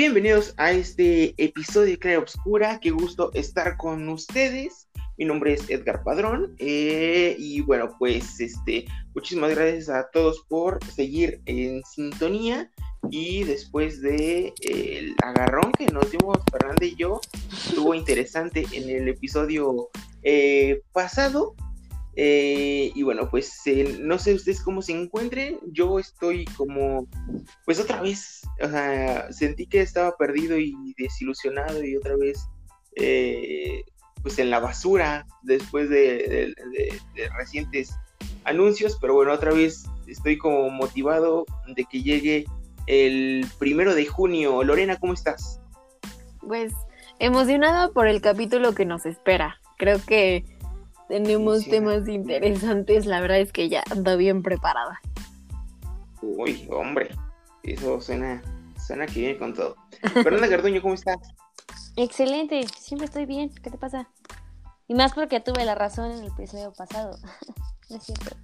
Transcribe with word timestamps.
Bienvenidos 0.00 0.54
a 0.56 0.72
este 0.72 1.34
episodio 1.36 1.90
de 1.90 1.98
Clara 1.98 2.20
Obscura. 2.20 2.80
Qué 2.80 2.90
gusto 2.90 3.30
estar 3.34 3.76
con 3.76 4.08
ustedes. 4.08 4.88
Mi 5.18 5.26
nombre 5.26 5.52
es 5.52 5.68
Edgar 5.68 6.02
Padrón. 6.02 6.56
eh, 6.58 7.36
y 7.38 7.60
bueno, 7.60 7.94
pues 7.98 8.40
este, 8.40 8.86
muchísimas 9.14 9.50
gracias 9.50 9.90
a 9.90 10.08
todos 10.10 10.42
por 10.48 10.82
seguir 10.86 11.42
en 11.44 11.82
sintonía. 11.84 12.70
Y 13.10 13.44
después 13.44 14.00
de 14.00 14.54
eh, 14.62 14.98
el 15.00 15.16
agarrón 15.22 15.70
que 15.72 15.84
nos 15.88 16.10
dimos 16.10 16.38
Fernanda 16.50 16.86
y 16.86 16.96
yo, 16.96 17.20
estuvo 17.52 17.94
interesante 17.94 18.64
en 18.72 18.88
el 18.88 19.06
episodio 19.06 19.90
eh, 20.22 20.80
pasado. 20.92 21.54
Eh, 22.16 22.90
y 22.94 23.02
bueno, 23.02 23.30
pues 23.30 23.60
eh, 23.66 23.98
no 24.00 24.18
sé 24.18 24.34
ustedes 24.34 24.62
cómo 24.62 24.82
se 24.82 24.92
encuentren. 24.92 25.58
Yo 25.72 25.98
estoy 25.98 26.44
como, 26.56 27.06
pues 27.64 27.78
otra 27.80 28.02
vez, 28.02 28.42
o 28.62 28.68
sea, 28.68 29.32
sentí 29.32 29.66
que 29.66 29.80
estaba 29.80 30.16
perdido 30.16 30.58
y 30.58 30.74
desilusionado 30.98 31.82
y 31.84 31.96
otra 31.96 32.16
vez, 32.16 32.46
eh, 32.96 33.84
pues 34.22 34.38
en 34.38 34.50
la 34.50 34.60
basura 34.60 35.26
después 35.42 35.88
de, 35.88 36.52
de- 37.14 37.28
recientes 37.36 37.94
anuncios. 38.44 38.98
Pero 39.00 39.14
bueno, 39.14 39.32
otra 39.32 39.52
vez 39.52 39.84
estoy 40.06 40.36
como 40.36 40.68
motivado 40.70 41.46
de 41.74 41.84
que 41.84 42.02
llegue 42.02 42.44
el 42.86 43.46
primero 43.58 43.94
de 43.94 44.06
junio. 44.06 44.62
Lorena, 44.64 44.98
¿cómo 44.98 45.12
estás? 45.14 45.60
Pues 46.40 46.72
emocionada 47.20 47.90
por 47.92 48.08
el 48.08 48.20
capítulo 48.20 48.74
que 48.74 48.84
nos 48.84 49.06
espera. 49.06 49.60
Creo 49.78 50.04
que 50.04 50.44
tenemos 51.10 51.64
temas 51.66 52.08
interesantes. 52.08 53.04
La 53.04 53.20
verdad 53.20 53.40
es 53.40 53.52
que 53.52 53.68
ya 53.68 53.82
ando 53.90 54.16
bien 54.16 54.42
preparada. 54.42 55.00
Uy, 56.22 56.68
hombre, 56.70 57.10
eso 57.64 58.00
suena, 58.00 58.40
suena 58.86 59.06
que 59.06 59.20
viene 59.20 59.38
con 59.38 59.52
todo. 59.54 59.74
Fernanda 60.14 60.46
Garduño, 60.48 60.80
¿cómo 60.80 60.94
estás? 60.94 61.16
Excelente, 61.96 62.64
siempre 62.78 63.06
estoy 63.06 63.26
bien. 63.26 63.50
¿Qué 63.62 63.70
te 63.70 63.76
pasa? 63.76 64.08
Y 64.86 64.94
más 64.94 65.12
porque 65.12 65.40
tuve 65.40 65.64
la 65.64 65.74
razón 65.74 66.12
en 66.12 66.18
el 66.20 66.28
episodio 66.28 66.72
pasado. 66.72 67.18
no 67.90 67.96
es 67.96 68.02
cierto. 68.04 68.36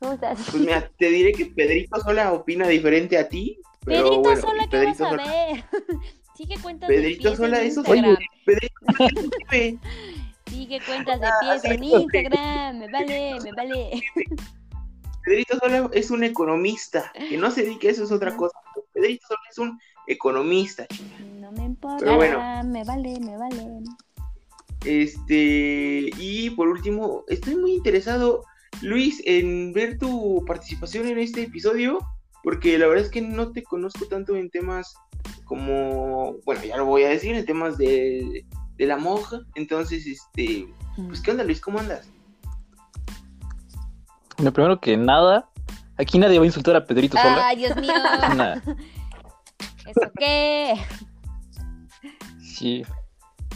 ¿Cómo 0.00 0.14
estás? 0.14 0.38
Pues 0.50 0.62
mira, 0.62 0.90
te 0.98 1.10
diré 1.10 1.32
que 1.32 1.46
Pedrito 1.46 2.00
Sola 2.00 2.32
opina 2.32 2.66
diferente 2.66 3.18
a 3.18 3.28
ti. 3.28 3.58
Pero 3.84 4.02
Pedrito 4.04 4.20
bueno, 4.22 4.40
Sola, 4.40 4.66
¿qué 4.68 4.76
vas 4.84 4.96
Pedrito 4.98 5.04
a 5.06 5.10
Sola- 5.10 5.24
ver? 5.26 5.64
Sigue 6.36 6.56
cuentas 6.60 6.88
Pedrito 6.88 7.36
Sola, 7.36 7.60
en 7.60 7.66
eso. 7.68 7.82
Pedrito 7.84 8.74
Sola 8.96 9.08
escribe. 9.08 9.78
Sigue 10.46 10.80
cuentas 10.86 11.20
de 11.20 11.26
Ah, 11.26 11.32
pies 11.40 11.64
en. 11.64 11.84
Instagram. 11.84 12.78
Me 12.78 12.90
vale, 12.90 13.38
me 13.42 13.52
vale. 13.56 14.02
Pedrito 15.24 15.56
Sola 15.58 15.88
es 15.92 16.10
un 16.10 16.24
economista, 16.24 17.12
que 17.28 17.36
no 17.36 17.50
se 17.50 17.62
dedique 17.62 17.88
eso 17.90 18.02
es 18.04 18.10
otra 18.12 18.36
cosa. 18.36 18.58
pero 18.74 18.86
Pedrito 18.92 19.26
Sola 19.28 19.40
es 19.50 19.58
un 19.58 19.78
economista. 20.08 20.86
No 21.40 21.52
me 21.52 21.64
importa. 21.64 21.98
Pero 22.00 22.16
bueno. 22.16 22.38
Me 22.64 22.82
vale, 22.84 23.20
me 23.20 23.36
vale. 23.38 23.66
Este, 24.84 26.10
y 26.18 26.50
por 26.50 26.68
último, 26.68 27.24
estoy 27.28 27.54
muy 27.54 27.72
interesado, 27.74 28.44
Luis, 28.80 29.22
en 29.26 29.72
ver 29.72 29.96
tu 29.98 30.44
participación 30.44 31.06
en 31.06 31.18
este 31.20 31.42
episodio, 31.42 32.00
porque 32.42 32.76
la 32.78 32.88
verdad 32.88 33.04
es 33.04 33.10
que 33.10 33.20
no 33.22 33.52
te 33.52 33.62
conozco 33.62 34.06
tanto 34.06 34.34
en 34.34 34.50
temas 34.50 34.92
como, 35.44 36.34
bueno, 36.44 36.64
ya 36.64 36.76
lo 36.78 36.86
voy 36.86 37.04
a 37.04 37.10
decir, 37.10 37.36
en 37.36 37.46
temas 37.46 37.78
de, 37.78 38.44
de 38.82 38.88
la 38.88 38.96
monja. 38.96 39.40
Entonces, 39.54 40.06
este, 40.06 40.66
pues, 41.06 41.20
¿qué 41.20 41.30
onda, 41.30 41.44
Luis? 41.44 41.60
¿Cómo 41.60 41.78
andas? 41.78 42.10
Lo 44.38 44.52
primero 44.52 44.80
que 44.80 44.96
nada, 44.96 45.48
aquí 45.96 46.18
nadie 46.18 46.38
va 46.38 46.44
a 46.44 46.46
insultar 46.46 46.74
a 46.74 46.84
Pedrito 46.84 47.16
Sola. 47.16 47.46
Ay, 47.46 47.58
Dios 47.58 47.76
mío. 47.76 47.92
¿Eso 49.86 50.10
qué? 50.18 50.74
sí, 52.40 52.82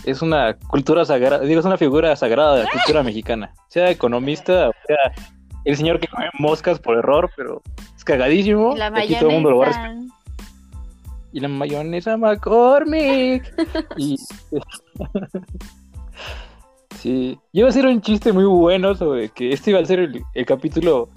es 0.05 0.23
una 0.23 0.57
cultura 0.57 1.05
sagrada, 1.05 1.41
digo, 1.41 1.61
es 1.61 1.67
una 1.67 1.77
figura 1.77 2.15
sagrada 2.15 2.57
de 2.57 2.65
la 2.65 2.71
cultura 2.71 3.03
mexicana. 3.03 3.53
Sea 3.69 3.91
economista, 3.91 4.69
o 4.69 4.73
sea 4.87 5.13
el 5.65 5.77
señor 5.77 5.99
que 5.99 6.07
come 6.07 6.31
moscas 6.39 6.79
por 6.79 6.97
error, 6.97 7.31
pero 7.37 7.63
es 7.97 8.05
cagadísimo. 8.05 8.77
La 8.77 8.93
y 9.01 9.05
aquí 9.05 9.17
todo 9.17 9.31
el 9.31 9.35
mundo 9.35 9.51
lo 9.51 9.59
va 9.59 9.67
a 9.67 9.69
respetar. 9.71 10.16
Y 11.37 11.41
la 11.41 11.49
mayonesa 11.49 12.17
McCormick. 12.17 13.45
y... 13.99 14.17
sí, 16.99 17.39
iba 17.53 17.69
a 17.69 17.73
ser 17.73 17.87
un 17.87 18.01
chiste 18.01 18.33
muy 18.33 18.45
bueno 18.45 18.95
sobre 18.95 19.29
que 19.29 19.53
este 19.53 19.71
iba 19.71 19.81
a 19.81 19.85
ser 19.85 19.99
el, 19.99 20.23
el 20.33 20.47
capítulo 20.47 21.11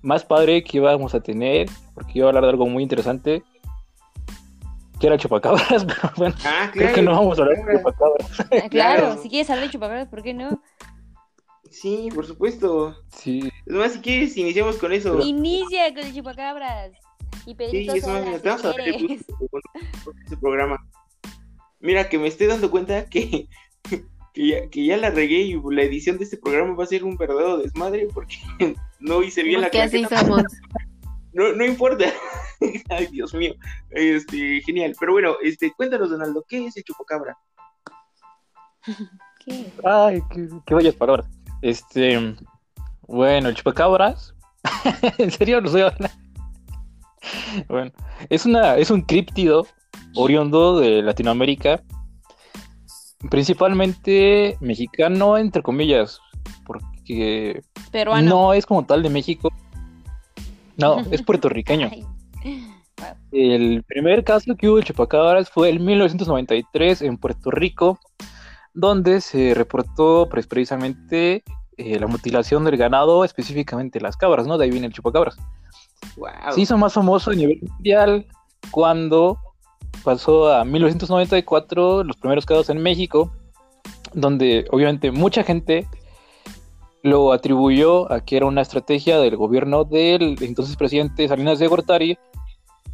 más 0.00 0.24
padre 0.24 0.64
que 0.64 0.78
íbamos 0.78 1.14
a 1.14 1.20
tener, 1.20 1.68
porque 1.94 2.12
iba 2.14 2.26
a 2.26 2.28
hablar 2.30 2.44
de 2.44 2.50
algo 2.50 2.66
muy 2.66 2.82
interesante, 2.82 3.42
que 4.98 5.06
era 5.06 5.18
chupacabras, 5.18 5.84
pero 5.84 6.10
bueno, 6.16 6.34
Ah, 6.46 6.70
creo 6.72 6.94
que 6.94 7.02
no 7.02 7.10
vamos 7.12 7.38
a 7.38 7.42
hablar 7.42 7.58
de 7.58 7.62
claro. 7.64 7.78
chupacabras. 7.80 8.40
Ah, 8.40 8.68
Claro, 8.70 8.72
Claro. 9.02 9.22
si 9.22 9.28
quieres 9.28 9.50
hablar 9.50 9.66
de 9.66 9.72
chupacabras, 9.72 10.08
¿por 10.08 10.22
qué 10.22 10.32
no? 10.32 10.62
Sí, 11.70 12.08
por 12.14 12.24
supuesto. 12.26 12.96
Sí, 13.10 13.50
Es 13.66 13.74
más, 13.74 13.92
si 13.92 14.00
quieres, 14.00 14.34
iniciamos 14.38 14.76
con 14.78 14.90
eso. 14.92 15.20
Inicia 15.20 15.92
con 15.94 16.02
el 16.04 16.14
chupacabras. 16.14 16.92
Y 17.46 17.50
Sí, 17.50 17.54
Pedrito 17.54 17.94
es 17.94 18.06
más, 18.06 18.24
Sola, 18.24 18.38
te 18.38 18.48
vamos 18.48 18.64
a 18.64 18.72
si 18.72 18.78
dar 18.78 18.88
el 18.88 18.96
quieres. 18.96 19.26
gusto 19.26 19.48
con- 19.50 19.60
con 20.04 20.22
ese 20.22 20.36
programa. 20.36 20.86
Mira, 21.80 22.08
que 22.08 22.18
me 22.18 22.28
estoy 22.28 22.46
dando 22.46 22.70
cuenta 22.70 23.06
que, 23.06 23.48
que, 24.34 24.46
ya, 24.46 24.68
que 24.68 24.84
ya 24.84 24.96
la 24.96 25.10
regué 25.10 25.38
y 25.40 25.60
la 25.70 25.82
edición 25.82 26.18
de 26.18 26.24
este 26.24 26.36
programa 26.36 26.74
va 26.74 26.84
a 26.84 26.86
ser 26.86 27.04
un 27.04 27.16
verdadero 27.16 27.58
desmadre 27.58 28.06
porque 28.12 28.36
no 29.00 29.22
hice 29.22 29.42
bien 29.42 29.60
la 29.62 29.70
Que 29.70 29.82
así 29.82 29.98
claqueta. 30.04 30.20
somos. 30.20 30.42
No, 31.32 31.52
no 31.52 31.64
importa. 31.64 32.06
Ay, 32.88 33.06
Dios 33.06 33.32
mío. 33.34 33.54
Este, 33.90 34.60
genial. 34.62 34.96
Pero 34.98 35.12
bueno, 35.12 35.36
este, 35.44 35.72
cuéntanos, 35.72 36.10
Donaldo, 36.10 36.44
¿qué 36.48 36.66
es 36.66 36.76
el 36.76 36.82
chupacabra? 36.82 37.38
¿Qué? 39.44 39.72
ay, 39.84 40.20
qué, 40.30 40.48
qué 40.66 40.74
bellas 40.74 40.94
palabras. 40.96 41.26
Este, 41.62 42.34
bueno, 43.02 43.48
el 43.48 43.54
chupacabras, 43.54 44.34
en 45.18 45.30
serio, 45.30 45.60
no 45.60 45.68
soy 45.68 45.82
hablar. 45.82 46.10
Bueno, 47.68 47.92
es 48.28 48.46
una, 48.46 48.76
es 48.76 48.90
un 48.90 49.02
críptido 49.02 49.66
oriundo 50.14 50.78
de 50.78 51.02
Latinoamérica, 51.02 51.82
principalmente 53.30 54.56
mexicano, 54.60 55.36
entre 55.36 55.62
comillas, 55.62 56.20
porque 56.64 57.62
Peruano. 57.90 58.28
no 58.28 58.52
es 58.54 58.66
como 58.66 58.84
tal 58.84 59.02
de 59.02 59.10
México. 59.10 59.50
No, 60.76 61.00
es 61.10 61.22
puertorriqueño. 61.22 61.90
El 63.32 63.82
primer 63.84 64.24
caso 64.24 64.56
que 64.56 64.68
hubo 64.68 64.76
de 64.76 64.84
chupacabras 64.84 65.50
fue 65.50 65.70
en 65.70 65.84
1993 65.84 67.02
en 67.02 67.16
Puerto 67.16 67.50
Rico, 67.50 67.98
donde 68.74 69.20
se 69.20 69.54
reportó 69.54 70.28
pues, 70.30 70.46
precisamente 70.46 71.42
eh, 71.76 71.98
la 71.98 72.06
mutilación 72.06 72.64
del 72.64 72.76
ganado, 72.76 73.24
específicamente 73.24 74.00
las 74.00 74.16
cabras, 74.16 74.46
¿no? 74.46 74.58
De 74.58 74.64
ahí 74.64 74.70
viene 74.70 74.86
el 74.86 74.92
chupacabras. 74.92 75.38
Wow. 76.16 76.52
Se 76.52 76.60
hizo 76.60 76.76
más 76.76 76.92
famoso 76.92 77.30
a 77.30 77.34
nivel 77.34 77.60
mundial 77.62 78.26
cuando 78.70 79.38
pasó 80.04 80.52
a 80.52 80.64
1994 80.64 82.04
los 82.04 82.16
primeros 82.16 82.46
casos 82.46 82.70
en 82.70 82.82
México, 82.82 83.32
donde 84.14 84.66
obviamente 84.70 85.10
mucha 85.10 85.42
gente 85.42 85.86
lo 87.02 87.32
atribuyó 87.32 88.10
a 88.12 88.20
que 88.20 88.36
era 88.36 88.46
una 88.46 88.60
estrategia 88.60 89.18
del 89.18 89.36
gobierno 89.36 89.84
del 89.84 90.36
entonces 90.42 90.76
presidente 90.76 91.26
Salinas 91.28 91.58
de 91.58 91.66
Gortari 91.66 92.18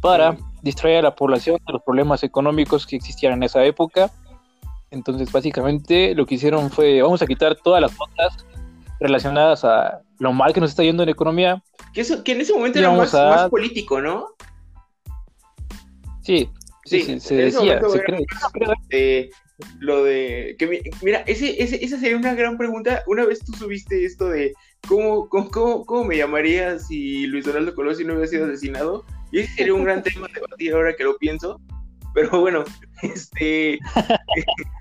para 0.01 0.33
Sí. 0.33 0.43
distraer 0.61 0.99
a 0.99 1.09
la 1.09 1.15
población 1.15 1.57
de 1.65 1.73
los 1.73 1.81
problemas 1.83 2.23
económicos 2.23 2.85
que 2.85 2.95
existían 2.95 3.33
en 3.33 3.43
esa 3.43 3.63
época. 3.65 4.11
Entonces, 4.91 5.31
básicamente 5.31 6.15
lo 6.15 6.25
que 6.25 6.35
hicieron 6.35 6.69
fue, 6.69 7.01
vamos 7.01 7.21
a 7.21 7.27
quitar 7.27 7.55
todas 7.55 7.81
las 7.81 7.91
notas 7.97 8.45
relacionadas 8.99 9.65
a 9.65 10.01
lo 10.19 10.31
mal 10.31 10.53
que 10.53 10.61
nos 10.61 10.69
está 10.69 10.83
yendo 10.83 11.03
en 11.03 11.09
economía 11.09 11.61
Que, 11.97 12.01
eso, 12.01 12.23
que 12.23 12.33
en 12.33 12.41
ese 12.41 12.53
momento 12.53 12.77
era 12.77 12.91
más, 12.91 13.11
a- 13.15 13.27
más 13.27 13.49
político, 13.49 13.99
¿no? 13.99 14.27
Sí, 16.21 16.47
sí, 16.85 16.99
Sí, 16.99 17.01
sí, 17.01 17.19
se 17.19 17.35
decía, 17.35 17.81
se 17.89 18.03
cree, 18.03 19.29
lo 19.79 20.03
de 20.03 20.55
que 20.59 20.67
mi- 20.67 20.81
mira 21.01 21.23
ese, 21.25 21.59
ese- 21.59 21.83
esa 21.83 21.99
sería 21.99 22.15
una 22.15 22.35
gran 22.35 22.55
pregunta 22.55 23.01
una 23.07 23.25
vez 23.25 23.39
tú 23.43 23.51
subiste 23.53 24.05
esto 24.05 24.29
de 24.29 24.53
cómo 24.87 25.27
cómo, 25.27 25.49
cómo, 25.49 25.85
cómo 25.87 26.03
me 26.03 26.17
llamaría 26.17 26.77
si 26.77 27.25
Luis 27.25 27.45
Donaldo 27.45 27.73
Colosio 27.73 28.05
no 28.05 28.13
hubiera 28.13 28.27
sido 28.29 28.45
asesinado 28.45 29.03
y 29.31 29.39
ese 29.39 29.53
sería 29.55 29.73
un 29.73 29.83
gran 29.83 30.03
tema 30.03 30.27
a 30.27 30.33
debatir 30.35 30.73
ahora 30.73 30.95
que 30.95 31.03
lo 31.03 31.17
pienso 31.17 31.59
pero 32.13 32.39
bueno 32.41 32.63
este 33.01 33.79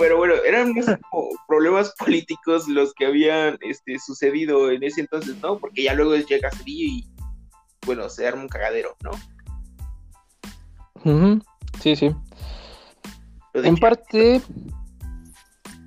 pero 0.00 0.16
bueno 0.16 0.34
eran 0.44 0.72
más 0.74 0.98
como 1.10 1.28
problemas 1.46 1.94
políticos 1.96 2.66
los 2.66 2.92
que 2.94 3.06
habían 3.06 3.56
este 3.60 4.00
sucedido 4.00 4.72
en 4.72 4.82
ese 4.82 5.02
entonces 5.02 5.36
no 5.40 5.58
porque 5.58 5.84
ya 5.84 5.94
luego 5.94 6.16
llega 6.16 6.50
Cedillo 6.50 6.86
y 6.86 7.06
bueno 7.86 8.08
se 8.08 8.26
arma 8.26 8.42
un 8.42 8.48
cagadero 8.48 8.96
no 9.04 9.12
Ujú, 11.04 11.40
Sí, 11.80 11.96
sí. 11.96 12.14
En 13.54 13.76
parte, 13.76 14.42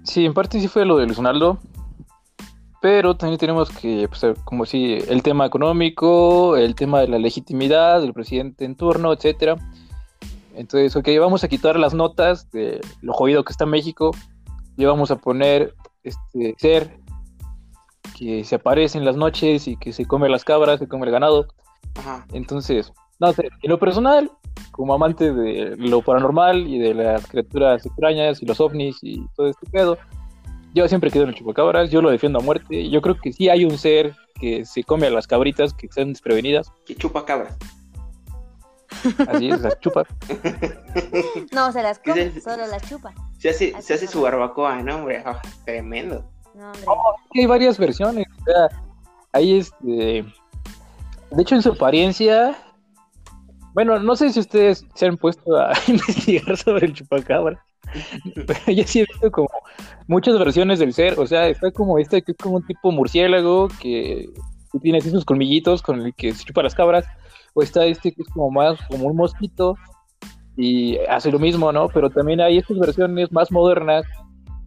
sí, 0.03 0.25
en 0.25 0.33
parte 0.33 0.59
sí 0.59 0.67
fue 0.67 0.85
lo 0.85 0.97
de 0.97 1.05
Luis 1.05 1.17
Donaldo, 1.17 1.59
pero 2.81 3.15
también 3.15 3.39
tenemos 3.39 3.69
que, 3.69 4.09
pues, 4.09 4.37
como 4.43 4.65
si 4.65 4.93
el 4.93 5.21
tema 5.21 5.45
económico, 5.45 6.57
el 6.57 6.75
tema 6.75 7.01
de 7.01 7.07
la 7.07 7.19
legitimidad 7.19 8.01
del 8.01 8.13
presidente 8.13 8.65
en 8.65 8.75
turno, 8.75 9.13
etcétera. 9.13 9.55
Entonces, 10.55 10.95
ok, 10.95 11.07
vamos 11.19 11.43
a 11.43 11.47
quitar 11.47 11.77
las 11.77 11.93
notas 11.93 12.49
de 12.51 12.81
lo 13.01 13.13
jodido 13.13 13.43
que 13.43 13.51
está 13.51 13.65
México 13.65 14.11
y 14.77 14.85
vamos 14.85 15.11
a 15.11 15.17
poner 15.17 15.73
este 16.03 16.55
ser 16.57 16.99
que 18.17 18.43
se 18.43 18.55
aparece 18.55 18.97
en 18.97 19.05
las 19.05 19.15
noches 19.15 19.67
y 19.67 19.75
que 19.77 19.93
se 19.93 20.05
come 20.05 20.29
las 20.29 20.43
cabras, 20.43 20.79
se 20.79 20.87
come 20.87 21.05
el 21.05 21.11
ganado. 21.11 21.47
Ajá. 21.95 22.25
Entonces, 22.33 22.91
no 23.19 23.33
sé, 23.33 23.49
en 23.61 23.69
lo 23.69 23.79
personal, 23.79 24.31
como 24.71 24.93
amante 24.93 25.33
de 25.33 25.75
lo 25.77 26.01
paranormal 26.01 26.67
y 26.67 26.79
de 26.79 26.93
las 26.93 27.25
criaturas 27.27 27.85
extrañas 27.85 28.41
y 28.41 28.45
los 28.45 28.59
ovnis 28.59 28.97
y 29.01 29.25
todo 29.35 29.47
este 29.47 29.67
pedo, 29.69 29.97
yo 30.73 30.87
siempre 30.87 31.11
quedo 31.11 31.23
en 31.23 31.29
el 31.29 31.35
chupacabras, 31.35 31.91
yo 31.91 32.01
lo 32.01 32.09
defiendo 32.09 32.39
a 32.39 32.41
muerte. 32.41 32.89
Yo 32.89 33.01
creo 33.01 33.15
que 33.15 33.31
sí 33.31 33.49
hay 33.49 33.63
un 33.63 33.77
ser 33.77 34.15
que 34.39 34.65
se 34.65 34.83
come 34.83 35.07
a 35.07 35.11
las 35.11 35.27
cabritas 35.27 35.73
que 35.73 35.85
están 35.85 36.09
desprevenidas. 36.09 36.71
Que 36.85 36.95
chupa 36.95 37.25
cabras. 37.25 37.55
Así 39.27 39.49
es, 39.49 39.61
las 39.61 39.79
chupa. 39.79 40.05
No, 41.51 41.71
se 41.71 41.83
las 41.83 41.99
¿Qué 41.99 42.11
come, 42.11 42.41
solo 42.41 42.67
las 42.67 42.87
chupa. 42.87 43.13
Se 43.37 43.49
hace, 43.49 43.81
se 43.81 43.93
hace 43.93 44.07
su 44.07 44.21
barbacoa, 44.21 44.81
¿no, 44.81 44.95
hombre? 44.95 45.23
Ah, 45.25 45.41
tremendo. 45.65 46.29
No, 46.53 46.67
hombre. 46.67 46.81
Sí, 47.33 47.39
hay 47.41 47.45
varias 47.45 47.77
versiones. 47.77 48.25
O 48.41 48.43
sea, 48.45 48.79
ahí 49.33 49.59
este. 49.59 50.25
De 51.31 51.41
hecho, 51.41 51.55
en 51.55 51.61
su 51.61 51.71
apariencia. 51.71 52.55
Bueno, 53.73 53.99
no 53.99 54.15
sé 54.15 54.31
si 54.31 54.39
ustedes 54.39 54.85
se 54.93 55.07
han 55.07 55.17
puesto 55.17 55.57
a 55.57 55.73
investigar 55.87 56.55
sobre 56.57 56.87
el 56.87 56.93
chupacabra. 56.93 57.63
Pero 58.35 58.59
yo 58.67 58.83
sí 58.85 58.99
he 58.99 59.05
visto 59.05 59.31
como 59.31 59.49
muchas 60.07 60.37
versiones 60.37 60.79
del 60.79 60.93
ser. 60.93 61.19
O 61.19 61.27
sea, 61.27 61.47
está 61.47 61.71
como 61.71 61.97
este 61.97 62.21
que 62.21 62.33
es 62.33 62.37
como 62.37 62.57
un 62.57 62.65
tipo 62.65 62.91
murciélago 62.91 63.67
que, 63.79 64.29
que 64.73 64.79
tiene 64.79 64.97
así 64.97 65.09
sus 65.09 65.23
colmillitos 65.23 65.81
con 65.81 66.01
el 66.01 66.13
que 66.15 66.33
se 66.33 66.43
chupa 66.43 66.63
las 66.63 66.75
cabras. 66.75 67.05
O 67.53 67.61
está 67.61 67.85
este 67.85 68.11
que 68.11 68.23
es 68.23 68.27
como 68.29 68.49
más 68.51 68.79
como 68.89 69.05
un 69.05 69.15
mosquito 69.15 69.75
y 70.57 70.97
hace 71.09 71.31
lo 71.31 71.39
mismo, 71.39 71.71
¿no? 71.71 71.87
Pero 71.87 72.09
también 72.09 72.41
hay 72.41 72.57
estas 72.57 72.77
versiones 72.79 73.31
más 73.31 73.51
modernas 73.51 74.03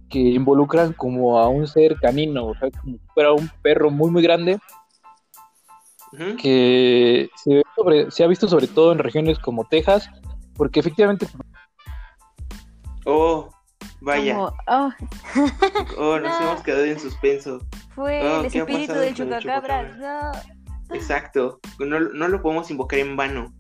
que 0.09 0.21
involucran 0.21 0.93
como 0.93 1.39
a 1.39 1.49
un 1.49 1.67
ser 1.67 1.97
canino, 1.97 2.47
o 2.47 2.55
sea, 2.55 2.71
como 2.71 2.97
si 2.97 3.03
fuera 3.13 3.33
un 3.33 3.51
perro 3.63 3.91
muy, 3.91 4.09
muy 4.13 4.23
grande, 4.23 4.57
que 6.41 7.29
se, 7.37 7.55
ve 7.55 7.63
sobre- 7.75 8.11
se 8.13 8.23
ha 8.23 8.29
visto 8.29 8.47
sobre 8.49 8.69
todo 8.69 8.93
en 8.93 8.99
regiones 9.01 9.39
como 9.41 9.65
Texas, 9.65 10.09
porque 10.55 10.79
efectivamente, 10.81 11.27
Oh, 13.05 13.49
vaya. 14.01 14.35
Como, 14.35 14.53
oh, 14.69 14.91
Oh, 15.99 16.19
nos 16.21 16.41
No. 16.41 16.51
hemos 16.51 16.63
quedado 16.63 16.85
en 16.85 16.99
suspenso. 17.01 17.61
Fue 17.97 18.21
Oh, 18.23 18.43
el 18.45 18.51
¿qué 18.53 18.59
ha 18.59 18.63
espíritu 18.63 18.93
del 18.95 19.15
chupacabras. 19.15 19.97
No. 19.99 20.33
Exacto. 20.95 21.59
No, 21.81 21.99
no 21.99 22.29
lo 22.29 22.41
podemos 22.43 22.71
invocar 22.71 23.01
en 23.01 23.17
vano. 23.17 23.53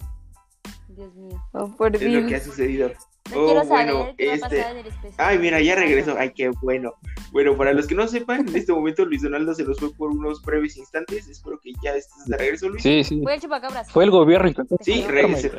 Dios 0.89 1.13
mío. 1.17 1.43
oh, 1.53 1.69
por 1.77 1.95
Es 1.97 2.03
lo 2.03 2.09
Dios. 2.09 2.27
que 2.29 2.37
ha 2.37 2.41
sucedido. 2.41 2.91
No 3.35 3.41
Oh, 3.41 3.47
quiero 3.47 3.65
saber 3.65 3.93
bueno, 3.93 4.15
qué 4.17 4.27
va 4.29 4.33
a 4.33 4.35
este- 4.37 4.57
pasar 4.59 4.71
en 4.73 4.79
el 4.79 4.87
especial. 4.87 5.15
Ay, 5.19 5.39
mira, 5.41 5.61
ya 5.61 5.75
regresó. 5.75 6.15
Ay, 6.17 6.33
qué 6.33 6.49
bueno. 6.63 6.93
Bueno, 7.33 7.57
para 7.57 7.73
los 7.73 7.89
que 7.89 7.97
no 7.97 8.07
sepan, 8.07 8.49
en 8.49 8.55
este 8.55 8.73
momento 8.73 9.05
Luis 9.05 9.23
Donaldo 9.23 9.53
se 9.53 9.65
los 9.65 9.81
fue 9.81 9.93
por 9.95 10.11
unos 10.11 10.41
breves 10.43 10.77
instantes. 10.77 11.27
Espero 11.27 11.59
que 11.61 11.73
ya 11.83 11.91
estés 11.97 12.25
de 12.27 12.37
regreso, 12.37 12.69
Luis. 12.69 12.83
sí, 12.85 13.03
sí, 13.03 13.21
Fue 13.25 13.35
el 13.35 13.41
chupacabras. 13.41 13.91
fue 13.91 14.05
el 14.05 14.11
gobierno 14.13 14.53
Sí, 14.81 15.03
Te 15.03 15.09
regresé. 15.11 15.51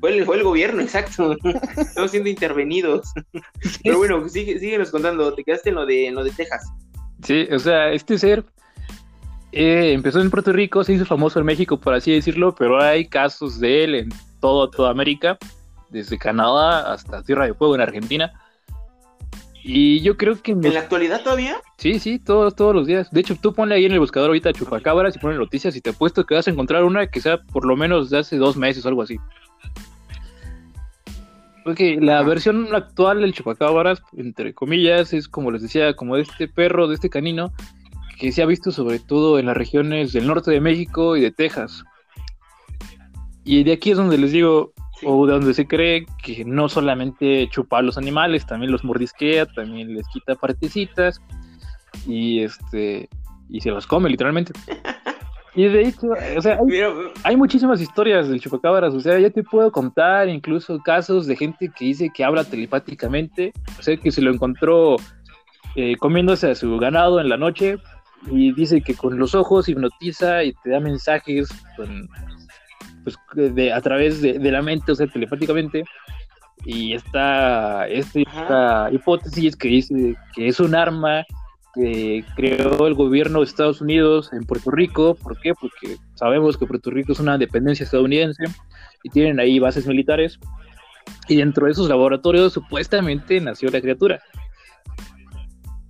Fue 0.00 0.16
el, 0.16 0.24
fue 0.24 0.36
el 0.36 0.44
gobierno, 0.44 0.80
exacto. 0.82 1.36
Estamos 1.76 2.10
siendo 2.10 2.28
intervenidos. 2.30 3.12
Pero 3.84 3.98
bueno, 3.98 4.26
sigue, 4.30 4.58
síguenos 4.58 4.90
contando. 4.90 5.34
Te 5.34 5.44
quedaste 5.44 5.68
en 5.70 5.74
lo 5.74 5.84
de, 5.86 6.06
en 6.08 6.14
lo 6.14 6.24
de 6.24 6.30
Texas. 6.30 6.62
Sí, 7.22 7.46
o 7.52 7.58
sea, 7.58 7.90
este 7.92 8.18
ser 8.18 8.44
eh, 9.52 9.92
empezó 9.92 10.20
en 10.20 10.30
Puerto 10.30 10.52
Rico, 10.52 10.82
se 10.84 10.94
hizo 10.94 11.04
famoso 11.04 11.38
en 11.38 11.46
México, 11.46 11.78
por 11.78 11.94
así 11.94 12.10
decirlo, 12.12 12.54
pero 12.54 12.80
hay 12.82 13.06
casos 13.06 13.60
de 13.60 13.84
él 13.84 13.94
en 13.94 14.08
todo, 14.40 14.68
toda 14.70 14.90
América, 14.90 15.38
desde 15.90 16.18
Canadá 16.18 16.92
hasta 16.92 17.22
Tierra 17.22 17.46
de 17.46 17.54
Fuego 17.54 17.74
en 17.74 17.80
Argentina. 17.82 18.32
Y 19.64 20.00
yo 20.00 20.16
creo 20.16 20.42
que 20.42 20.52
en 20.52 20.58
¿En 20.58 20.64
los- 20.64 20.74
la 20.74 20.80
actualidad 20.80 21.22
todavía? 21.22 21.56
Sí, 21.78 22.00
sí, 22.00 22.18
todos, 22.18 22.56
todos 22.56 22.74
los 22.74 22.86
días. 22.88 23.08
De 23.12 23.20
hecho, 23.20 23.36
tú 23.40 23.52
ponle 23.54 23.76
ahí 23.76 23.84
en 23.84 23.92
el 23.92 24.00
buscador 24.00 24.30
ahorita 24.30 24.52
chupacabras 24.52 25.14
y 25.14 25.20
ponle 25.20 25.36
noticias 25.38 25.76
y 25.76 25.80
te 25.80 25.90
apuesto 25.90 26.24
que 26.26 26.34
vas 26.34 26.48
a 26.48 26.50
encontrar 26.50 26.82
una 26.82 27.06
que 27.06 27.20
sea 27.20 27.40
por 27.40 27.64
lo 27.64 27.76
menos 27.76 28.10
de 28.10 28.18
hace 28.18 28.36
dos 28.38 28.56
meses 28.56 28.84
o 28.84 28.88
algo 28.88 29.02
así. 29.02 29.18
Porque 31.64 31.98
la 32.00 32.22
versión 32.22 32.74
actual 32.74 33.20
del 33.20 33.32
chupacabras, 33.32 34.02
entre 34.16 34.54
comillas, 34.54 35.12
es 35.12 35.28
como 35.28 35.50
les 35.50 35.62
decía, 35.62 35.94
como 35.94 36.16
de 36.16 36.22
este 36.22 36.48
perro, 36.48 36.88
de 36.88 36.94
este 36.94 37.10
canino, 37.10 37.52
que 38.18 38.32
se 38.32 38.42
ha 38.42 38.46
visto 38.46 38.72
sobre 38.72 38.98
todo 38.98 39.38
en 39.38 39.46
las 39.46 39.56
regiones 39.56 40.12
del 40.12 40.26
norte 40.26 40.50
de 40.50 40.60
México 40.60 41.16
y 41.16 41.20
de 41.20 41.30
Texas. 41.30 41.84
Y 43.44 43.64
de 43.64 43.72
aquí 43.72 43.92
es 43.92 43.96
donde 43.96 44.18
les 44.18 44.32
digo, 44.32 44.72
o 45.04 45.26
de 45.26 45.32
donde 45.32 45.54
se 45.54 45.66
cree 45.66 46.06
que 46.22 46.44
no 46.44 46.68
solamente 46.68 47.48
chupa 47.48 47.78
a 47.78 47.82
los 47.82 47.98
animales, 47.98 48.46
también 48.46 48.72
los 48.72 48.84
mordisquea, 48.84 49.46
también 49.46 49.94
les 49.94 50.06
quita 50.08 50.34
partecitas 50.34 51.20
y 52.06 52.40
este 52.40 53.08
y 53.48 53.60
se 53.60 53.70
los 53.70 53.86
come 53.86 54.08
literalmente. 54.08 54.52
Y 55.54 55.64
de 55.68 55.82
hecho, 55.82 56.08
o 56.36 56.40
sea, 56.40 56.54
hay, 56.54 56.64
Mira, 56.64 56.88
hay 57.24 57.36
muchísimas 57.36 57.80
historias 57.80 58.28
del 58.28 58.40
chupacabras, 58.40 58.94
o 58.94 59.00
sea, 59.00 59.18
ya 59.18 59.28
te 59.28 59.42
puedo 59.42 59.70
contar 59.70 60.28
incluso 60.30 60.78
casos 60.80 61.26
de 61.26 61.36
gente 61.36 61.70
que 61.76 61.84
dice 61.84 62.10
que 62.14 62.24
habla 62.24 62.44
telepáticamente, 62.44 63.52
o 63.78 63.82
sea, 63.82 63.96
que 63.98 64.10
se 64.10 64.22
lo 64.22 64.32
encontró 64.32 64.96
eh, 65.76 65.96
comiéndose 65.98 66.50
a 66.50 66.54
su 66.54 66.78
ganado 66.78 67.20
en 67.20 67.28
la 67.28 67.36
noche 67.36 67.76
y 68.30 68.52
dice 68.54 68.80
que 68.80 68.94
con 68.94 69.18
los 69.18 69.34
ojos 69.34 69.68
hipnotiza 69.68 70.42
y 70.44 70.54
te 70.64 70.70
da 70.70 70.80
mensajes 70.80 71.48
con, 71.76 72.08
pues, 73.04 73.54
de, 73.54 73.72
a 73.74 73.80
través 73.82 74.22
de, 74.22 74.38
de 74.38 74.50
la 74.50 74.62
mente, 74.62 74.92
o 74.92 74.94
sea, 74.94 75.06
telepáticamente. 75.06 75.84
Y 76.64 76.94
esta, 76.94 77.88
este- 77.88 78.22
esta 78.22 78.88
hipótesis 78.92 79.56
que 79.56 79.68
dice 79.68 80.14
que 80.34 80.46
es 80.48 80.60
un 80.60 80.74
arma 80.76 81.24
que 81.74 82.24
creó 82.36 82.86
el 82.86 82.94
gobierno 82.94 83.38
de 83.40 83.46
Estados 83.46 83.80
Unidos 83.80 84.32
en 84.32 84.44
Puerto 84.44 84.70
Rico. 84.70 85.14
¿Por 85.14 85.38
qué? 85.40 85.52
Porque 85.58 85.96
sabemos 86.14 86.56
que 86.56 86.66
Puerto 86.66 86.90
Rico 86.90 87.12
es 87.12 87.20
una 87.20 87.38
dependencia 87.38 87.84
estadounidense 87.84 88.44
y 89.02 89.10
tienen 89.10 89.40
ahí 89.40 89.58
bases 89.58 89.86
militares. 89.86 90.38
Y 91.28 91.36
dentro 91.36 91.66
de 91.66 91.72
esos 91.72 91.88
laboratorios 91.88 92.52
supuestamente 92.52 93.40
nació 93.40 93.70
la 93.70 93.80
criatura. 93.80 94.20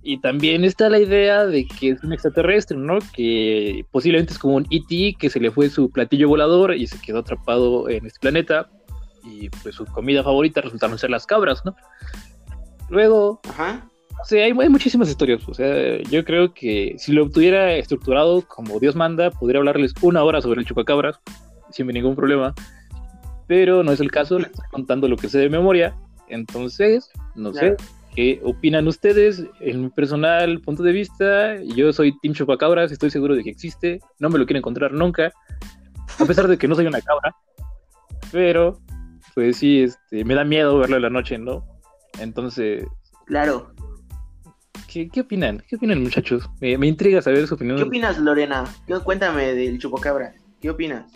Y 0.01 0.19
también 0.19 0.65
está 0.65 0.89
la 0.89 0.99
idea 0.99 1.45
de 1.45 1.65
que 1.65 1.91
es 1.91 2.03
un 2.03 2.11
extraterrestre, 2.11 2.77
¿no? 2.77 2.99
Que 3.15 3.85
posiblemente 3.91 4.33
es 4.33 4.39
como 4.39 4.55
un 4.55 4.67
ET 4.69 5.17
que 5.17 5.29
se 5.29 5.39
le 5.39 5.49
fue 5.49 5.69
su 5.69 5.89
platillo 5.89 6.27
volador 6.27 6.75
y 6.75 6.87
se 6.87 6.99
quedó 6.99 7.19
atrapado 7.19 7.89
en 7.89 8.05
este 8.05 8.19
planeta. 8.19 8.69
Y 9.23 9.49
pues 9.49 9.75
su 9.75 9.85
comida 9.85 10.21
favorita 10.21 10.59
resultaron 10.59 10.99
ser 10.99 11.09
las 11.09 11.25
cabras, 11.25 11.63
¿no? 11.63 11.75
Luego, 12.89 13.39
Ajá. 13.49 13.87
Sí, 14.25 14.37
hay, 14.37 14.51
hay 14.57 14.69
muchísimas 14.69 15.09
historias. 15.09 15.47
O 15.47 15.53
sea, 15.53 16.01
yo 16.03 16.23
creo 16.23 16.53
que 16.53 16.95
si 16.97 17.11
lo 17.11 17.29
tuviera 17.29 17.73
estructurado 17.73 18.41
como 18.47 18.79
Dios 18.79 18.95
manda, 18.95 19.31
podría 19.31 19.59
hablarles 19.59 19.93
una 20.01 20.23
hora 20.23 20.41
sobre 20.41 20.61
el 20.61 20.67
chupacabras 20.67 21.19
sin 21.71 21.87
ningún 21.87 22.15
problema. 22.15 22.53
Pero 23.47 23.83
no 23.83 23.91
es 23.91 23.99
el 23.99 24.11
caso, 24.11 24.39
les 24.39 24.47
estoy 24.47 24.65
contando 24.71 25.07
lo 25.07 25.17
que 25.17 25.27
sé 25.27 25.39
de 25.39 25.49
memoria. 25.49 25.95
Entonces, 26.29 27.09
no 27.35 27.51
Claro. 27.51 27.75
sé 27.77 27.85
qué 28.15 28.41
opinan 28.43 28.87
ustedes. 28.87 29.43
En 29.59 29.81
mi 29.81 29.89
personal 29.89 30.61
punto 30.61 30.83
de 30.83 30.93
vista, 30.93 31.61
yo 31.63 31.91
soy 31.91 32.17
Team 32.19 32.33
Chupacabras, 32.33 32.91
estoy 32.91 33.09
seguro 33.09 33.35
de 33.35 33.43
que 33.43 33.49
existe. 33.49 33.99
No 34.19 34.29
me 34.29 34.39
lo 34.39 34.45
quiero 34.45 34.59
encontrar 34.59 34.93
nunca, 34.93 35.33
a 36.19 36.25
pesar 36.25 36.47
de 36.47 36.57
que 36.57 36.67
no 36.67 36.75
soy 36.75 36.85
una 36.87 37.01
cabra. 37.01 37.35
Pero, 38.31 38.79
pues 39.35 39.57
sí, 39.57 39.81
este, 39.83 40.23
me 40.23 40.33
da 40.35 40.45
miedo 40.45 40.77
verlo 40.79 40.95
en 40.95 41.01
la 41.01 41.09
noche, 41.09 41.37
¿no? 41.37 41.65
Entonces, 42.19 42.85
Claro. 43.25 43.73
¿Qué, 44.93 45.09
qué 45.09 45.21
opinan? 45.21 45.63
¿Qué 45.67 45.75
opinan, 45.75 46.03
muchachos? 46.03 46.47
Me, 46.61 46.77
me 46.77 46.85
intriga 46.85 47.19
saber 47.19 47.47
su 47.47 47.55
opinión. 47.55 47.77
¿Qué 47.77 47.83
opinas, 47.83 48.19
Lorena? 48.19 48.63
¿Qué- 48.85 48.99
Cuéntame 48.99 49.55
del 49.55 49.79
chupacabra. 49.79 50.35
¿Qué 50.61 50.69
opinas? 50.69 51.11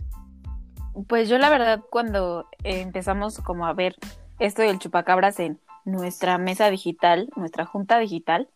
Pues 1.07 1.29
yo 1.29 1.37
la 1.37 1.51
verdad 1.51 1.81
cuando 1.91 2.47
eh, 2.63 2.81
empezamos 2.81 3.37
como 3.41 3.67
a 3.67 3.73
ver 3.73 3.95
esto 4.39 4.63
del 4.63 4.79
chupacabras 4.79 5.39
en 5.39 5.59
nuestra 5.85 6.39
mesa 6.39 6.71
digital, 6.71 7.29
nuestra 7.35 7.67
junta 7.67 7.99
digital, 7.99 8.49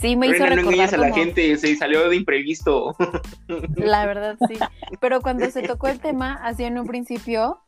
sí 0.00 0.16
me 0.16 0.26
hizo 0.26 0.40
no 0.40 0.46
recordar 0.46 0.74
engañes 0.74 0.92
a 0.92 0.96
la 0.96 1.14
gente, 1.14 1.56
se 1.56 1.76
salió 1.76 2.08
de 2.08 2.16
imprevisto. 2.16 2.96
La 3.76 4.04
verdad, 4.04 4.36
sí. 4.48 4.58
Pero 5.00 5.20
cuando 5.20 5.48
se 5.52 5.62
tocó 5.62 5.86
el 5.86 6.00
tema, 6.00 6.40
así 6.42 6.64
en 6.64 6.76
un 6.76 6.88
principio, 6.88 7.60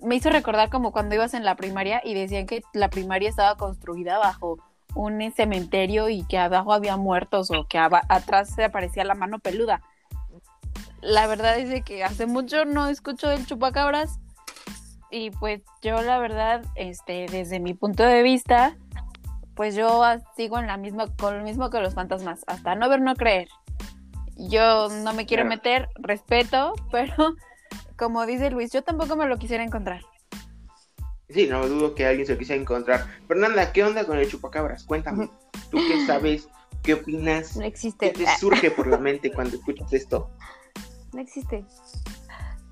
me 0.00 0.16
hizo 0.16 0.28
recordar 0.28 0.68
como 0.68 0.92
cuando 0.92 1.14
ibas 1.14 1.32
en 1.32 1.44
la 1.44 1.56
primaria 1.56 2.02
y 2.04 2.12
decían 2.12 2.46
que 2.46 2.62
la 2.74 2.90
primaria 2.90 3.30
estaba 3.30 3.56
construida 3.56 4.18
bajo 4.18 4.58
un 4.94 5.32
cementerio 5.32 6.08
y 6.08 6.24
que 6.24 6.38
abajo 6.38 6.72
había 6.72 6.96
muertos 6.96 7.50
o 7.50 7.64
que 7.66 7.78
atrás 7.78 8.50
se 8.54 8.64
aparecía 8.64 9.04
la 9.04 9.14
mano 9.14 9.38
peluda. 9.38 9.80
La 11.00 11.26
verdad 11.26 11.58
es 11.58 11.68
de 11.68 11.82
que 11.82 12.04
hace 12.04 12.26
mucho 12.26 12.64
no 12.64 12.86
escucho 12.86 13.30
el 13.30 13.46
chupacabras 13.46 14.20
y 15.10 15.30
pues 15.30 15.62
yo 15.82 16.00
la 16.02 16.18
verdad, 16.18 16.64
este, 16.74 17.26
desde 17.26 17.60
mi 17.60 17.74
punto 17.74 18.02
de 18.02 18.22
vista, 18.22 18.76
pues 19.54 19.74
yo 19.74 20.02
sigo 20.36 20.58
en 20.58 20.66
la 20.66 20.76
misma, 20.76 21.06
con 21.16 21.38
lo 21.38 21.44
mismo 21.44 21.70
que 21.70 21.80
los 21.80 21.94
fantasmas, 21.94 22.44
hasta 22.46 22.74
no 22.74 22.88
ver, 22.88 23.00
no 23.02 23.14
creer. 23.14 23.48
Yo 24.36 24.88
no 24.88 25.12
me 25.12 25.26
quiero 25.26 25.44
meter, 25.44 25.88
respeto, 25.96 26.72
pero 26.90 27.34
como 27.96 28.24
dice 28.24 28.50
Luis, 28.50 28.72
yo 28.72 28.82
tampoco 28.82 29.16
me 29.16 29.26
lo 29.26 29.36
quisiera 29.36 29.62
encontrar. 29.62 30.02
Sí, 31.32 31.46
no 31.46 31.66
dudo 31.66 31.94
que 31.94 32.06
alguien 32.06 32.26
se 32.26 32.32
lo 32.34 32.38
quisiera 32.38 32.60
encontrar. 32.60 33.06
Fernanda, 33.28 33.72
¿qué 33.72 33.82
onda 33.84 34.04
con 34.04 34.18
el 34.18 34.28
chupacabras? 34.28 34.84
Cuéntame. 34.84 35.30
¿Tú 35.70 35.78
qué 35.78 36.06
sabes? 36.06 36.48
¿Qué 36.82 36.94
opinas? 36.94 37.56
No 37.56 37.62
¿Qué 37.62 37.68
existe. 37.68 38.10
te 38.10 38.26
Ah, 38.26 38.36
surge 38.38 38.70
por 38.70 38.86
la 38.86 38.98
mente 38.98 39.30
cuando 39.34 39.56
escuchas 39.56 39.92
esto? 39.92 40.30
no 41.12 41.20
existe. 41.20 41.64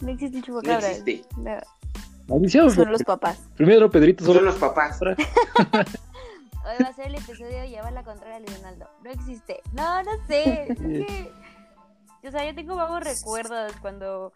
No 0.00 0.11
existe 0.11 0.38
el 0.38 0.43
No 0.43 0.47
chupacabra. 0.47 0.90
existe. 0.90 1.25
No. 1.37 1.59
Maldición. 2.29 2.71
Son 2.71 2.90
los 2.93 3.02
papás. 3.02 3.38
Primero 3.57 3.90
Pedrito 3.90 4.25
Son 4.25 4.35
solo. 4.35 4.47
los 4.47 4.57
papás. 4.57 5.00
Hoy 5.02 5.17
va 6.85 6.88
a 6.88 6.93
ser 6.95 7.07
el 7.07 7.14
episodio 7.17 7.64
llevar 7.64 7.93
la 7.93 8.02
contraria 8.05 8.37
a 8.37 8.40
Leonardo. 8.40 8.88
No 9.02 9.11
existe. 9.11 9.61
No, 9.73 10.02
no 10.02 10.11
sé. 10.26 10.67
Es 10.71 10.79
que. 10.79 11.33
O 12.29 12.31
sea, 12.31 12.45
yo 12.47 12.55
tengo 12.55 12.76
vagos 12.76 13.02
recuerdos 13.02 13.73
cuando. 13.81 14.33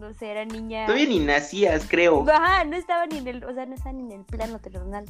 No 0.00 0.14
sé, 0.14 0.30
era 0.30 0.44
niña. 0.46 0.86
Todavía 0.86 1.06
ni 1.06 1.18
nacías, 1.18 1.86
creo. 1.88 2.24
Ajá, 2.28 2.64
no 2.64 2.74
estaba 2.76 3.06
ni 3.06 3.18
en 3.18 3.28
el. 3.28 3.44
O 3.44 3.52
sea, 3.52 3.66
no 3.66 3.74
estaba 3.74 3.92
ni 3.92 4.02
en 4.02 4.20
el 4.20 4.24
plano 4.24 4.58
terrenal. 4.58 5.04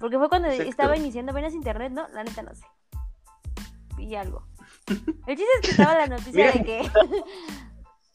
Porque 0.00 0.18
fue 0.18 0.28
cuando 0.28 0.48
Exacto. 0.48 0.68
estaba 0.68 0.96
iniciando 0.96 1.30
apenas 1.32 1.54
internet, 1.54 1.92
¿no? 1.92 2.08
La 2.08 2.24
neta 2.24 2.42
no 2.42 2.54
sé. 2.54 2.64
Y 3.98 4.16
algo. 4.16 4.44
El 4.88 5.36
chiste 5.36 5.44
es 5.54 5.60
que 5.62 5.70
estaba 5.70 5.94
la 5.94 6.06
noticia 6.08 6.52
de 6.52 6.64
que. 6.64 6.90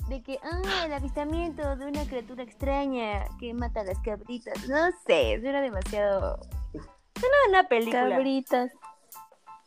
De 0.10 0.24
que, 0.24 0.40
ah, 0.42 0.86
el 0.88 0.94
avistamiento 0.94 1.76
de 1.76 1.86
una 1.86 2.04
criatura 2.04 2.42
extraña 2.42 3.26
que 3.40 3.54
mata 3.54 3.82
a 3.82 3.84
las 3.84 4.00
cabritas. 4.00 4.68
No 4.68 4.90
sé, 5.06 5.36
eso 5.36 5.48
era 5.48 5.62
demasiado. 5.62 6.40
Suena 6.74 7.36
una 7.50 7.68
película. 7.68 8.10
Cabritas. 8.10 8.72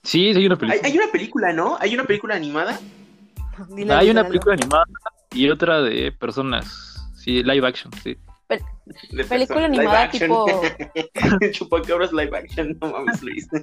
Sí, 0.02 0.30
hay 0.34 0.44
una 0.46 0.56
Hay, 0.56 0.58
película. 0.58 0.88
hay 0.88 0.98
una 0.98 1.12
película, 1.12 1.52
¿no? 1.52 1.76
Hay 1.78 1.94
una 1.94 2.02
película 2.06 2.34
animada. 2.34 2.76
Dile 3.76 3.94
Hay 3.94 4.10
una 4.10 4.26
película 4.26 4.54
animada 4.54 4.84
y 5.32 5.48
otra 5.50 5.82
de 5.82 6.12
personas. 6.12 7.10
Sí, 7.14 7.42
live 7.42 7.66
action, 7.66 7.92
sí. 8.02 8.16
de 9.12 9.24
Película 9.24 9.66
animada 9.66 10.10
tipo. 10.10 10.46
Chupacabras 11.52 12.12
live 12.12 12.36
action. 12.36 12.76
No 12.80 12.90
mames, 12.90 13.22
Luis. 13.22 13.48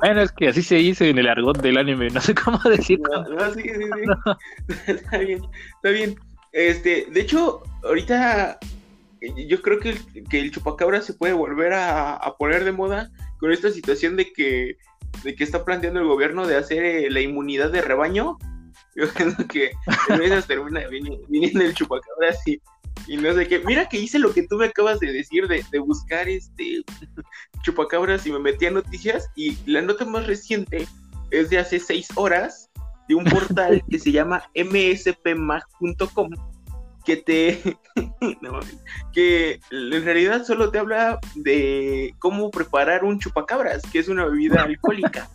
Bueno, 0.00 0.22
es 0.22 0.32
que 0.32 0.48
así 0.48 0.62
se 0.62 0.76
dice 0.76 1.08
en 1.08 1.18
el 1.18 1.28
argot 1.28 1.60
del 1.62 1.78
anime, 1.78 2.10
no 2.10 2.20
sé 2.20 2.34
cómo 2.34 2.58
decirlo. 2.64 3.24
No, 3.24 3.28
no, 3.28 3.54
sí, 3.54 3.62
sí, 3.62 3.68
sí. 3.68 4.92
Está 4.92 5.18
bien, 5.18 5.42
está 5.76 5.90
bien. 5.90 6.16
Este, 6.52 7.06
de 7.10 7.20
hecho, 7.20 7.62
ahorita 7.84 8.58
yo 9.20 9.62
creo 9.62 9.80
que 9.80 9.90
el, 9.90 10.28
que 10.28 10.40
el 10.40 10.50
chupacabra 10.50 11.00
se 11.00 11.14
puede 11.14 11.32
volver 11.32 11.72
a, 11.72 12.14
a 12.14 12.36
poner 12.36 12.64
de 12.64 12.72
moda 12.72 13.10
con 13.38 13.52
esta 13.52 13.70
situación 13.70 14.16
de 14.16 14.32
que, 14.32 14.78
de 15.22 15.34
que 15.34 15.44
está 15.44 15.64
planteando 15.64 16.00
el 16.00 16.06
gobierno 16.06 16.46
de 16.46 16.56
hacer 16.56 16.84
eh, 16.84 17.10
la 17.10 17.20
inmunidad 17.20 17.70
de 17.70 17.82
rebaño. 17.82 18.38
Yo 18.98 19.08
creo 19.12 19.36
que 19.48 19.72
en 20.08 20.22
esas 20.22 20.46
termina 20.46 20.80
vini- 20.88 21.20
viniendo 21.28 21.62
el 21.62 21.74
chupacabras 21.74 22.38
y, 22.46 22.60
y 23.06 23.16
no 23.18 23.34
sé 23.34 23.46
qué. 23.46 23.58
Mira 23.60 23.88
que 23.88 23.98
hice 23.98 24.18
lo 24.18 24.32
que 24.32 24.46
tú 24.48 24.56
me 24.56 24.64
acabas 24.66 25.00
de 25.00 25.12
decir 25.12 25.46
de, 25.48 25.62
de 25.70 25.78
buscar 25.78 26.28
este 26.28 26.82
chupacabras 27.62 28.26
y 28.26 28.32
me 28.32 28.38
metí 28.38 28.64
a 28.66 28.70
noticias 28.70 29.28
y 29.36 29.58
la 29.70 29.82
nota 29.82 30.06
más 30.06 30.26
reciente 30.26 30.88
es 31.30 31.50
de 31.50 31.58
hace 31.58 31.78
seis 31.78 32.08
horas 32.14 32.70
de 33.08 33.14
un 33.14 33.24
portal 33.24 33.82
que 33.90 33.98
se 33.98 34.12
llama 34.12 34.44
mspmag.com 34.54 36.30
que 37.04 37.16
te 37.18 37.78
no 38.40 38.58
que 39.12 39.60
en 39.70 40.04
realidad 40.04 40.44
solo 40.44 40.70
te 40.70 40.78
habla 40.80 41.20
de 41.36 42.14
cómo 42.18 42.50
preparar 42.50 43.04
un 43.04 43.20
chupacabras, 43.20 43.82
que 43.92 44.00
es 44.00 44.08
una 44.08 44.24
bebida 44.24 44.62
alcohólica. 44.62 45.30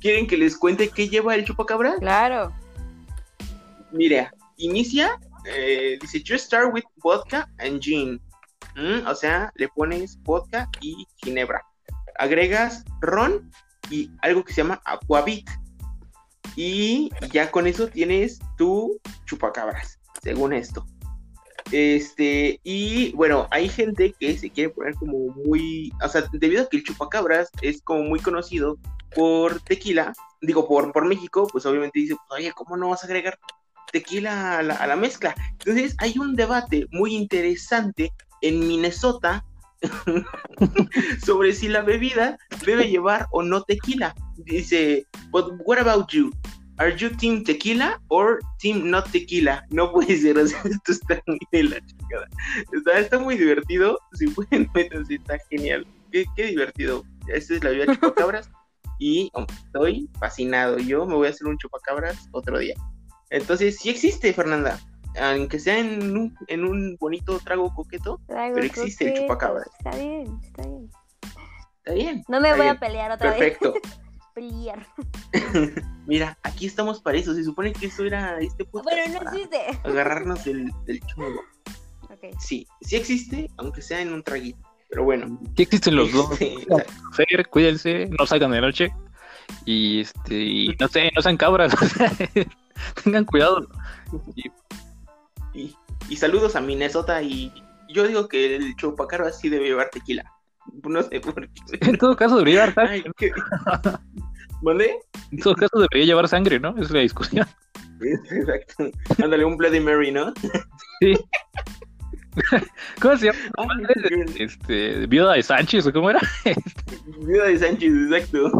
¿Quieren 0.00 0.26
que 0.26 0.36
les 0.36 0.56
cuente 0.56 0.88
qué 0.88 1.08
lleva 1.08 1.34
el 1.34 1.44
chupacabras? 1.44 1.98
Claro. 1.98 2.54
Mira, 3.92 4.32
inicia, 4.56 5.18
eh, 5.44 5.98
dice, 6.00 6.22
you 6.22 6.38
start 6.38 6.72
with 6.72 6.84
vodka 7.02 7.48
and 7.58 7.80
gin. 7.80 8.20
Mm, 8.76 9.06
o 9.06 9.14
sea, 9.14 9.52
le 9.56 9.68
pones 9.68 10.18
vodka 10.22 10.68
y 10.80 11.06
ginebra. 11.16 11.62
Agregas 12.18 12.84
ron 13.00 13.50
y 13.90 14.10
algo 14.22 14.44
que 14.44 14.52
se 14.52 14.62
llama 14.62 14.80
aquavit. 14.84 15.48
Y 16.56 17.10
ya 17.30 17.50
con 17.50 17.66
eso 17.66 17.88
tienes 17.88 18.38
tu 18.56 18.98
chupacabras, 19.26 19.98
según 20.22 20.52
esto. 20.52 20.84
Este, 21.72 22.58
y 22.64 23.12
bueno, 23.12 23.46
hay 23.50 23.68
gente 23.68 24.14
que 24.18 24.36
se 24.36 24.50
quiere 24.50 24.70
poner 24.70 24.94
como 24.94 25.28
muy, 25.44 25.92
o 26.02 26.08
sea, 26.08 26.24
debido 26.32 26.62
a 26.62 26.68
que 26.68 26.78
el 26.78 26.84
chupacabras 26.84 27.50
es 27.62 27.80
como 27.82 28.02
muy 28.02 28.18
conocido 28.18 28.76
por 29.14 29.60
tequila, 29.60 30.12
digo, 30.40 30.66
por, 30.66 30.92
por 30.92 31.06
México, 31.06 31.48
pues 31.50 31.66
obviamente 31.66 32.00
dice, 32.00 32.16
oye, 32.30 32.52
¿cómo 32.52 32.76
no 32.76 32.88
vas 32.88 33.02
a 33.02 33.06
agregar 33.06 33.38
tequila 33.92 34.58
a 34.58 34.62
la, 34.62 34.74
a 34.74 34.86
la 34.86 34.96
mezcla? 34.96 35.34
Entonces 35.52 35.94
hay 35.98 36.18
un 36.18 36.36
debate 36.36 36.86
muy 36.90 37.14
interesante 37.14 38.12
en 38.40 38.60
Minnesota 38.60 39.44
sobre 41.24 41.52
si 41.54 41.68
la 41.68 41.82
bebida 41.82 42.38
debe 42.64 42.88
llevar 42.88 43.26
o 43.30 43.42
no 43.42 43.62
tequila. 43.62 44.14
Dice, 44.36 45.06
but 45.30 45.52
what 45.64 45.78
about 45.78 46.10
you? 46.10 46.32
Are 46.78 46.96
you 46.96 47.10
team 47.10 47.44
tequila 47.44 48.00
or 48.08 48.40
team 48.58 48.90
not 48.90 49.10
tequila? 49.10 49.66
No 49.70 49.92
puede 49.92 50.16
ser, 50.16 50.38
esto 50.38 50.56
está 50.86 51.22
muy 51.26 51.38
de 51.52 51.64
la 51.64 51.80
chingada. 51.84 52.28
Está, 52.98 53.18
muy 53.18 53.36
divertido, 53.36 53.98
si 54.14 54.28
pueden 54.28 54.70
está 55.10 55.38
genial. 55.50 55.86
Qué, 56.10 56.24
qué 56.36 56.46
divertido. 56.46 57.04
Esta 57.28 57.54
es 57.54 57.64
la 57.64 57.70
vida 57.70 57.86
chupacabras 57.94 58.50
y 59.00 59.30
oh, 59.34 59.46
estoy 59.64 60.08
fascinado. 60.20 60.78
Yo 60.78 61.06
me 61.06 61.16
voy 61.16 61.26
a 61.26 61.30
hacer 61.30 61.48
un 61.48 61.58
chupacabras 61.58 62.28
otro 62.30 62.58
día. 62.58 62.74
Entonces, 63.30 63.78
sí 63.78 63.90
existe, 63.90 64.32
Fernanda. 64.32 64.78
Aunque 65.20 65.58
sea 65.58 65.78
en 65.78 66.16
un, 66.16 66.36
en 66.46 66.64
un 66.64 66.96
bonito 67.00 67.40
trago 67.40 67.74
coqueto, 67.74 68.20
Pero 68.28 68.58
existe 68.58 69.08
el 69.08 69.22
chupacabras. 69.22 69.68
Está 69.78 69.96
bien, 69.96 70.38
está 70.44 70.62
bien. 70.62 70.90
está 71.78 71.92
bien. 71.94 72.24
No 72.28 72.40
me 72.40 72.50
voy 72.50 72.60
bien. 72.60 72.76
a 72.76 72.78
pelear 72.78 73.10
otra 73.10 73.30
Perfecto. 73.30 73.72
vez. 73.72 73.82
Pelear. 74.34 74.86
Mira, 76.06 76.38
aquí 76.44 76.66
estamos 76.66 77.00
para 77.00 77.18
eso. 77.18 77.34
Se 77.34 77.42
supone 77.42 77.72
que 77.72 77.86
eso 77.86 78.04
era 78.04 78.38
este 78.38 78.64
podcast. 78.64 78.96
Bueno, 78.96 79.14
no 79.14 79.24
para 79.24 79.30
existe. 79.32 79.80
Agarrarnos 79.82 80.44
del, 80.44 80.70
del 80.84 81.00
chungo. 81.06 81.40
Sí, 82.38 82.66
sí 82.82 82.96
existe, 82.96 83.50
aunque 83.56 83.82
sea 83.82 84.00
en 84.00 84.12
un 84.12 84.22
traguito. 84.22 84.69
Pero 84.90 85.04
bueno. 85.04 85.38
Sí 85.56 85.62
existen 85.62 85.96
los 85.96 86.12
dos. 86.12 86.38
Cuídense, 87.50 88.08
no 88.18 88.26
salgan 88.26 88.50
de 88.52 88.60
noche. 88.60 88.92
Y 89.64 90.00
este, 90.00 90.34
y 90.34 90.76
no 90.78 90.88
sé, 90.88 91.10
no 91.14 91.22
sean 91.22 91.36
cabras. 91.36 91.72
Tengan 93.04 93.24
cuidado. 93.24 93.68
y, 95.54 95.74
y 96.08 96.16
saludos 96.16 96.56
a 96.56 96.60
Minnesota. 96.60 97.22
Y 97.22 97.52
yo 97.88 98.06
digo 98.06 98.28
que 98.28 98.56
el 98.56 98.74
chupacabras 98.76 99.38
sí 99.40 99.48
debe 99.48 99.66
llevar 99.68 99.90
tequila. 99.90 100.24
No 100.84 101.02
sé 101.02 101.20
por 101.20 101.48
qué. 101.48 101.78
En 101.80 101.96
todo 101.98 102.16
caso 102.16 102.36
debería 102.36 102.66
llevar 102.66 102.88
Ay, 102.90 103.02
sangre. 103.02 103.12
qué- 103.16 103.32
¿Mande? 104.62 104.98
En 105.32 105.38
todo 105.38 105.54
caso 105.54 105.78
debería 105.78 106.04
llevar 106.06 106.28
sangre, 106.28 106.60
¿no? 106.60 106.70
Esa 106.70 106.80
es 106.82 106.90
la 106.90 107.00
discusión. 107.00 107.46
Exacto. 108.30 108.90
Ándale, 109.22 109.44
un 109.44 109.56
Bloody 109.56 109.80
Mary, 109.80 110.10
¿no? 110.12 110.32
Sí. 111.00 111.14
¿Cómo 113.00 113.16
se 113.16 113.26
llama? 113.26 113.38
Qué- 114.08 114.44
Este, 114.44 115.06
viuda 115.06 115.34
de 115.34 115.42
Sánchez, 115.42 115.86
¿o 115.86 115.92
cómo 115.92 116.10
era? 116.10 116.20
Viuda 117.26 117.46
de 117.46 117.58
Sánchez, 117.58 117.92
exacto. 117.92 118.50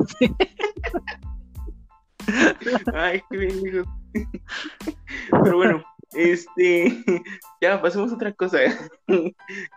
Ay, 2.95 3.23
qué 3.31 3.37
bien, 3.37 3.67
hijo. 3.67 3.85
Pero 5.45 5.57
bueno, 5.57 5.85
este, 6.15 7.05
ya 7.61 7.81
pasemos 7.81 8.13
a 8.13 8.15
otra 8.15 8.33
cosa. 8.33 8.59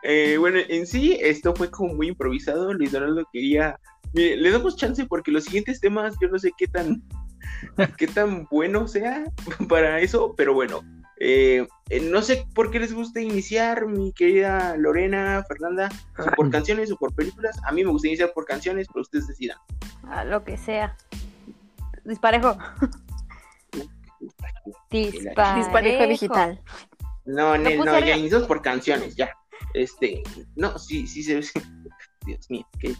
Eh, 0.03 0.37
bueno, 0.37 0.59
en 0.67 0.85
sí, 0.85 1.17
esto 1.21 1.55
fue 1.55 1.69
como 1.71 1.93
muy 1.95 2.09
improvisado. 2.09 2.73
Luis 2.73 2.91
Donaldo 2.91 3.27
quería. 3.31 3.79
Mire, 4.13 4.37
le 4.37 4.51
damos 4.51 4.75
chance 4.75 5.05
porque 5.05 5.31
los 5.31 5.45
siguientes 5.45 5.79
temas, 5.79 6.15
yo 6.21 6.27
no 6.27 6.37
sé 6.37 6.51
qué 6.57 6.67
tan, 6.67 7.01
qué 7.97 8.05
tan 8.07 8.45
bueno 8.51 8.87
sea 8.87 9.23
para 9.67 9.99
eso, 10.01 10.33
pero 10.37 10.53
bueno. 10.53 10.81
Eh, 11.25 11.65
eh, 11.89 12.01
no 12.01 12.21
sé 12.21 12.45
por 12.53 12.69
qué 12.69 12.81
les 12.81 12.93
gusta 12.93 13.21
iniciar, 13.21 13.87
mi 13.87 14.11
querida 14.11 14.75
Lorena, 14.75 15.41
Fernanda, 15.47 15.89
si 15.89 16.29
por 16.35 16.51
canciones 16.51 16.91
o 16.91 16.97
por 16.97 17.15
películas. 17.15 17.57
A 17.65 17.71
mí 17.71 17.81
me 17.81 17.91
gusta 17.91 18.09
iniciar 18.09 18.33
por 18.33 18.43
canciones, 18.43 18.87
pero 18.91 19.03
ustedes 19.03 19.27
decidan. 19.27 19.57
A 20.09 20.25
lo 20.25 20.43
que 20.43 20.57
sea. 20.57 20.97
Disparejo. 22.03 22.57
Disparejo. 24.91 25.57
Disparejo 25.57 26.07
digital. 26.07 26.61
No, 27.23 27.53
puse 27.53 27.77
no, 27.77 27.99
ya 27.99 28.17
iniciamos 28.17 28.45
por 28.45 28.61
canciones, 28.61 29.15
ya. 29.15 29.31
Este, 29.73 30.21
no, 30.57 30.77
sí, 30.77 31.07
sí 31.07 31.23
se 31.23 31.39
Dios 32.25 32.49
mío, 32.49 32.67
qué 32.81 32.93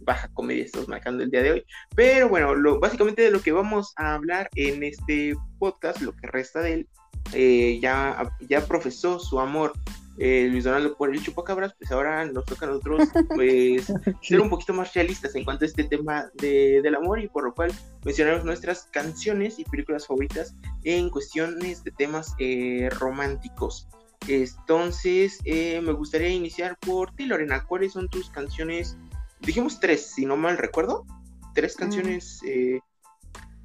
baja 0.00 0.28
comedia 0.34 0.64
estamos 0.64 0.88
marcando 0.88 1.22
el 1.22 1.30
día 1.30 1.42
de 1.42 1.52
hoy. 1.52 1.64
Pero 1.96 2.28
bueno, 2.28 2.54
lo, 2.54 2.78
básicamente 2.78 3.22
de 3.22 3.30
lo 3.30 3.40
que 3.40 3.52
vamos 3.52 3.94
a 3.96 4.14
hablar 4.14 4.50
en 4.54 4.82
este 4.82 5.34
podcast, 5.58 6.02
lo 6.02 6.12
que 6.12 6.26
resta 6.26 6.60
de 6.60 6.74
él, 6.74 6.88
eh, 7.32 7.78
ya, 7.80 8.30
ya 8.40 8.66
profesó 8.66 9.18
su 9.18 9.40
amor 9.40 9.72
eh, 10.20 10.48
Luis 10.50 10.64
Donaldo 10.64 10.96
por 10.96 11.14
el 11.14 11.22
chupacabras, 11.22 11.74
pues 11.78 11.90
ahora 11.90 12.26
nos 12.26 12.44
toca 12.44 12.66
a 12.66 12.68
nosotros, 12.68 13.08
pues, 13.34 13.90
ser 14.20 14.40
un 14.40 14.50
poquito 14.50 14.74
más 14.74 14.92
realistas 14.92 15.34
en 15.34 15.44
cuanto 15.44 15.64
a 15.64 15.68
este 15.68 15.84
tema 15.84 16.30
de, 16.34 16.82
del 16.82 16.94
amor 16.94 17.20
y 17.20 17.28
por 17.28 17.44
lo 17.44 17.54
cual 17.54 17.72
mencionamos 18.04 18.44
nuestras 18.44 18.84
canciones 18.90 19.58
y 19.58 19.64
películas 19.64 20.06
favoritas 20.06 20.54
en 20.84 21.08
cuestiones 21.08 21.82
de 21.84 21.90
temas 21.92 22.34
eh, 22.38 22.90
románticos. 22.98 23.88
Entonces, 24.28 25.38
eh, 25.44 25.80
me 25.80 25.92
gustaría 25.92 26.28
iniciar 26.28 26.76
por 26.78 27.14
ti, 27.14 27.24
Lorena. 27.24 27.64
¿Cuáles 27.64 27.94
son 27.94 28.06
tus 28.08 28.28
canciones? 28.28 28.98
Dijimos 29.40 29.80
tres, 29.80 30.12
si 30.14 30.26
no 30.26 30.36
mal 30.36 30.58
recuerdo. 30.58 31.06
Tres 31.54 31.76
canciones 31.76 32.40
eh, 32.44 32.80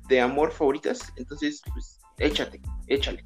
de 0.08 0.22
amor 0.22 0.54
favoritas. 0.54 1.12
Entonces, 1.18 1.62
pues, 1.74 2.00
échate, 2.18 2.62
échale. 2.88 3.26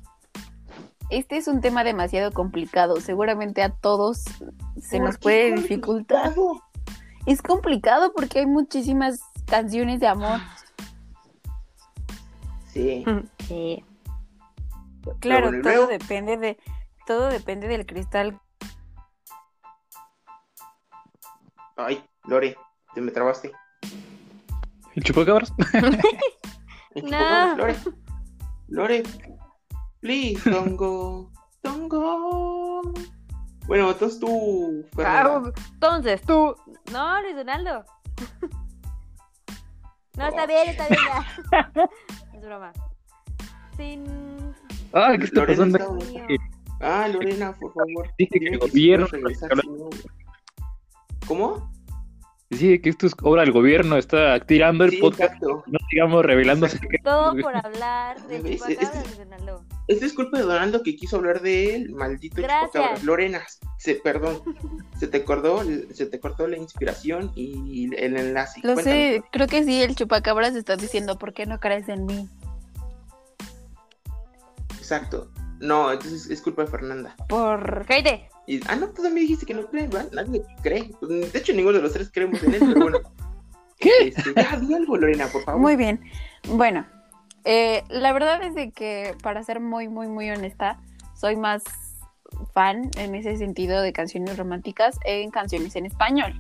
Este 1.10 1.38
es 1.38 1.48
un 1.48 1.62
tema 1.62 1.84
demasiado 1.84 2.32
complicado. 2.32 3.02
Seguramente 3.02 3.64
a 3.64 3.70
todos 3.70 4.24
se 4.80 4.98
¿Por 4.98 5.08
nos 5.08 5.18
puede 5.18 5.54
dificultar. 5.56 6.34
complicado? 6.36 6.64
Es 7.26 7.42
complicado 7.42 8.14
porque 8.14 8.40
hay 8.40 8.46
muchísimas 8.46 9.22
canciones 9.46 10.00
de 10.00 10.08
amor. 10.08 10.40
Sí. 12.68 13.04
Sí. 13.48 13.84
Claro, 15.20 15.48
bueno, 15.48 15.60
¿y 15.60 15.62
todo 15.74 15.88
depende 15.88 16.38
de 16.38 16.58
todo 17.10 17.30
depende 17.30 17.68
del 17.68 17.88
cristal. 17.88 18.40
Ay, 21.76 22.04
Lore, 22.26 22.56
te 22.94 23.02
me 23.02 23.10
trabaste. 23.10 23.52
¿El 24.96 25.04
chupacabras? 25.04 25.52
No. 27.04 27.56
Lore. 27.56 27.76
Lore, 28.68 29.04
please, 30.02 30.40
don't 30.50 30.76
go. 30.76 31.30
Don't 31.64 31.88
go. 31.90 32.82
Bueno, 33.68 33.92
entonces 33.92 34.20
tú, 34.20 34.86
Fernanda. 34.96 35.52
Ah, 35.56 35.62
Entonces, 35.74 36.22
tú. 36.24 36.56
No, 36.92 37.22
Luis 37.22 37.36
Donaldo. 37.36 37.86
No, 40.18 40.28
está 40.28 40.46
bien, 40.48 40.70
está 40.70 40.88
bien 40.88 41.00
ya. 41.08 41.72
Es 42.34 42.42
broma. 42.42 42.74
Sin. 43.78 44.06
Ah, 44.94 45.14
¿qué 45.18 45.26
está 45.26 45.42
Lorena 45.42 45.78
pasando? 45.78 45.98
está- 46.00 46.44
Ah, 46.82 47.08
Lorena, 47.08 47.54
por 47.54 47.74
favor. 47.74 48.10
Dice 48.18 48.40
que 48.40 48.48
el 48.48 48.60
gobierno- 48.60 49.08
¿Cómo? 51.28 51.72
Sí, 52.52 52.80
que 52.82 52.90
esto 52.90 53.06
es 53.06 53.14
obra 53.22 53.42
del 53.44 53.52
gobierno, 53.52 53.98
está 53.98 54.40
tirando 54.40 54.84
el 54.86 54.92
Sí, 54.92 54.98
podcast, 54.98 55.34
exacto. 55.36 55.64
no 55.68 55.78
digamos 55.92 56.26
secretos, 56.72 57.04
Todo 57.04 57.36
por 57.40 57.56
hablar 57.56 58.20
de 58.28 58.40
Luis 58.40 58.64
Donaldo. 59.18 59.64
Esta 59.90 60.06
es 60.06 60.14
culpa 60.14 60.38
de 60.38 60.44
Donaldo 60.44 60.84
que 60.84 60.96
quiso 60.96 61.16
hablar 61.18 61.42
de 61.42 61.74
él, 61.76 61.90
maldito 61.90 62.36
Gracias. 62.36 62.68
chupacabras. 62.68 63.04
Lorena, 63.04 63.42
se, 63.80 63.96
perdón, 63.96 64.40
se 65.00 65.08
te 65.08 65.24
cortó, 65.26 65.64
se 65.92 66.06
te 66.06 66.20
cortó 66.20 66.48
la 66.48 66.58
inspiración 66.58 67.32
y 67.36 67.90
el 67.96 68.16
enlace. 68.16 68.62
Lo 68.64 68.76
Cuéntame. 68.76 69.16
sé, 69.16 69.24
creo 69.32 69.48
que 69.48 69.64
sí, 69.64 69.82
el 69.82 69.96
chupacabras 69.96 70.56
está 70.56 70.76
diciendo, 70.76 71.18
¿por 71.18 71.34
qué 71.34 71.48
no 71.48 71.60
crees 71.60 71.90
en 71.90 72.06
mí? 72.06 72.30
Exacto. 74.78 75.32
No, 75.60 75.92
entonces 75.92 76.30
es 76.30 76.40
culpa 76.44 76.66
de 76.66 76.68
Fernanda. 76.72 77.16
Por 77.28 77.88
Cállate. 77.88 78.30
Y, 78.46 78.62
ah, 78.68 78.76
no, 78.76 78.90
tú 78.90 79.02
también 79.02 79.26
dijiste 79.26 79.48
que 79.48 79.56
no 79.56 79.66
crees, 79.66 79.90
¿verdad? 79.90 80.12
Nadie 80.14 80.44
cree. 80.62 80.92
Pues, 81.00 81.34
de 81.34 81.40
hecho, 81.40 81.52
ninguno 81.54 81.78
de 81.78 81.84
los 81.84 81.94
tres 81.94 82.12
creemos 82.14 82.42
en 82.44 82.54
él, 82.54 82.60
pero 82.60 82.82
bueno. 82.82 83.00
¿Qué? 83.80 84.10
Este, 84.10 84.34
ya, 84.36 84.56
di 84.58 84.72
algo, 84.72 84.98
Lorena, 84.98 85.26
por 85.28 85.44
favor. 85.44 85.60
Muy 85.60 85.76
bien. 85.76 86.00
Bueno, 86.48 86.86
eh, 87.46 87.84
la 87.90 88.14
verdad 88.14 88.44
es 88.44 88.56
de 88.56 88.72
que, 88.72 89.16
para 89.24 89.44
ser 89.44 89.60
muy, 89.60 89.88
muy, 89.88 90.08
muy 90.08 90.30
honesta, 90.30 90.80
soy 91.16 91.36
más 91.36 91.64
fan 92.54 92.90
en 92.98 93.16
ese 93.16 93.38
sentido 93.38 93.82
de 93.82 93.94
canciones 93.94 94.38
románticas 94.38 95.00
en 95.06 95.32
canciones 95.32 95.76
en 95.76 95.86
español. 95.86 96.34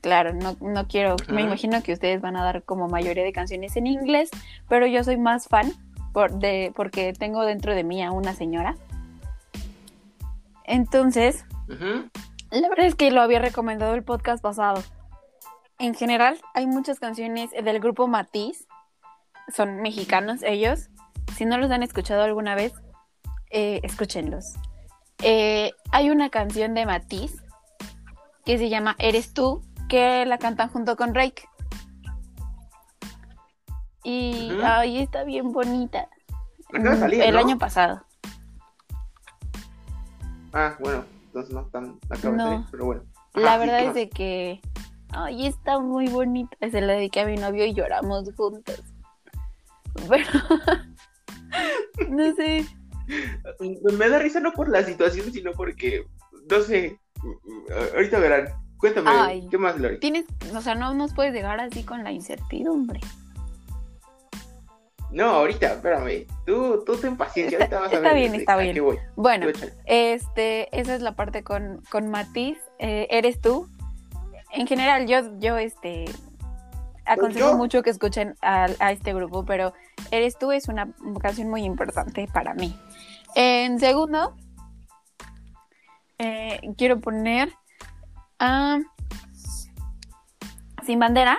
Claro, 0.00 0.34
no, 0.34 0.56
no 0.60 0.88
quiero, 0.88 1.16
me 1.28 1.42
imagino 1.42 1.82
que 1.82 1.92
ustedes 1.92 2.20
van 2.20 2.36
a 2.36 2.42
dar 2.42 2.64
como 2.64 2.88
mayoría 2.88 3.22
de 3.22 3.32
canciones 3.32 3.76
en 3.76 3.86
inglés, 3.86 4.30
pero 4.68 4.86
yo 4.86 5.04
soy 5.04 5.16
más 5.16 5.46
fan 5.46 5.72
por, 6.12 6.32
de, 6.38 6.72
porque 6.74 7.12
tengo 7.12 7.44
dentro 7.44 7.74
de 7.74 7.84
mí 7.84 8.02
a 8.02 8.10
una 8.10 8.34
señora. 8.34 8.76
Entonces, 10.64 11.44
la 12.50 12.68
verdad 12.68 12.86
es 12.86 12.94
que 12.94 13.10
lo 13.10 13.20
había 13.20 13.38
recomendado 13.38 13.94
el 13.94 14.02
podcast 14.02 14.42
pasado. 14.42 14.82
En 15.78 15.94
general, 15.94 16.38
hay 16.54 16.66
muchas 16.66 16.98
canciones 17.00 17.50
del 17.50 17.80
grupo 17.80 18.06
Matiz. 18.06 18.66
Son 19.54 19.80
mexicanos 19.82 20.42
ellos. 20.42 20.88
Si 21.36 21.44
no 21.44 21.58
los 21.58 21.70
han 21.70 21.82
escuchado 21.82 22.22
alguna 22.22 22.54
vez, 22.54 22.72
eh, 23.50 23.80
escúchenlos. 23.82 24.54
Eh, 25.22 25.72
hay 25.92 26.10
una 26.10 26.30
canción 26.30 26.74
de 26.74 26.86
Matiz 26.86 27.42
que 28.44 28.58
se 28.58 28.68
llama 28.68 28.96
Eres 28.98 29.32
tú, 29.34 29.62
que 29.88 30.24
la 30.26 30.38
cantan 30.38 30.68
junto 30.70 30.96
con 30.96 31.14
Rake. 31.14 31.44
Y 34.04 34.52
Ujú. 34.56 34.62
ay, 34.64 34.98
está 34.98 35.24
bien 35.24 35.52
bonita. 35.52 36.08
Acaba 36.70 36.90
de 36.90 36.96
Mm, 36.96 37.00
salir, 37.00 37.22
El 37.22 37.34
¿no? 37.34 37.40
año 37.40 37.58
pasado. 37.58 38.04
Ah, 40.52 40.76
bueno, 40.80 41.04
entonces 41.26 41.54
no 41.54 41.64
tan 41.66 41.98
acaba 42.10 42.36
No. 42.36 42.44
de 42.48 42.50
salir, 42.56 42.66
pero 42.70 42.84
bueno. 42.86 43.02
La 43.34 43.54
sí, 43.54 43.58
verdad 43.60 43.78
¿qué 43.78 43.88
es 43.88 43.94
de 43.94 44.10
que, 44.10 44.60
ay, 45.10 45.46
está 45.46 45.78
muy 45.78 46.08
bonita. 46.08 46.56
Se 46.70 46.80
la 46.80 46.94
dediqué 46.94 47.20
a 47.20 47.26
mi 47.26 47.36
novio 47.36 47.64
y 47.64 47.74
lloramos 47.74 48.28
juntos. 48.36 48.82
Pero, 50.08 50.24
no 52.10 52.34
sé, 52.34 52.64
Me 53.98 54.08
da 54.08 54.18
risa 54.18 54.40
no 54.40 54.52
por 54.52 54.68
la 54.68 54.82
situación, 54.84 55.32
sino 55.32 55.52
porque, 55.52 56.04
no 56.50 56.60
sé, 56.62 56.98
ahorita 57.94 58.18
verán. 58.18 58.48
Cuéntame, 58.78 59.10
Ay. 59.12 59.46
¿qué 59.50 59.58
más, 59.58 59.78
Lori? 59.78 60.00
tienes, 60.00 60.24
o 60.56 60.60
sea, 60.60 60.74
no 60.74 60.92
nos 60.94 61.14
puedes 61.14 61.32
dejar 61.32 61.60
así 61.60 61.84
con 61.84 62.02
la 62.02 62.10
incertidumbre. 62.10 62.98
No, 65.12 65.26
ahorita, 65.26 65.74
espérame. 65.74 66.26
Tú, 66.46 66.82
tú 66.86 66.96
ten 66.96 67.16
paciencia, 67.16 67.58
ahorita 67.58 67.80
vas 67.80 67.92
a 67.92 67.96
Está 67.96 68.08
ver. 68.08 68.16
bien, 68.16 68.34
está 68.34 68.56
bien. 68.56 68.74
qué 68.74 68.80
voy. 68.80 68.98
Bueno, 69.14 69.46
este, 69.84 70.76
esa 70.76 70.94
es 70.94 71.02
la 71.02 71.14
parte 71.14 71.44
con, 71.44 71.82
con 71.90 72.08
Matiz. 72.10 72.58
Eh, 72.78 73.06
Eres 73.10 73.40
tú. 73.40 73.68
En 74.52 74.66
general, 74.66 75.06
yo, 75.06 75.38
yo, 75.38 75.58
este, 75.58 76.06
aconsejo 77.04 77.50
yo? 77.50 77.56
mucho 77.56 77.82
que 77.82 77.90
escuchen 77.90 78.34
a, 78.42 78.68
a 78.78 78.92
este 78.92 79.12
grupo, 79.14 79.44
pero 79.44 79.72
Eres 80.12 80.36
tú 80.36 80.52
es 80.52 80.68
una 80.68 80.92
canción 81.22 81.48
muy 81.48 81.64
importante 81.64 82.28
para 82.32 82.52
mí. 82.52 82.78
En 83.34 83.80
segundo, 83.80 84.36
eh, 86.18 86.60
quiero 86.76 87.00
poner 87.00 87.50
a 88.38 88.78
Sin 90.84 90.98
Bandera, 90.98 91.38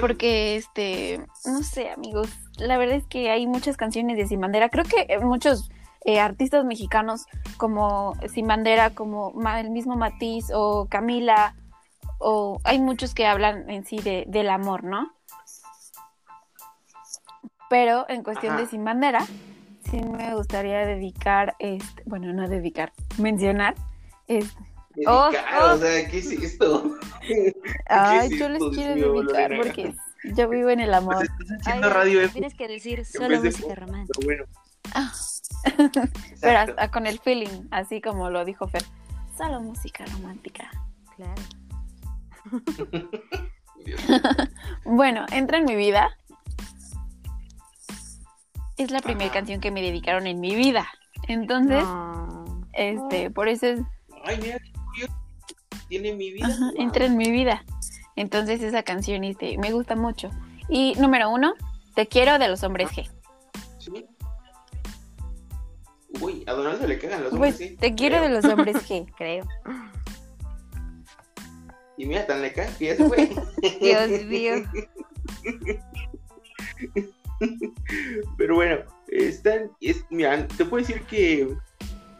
porque, 0.00 0.54
este, 0.54 1.26
no 1.44 1.64
sé, 1.64 1.90
amigos, 1.90 2.28
la 2.56 2.78
verdad 2.78 2.94
es 2.94 3.06
que 3.06 3.30
hay 3.30 3.48
muchas 3.48 3.76
canciones 3.76 4.16
de 4.16 4.28
Sin 4.28 4.40
Bandera. 4.40 4.68
Creo 4.68 4.84
que 4.84 5.06
eh, 5.08 5.18
muchos 5.18 5.70
eh, 6.04 6.20
artistas 6.20 6.64
mexicanos 6.64 7.26
como 7.56 8.14
Sin 8.32 8.46
Bandera, 8.46 8.90
como 8.90 9.34
el 9.56 9.70
mismo 9.70 9.96
Matiz 9.96 10.52
o 10.54 10.86
Camila, 10.88 11.56
o 12.22 12.60
hay 12.64 12.78
muchos 12.78 13.14
que 13.14 13.26
hablan 13.26 13.68
en 13.68 13.84
sí 13.84 13.98
de, 13.98 14.24
del 14.28 14.48
amor, 14.48 14.84
¿no? 14.84 15.12
Pero 17.68 18.06
en 18.08 18.22
cuestión 18.22 18.54
Ajá. 18.54 18.62
de 18.62 18.68
Sin 18.68 18.84
Bandera, 18.84 19.26
sí 19.90 20.00
me 20.00 20.34
gustaría 20.34 20.86
dedicar, 20.86 21.56
este, 21.58 22.02
bueno, 22.06 22.32
no 22.32 22.48
dedicar, 22.48 22.92
mencionar, 23.18 23.74
este, 24.26 24.72
Oh, 25.06 25.30
Dedicado, 25.30 25.72
oh. 25.72 25.74
o 25.74 25.78
sea, 25.78 26.08
¿qué 26.08 26.18
es 26.18 26.30
esto? 26.32 26.98
ay, 27.88 28.28
es 28.30 28.38
yo 28.38 28.48
les 28.48 28.62
esto, 28.62 28.70
quiero 28.72 28.94
dedicar 28.94 29.56
porque 29.56 29.94
yo 30.36 30.48
vivo 30.48 30.70
en 30.70 30.80
el 30.80 30.92
amor. 30.92 31.14
Pues 31.16 31.30
estás 31.30 31.58
haciendo 31.60 31.86
Ay, 31.88 31.92
radio 31.94 32.30
Tienes 32.30 32.54
que 32.54 32.68
decir 32.68 33.04
solo 33.04 33.42
música 33.42 33.74
romántica. 33.74 34.18
pero 34.20 34.26
bueno. 34.26 34.44
Ah. 34.94 35.12
Pero 36.40 36.58
hasta 36.58 36.90
con 36.90 37.06
el 37.06 37.20
feeling, 37.20 37.68
así 37.70 38.00
como 38.00 38.28
lo 38.30 38.44
dijo 38.44 38.66
Fer. 38.66 38.82
Solo 39.38 39.60
música 39.60 40.04
romántica. 40.06 40.70
Claro. 41.16 41.42
Bueno, 44.84 45.26
entra 45.32 45.58
en 45.58 45.64
mi 45.64 45.74
vida. 45.74 46.16
Es 48.76 48.90
la 48.90 49.00
primera 49.00 49.32
canción 49.32 49.60
que 49.60 49.70
me 49.70 49.82
dedicaron 49.82 50.26
en 50.26 50.40
mi 50.40 50.54
vida. 50.54 50.86
Entonces, 51.28 51.82
No. 51.84 52.66
este, 52.72 53.30
por 53.30 53.48
eso 53.48 53.66
es, 53.66 53.80
Ay, 54.24 54.38
mira. 54.40 54.58
Tiene 55.88 56.12
mi 56.14 56.32
vida. 56.32 56.46
ajá, 56.46 56.70
entra 56.76 57.04
en 57.04 57.16
mi 57.16 57.30
vida. 57.30 57.64
Entonces 58.16 58.62
esa 58.62 58.82
canción 58.82 59.24
este, 59.24 59.58
me 59.58 59.72
gusta 59.72 59.94
mucho. 59.96 60.30
Y 60.68 60.94
número 60.98 61.28
uno, 61.30 61.52
Te 61.94 62.06
quiero 62.08 62.38
de 62.38 62.48
los 62.48 62.62
hombres 62.62 62.88
G. 62.90 63.10
Sí. 63.78 64.06
Uy, 66.20 66.42
a 66.46 66.52
Donaldo 66.52 66.86
le 66.86 66.98
cagan 66.98 67.24
los 67.24 67.30
Pues, 67.34 67.54
hombres, 67.54 67.70
sí. 67.70 67.76
te 67.76 67.94
quiero 67.94 68.22
de 68.22 68.28
los 68.30 68.44
hombres 68.46 68.76
G. 68.88 69.06
Creo. 69.16 69.44
Y 72.02 72.06
mira, 72.06 72.26
tan 72.26 72.42
le 72.42 72.52
caga 72.52 72.76
que 72.76 72.86
ya 72.86 72.96
se 72.96 73.06
fue. 73.08 73.30
Dios 73.80 74.24
mío. 74.24 74.54
Pero 78.36 78.54
bueno, 78.56 78.78
están, 79.08 79.70
es, 79.80 80.04
mira, 80.10 80.46
te 80.48 80.64
puedo 80.64 80.84
decir 80.84 81.02
que 81.02 81.48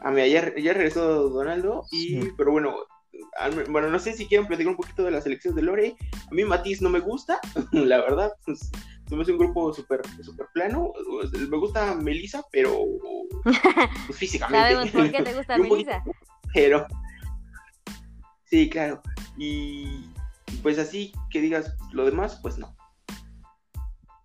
a 0.03 0.11
mí 0.12 0.31
ya, 0.31 0.55
ya 0.57 0.73
regresó 0.73 1.29
Donaldo 1.31 1.85
y, 1.90 2.21
Sí. 2.23 2.33
pero 2.37 2.53
bueno, 2.53 2.75
al- 3.38 3.64
bueno, 3.71 3.88
no 3.88 3.99
sé 3.99 4.12
si 4.14 4.27
quieren 4.27 4.47
platicar 4.49 4.71
un 4.71 4.77
poquito 4.77 5.03
de 5.05 5.11
las 5.12 5.27
elecciones 5.27 5.57
de 5.57 5.62
Lore. 5.62 5.97
A 6.31 6.35
mí 6.35 6.45
Matiz 6.45 6.81
no 6.83 6.90
me 6.90 7.01
gusta, 7.01 7.38
la 7.73 7.99
verdad. 7.99 8.33
pues, 8.45 8.71
hace 9.21 9.33
un 9.33 9.38
grupo 9.38 9.73
súper 9.75 10.01
super 10.23 10.47
plano. 10.55 10.92
Me 11.51 11.57
gusta 11.59 11.95
Melissa, 11.97 12.42
pero 12.51 12.79
pues, 13.45 13.57
físicamente. 14.18 14.73
Sabemos 14.75 14.90
por 14.90 15.11
qué 15.11 15.23
te 15.23 15.35
gusta 15.35 15.59
Melissa. 15.59 16.03
Pero 16.55 16.87
sí, 18.52 18.68
claro. 18.68 19.00
Y 19.38 20.10
pues 20.62 20.78
así 20.78 21.10
que 21.30 21.40
digas 21.40 21.74
lo 21.92 22.04
demás, 22.04 22.38
pues 22.42 22.58
no. 22.58 22.76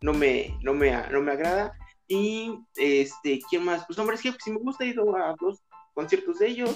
No 0.01 0.13
me, 0.13 0.55
no 0.61 0.73
me, 0.73 0.91
no 1.09 1.21
me 1.21 1.31
agrada. 1.31 1.73
Y 2.09 2.59
este, 2.75 3.39
¿quién 3.49 3.63
más? 3.63 3.85
Pues 3.87 3.97
hombre, 3.99 4.15
es 4.17 4.21
que 4.21 4.33
si 4.43 4.51
me 4.51 4.59
gusta, 4.59 4.83
he 4.83 4.89
ido 4.89 5.15
a 5.15 5.33
dos 5.39 5.63
conciertos 5.93 6.39
de 6.39 6.47
ellos. 6.47 6.75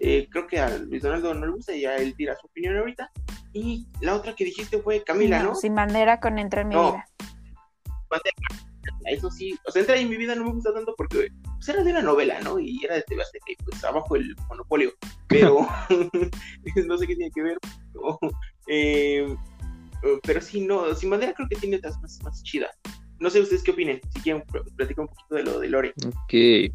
Eh, 0.00 0.28
creo 0.30 0.46
que 0.48 0.58
a 0.58 0.76
Luis 0.76 1.02
Donaldo 1.02 1.34
no 1.34 1.46
le 1.46 1.52
gusta, 1.52 1.74
ya 1.74 1.94
él 1.96 2.14
tira 2.16 2.36
su 2.36 2.46
opinión 2.48 2.76
ahorita. 2.76 3.10
Y 3.52 3.86
la 4.00 4.14
otra 4.14 4.34
que 4.34 4.44
dijiste 4.44 4.82
fue 4.82 5.02
Camila, 5.04 5.42
¿no? 5.42 5.54
Sin 5.54 5.74
bandera 5.76 6.18
con 6.20 6.38
Entra 6.38 6.62
en 6.62 6.68
mi 6.68 6.74
No. 6.74 6.92
vida. 6.92 7.08
Eso 9.04 9.30
sí, 9.30 9.56
o 9.66 9.70
sea, 9.70 9.80
entra 9.80 9.96
en 9.96 10.08
mi 10.08 10.16
vida 10.16 10.34
no 10.34 10.44
me 10.44 10.52
gusta 10.52 10.74
tanto 10.74 10.94
porque 10.96 11.28
pues, 11.58 11.68
era 11.68 11.82
de 11.84 11.90
una 11.90 12.02
novela, 12.02 12.40
¿no? 12.40 12.58
Y 12.58 12.84
era 12.84 12.94
de 12.96 13.02
TV 13.02 13.22
Azteca, 13.22 13.44
y 13.52 13.56
pues 13.64 13.84
abajo 13.84 14.16
el 14.16 14.34
monopolio. 14.48 14.92
Pero 15.28 15.66
no 16.86 16.98
sé 16.98 17.06
qué 17.06 17.16
tiene 17.16 17.30
que 17.34 17.42
ver. 17.42 17.58
pero, 17.92 18.18
eh, 18.68 19.36
pero 20.22 20.40
sí, 20.40 20.64
no, 20.66 20.94
Sin 20.94 21.10
Bandera 21.10 21.34
creo 21.34 21.48
que 21.48 21.56
tiene 21.56 21.76
otras 21.76 22.00
más, 22.00 22.18
más 22.22 22.42
chidas. 22.42 22.70
No 23.20 23.28
sé 23.30 23.40
ustedes 23.40 23.64
qué 23.64 23.72
opinen, 23.72 24.00
si 24.14 24.20
quieren 24.20 24.42
pl- 24.46 24.62
platicar 24.76 25.02
un 25.02 25.08
poquito 25.08 25.34
de 25.34 25.42
lo 25.42 25.58
de 25.58 25.68
Lore. 25.68 25.92
Ok. 26.06 26.72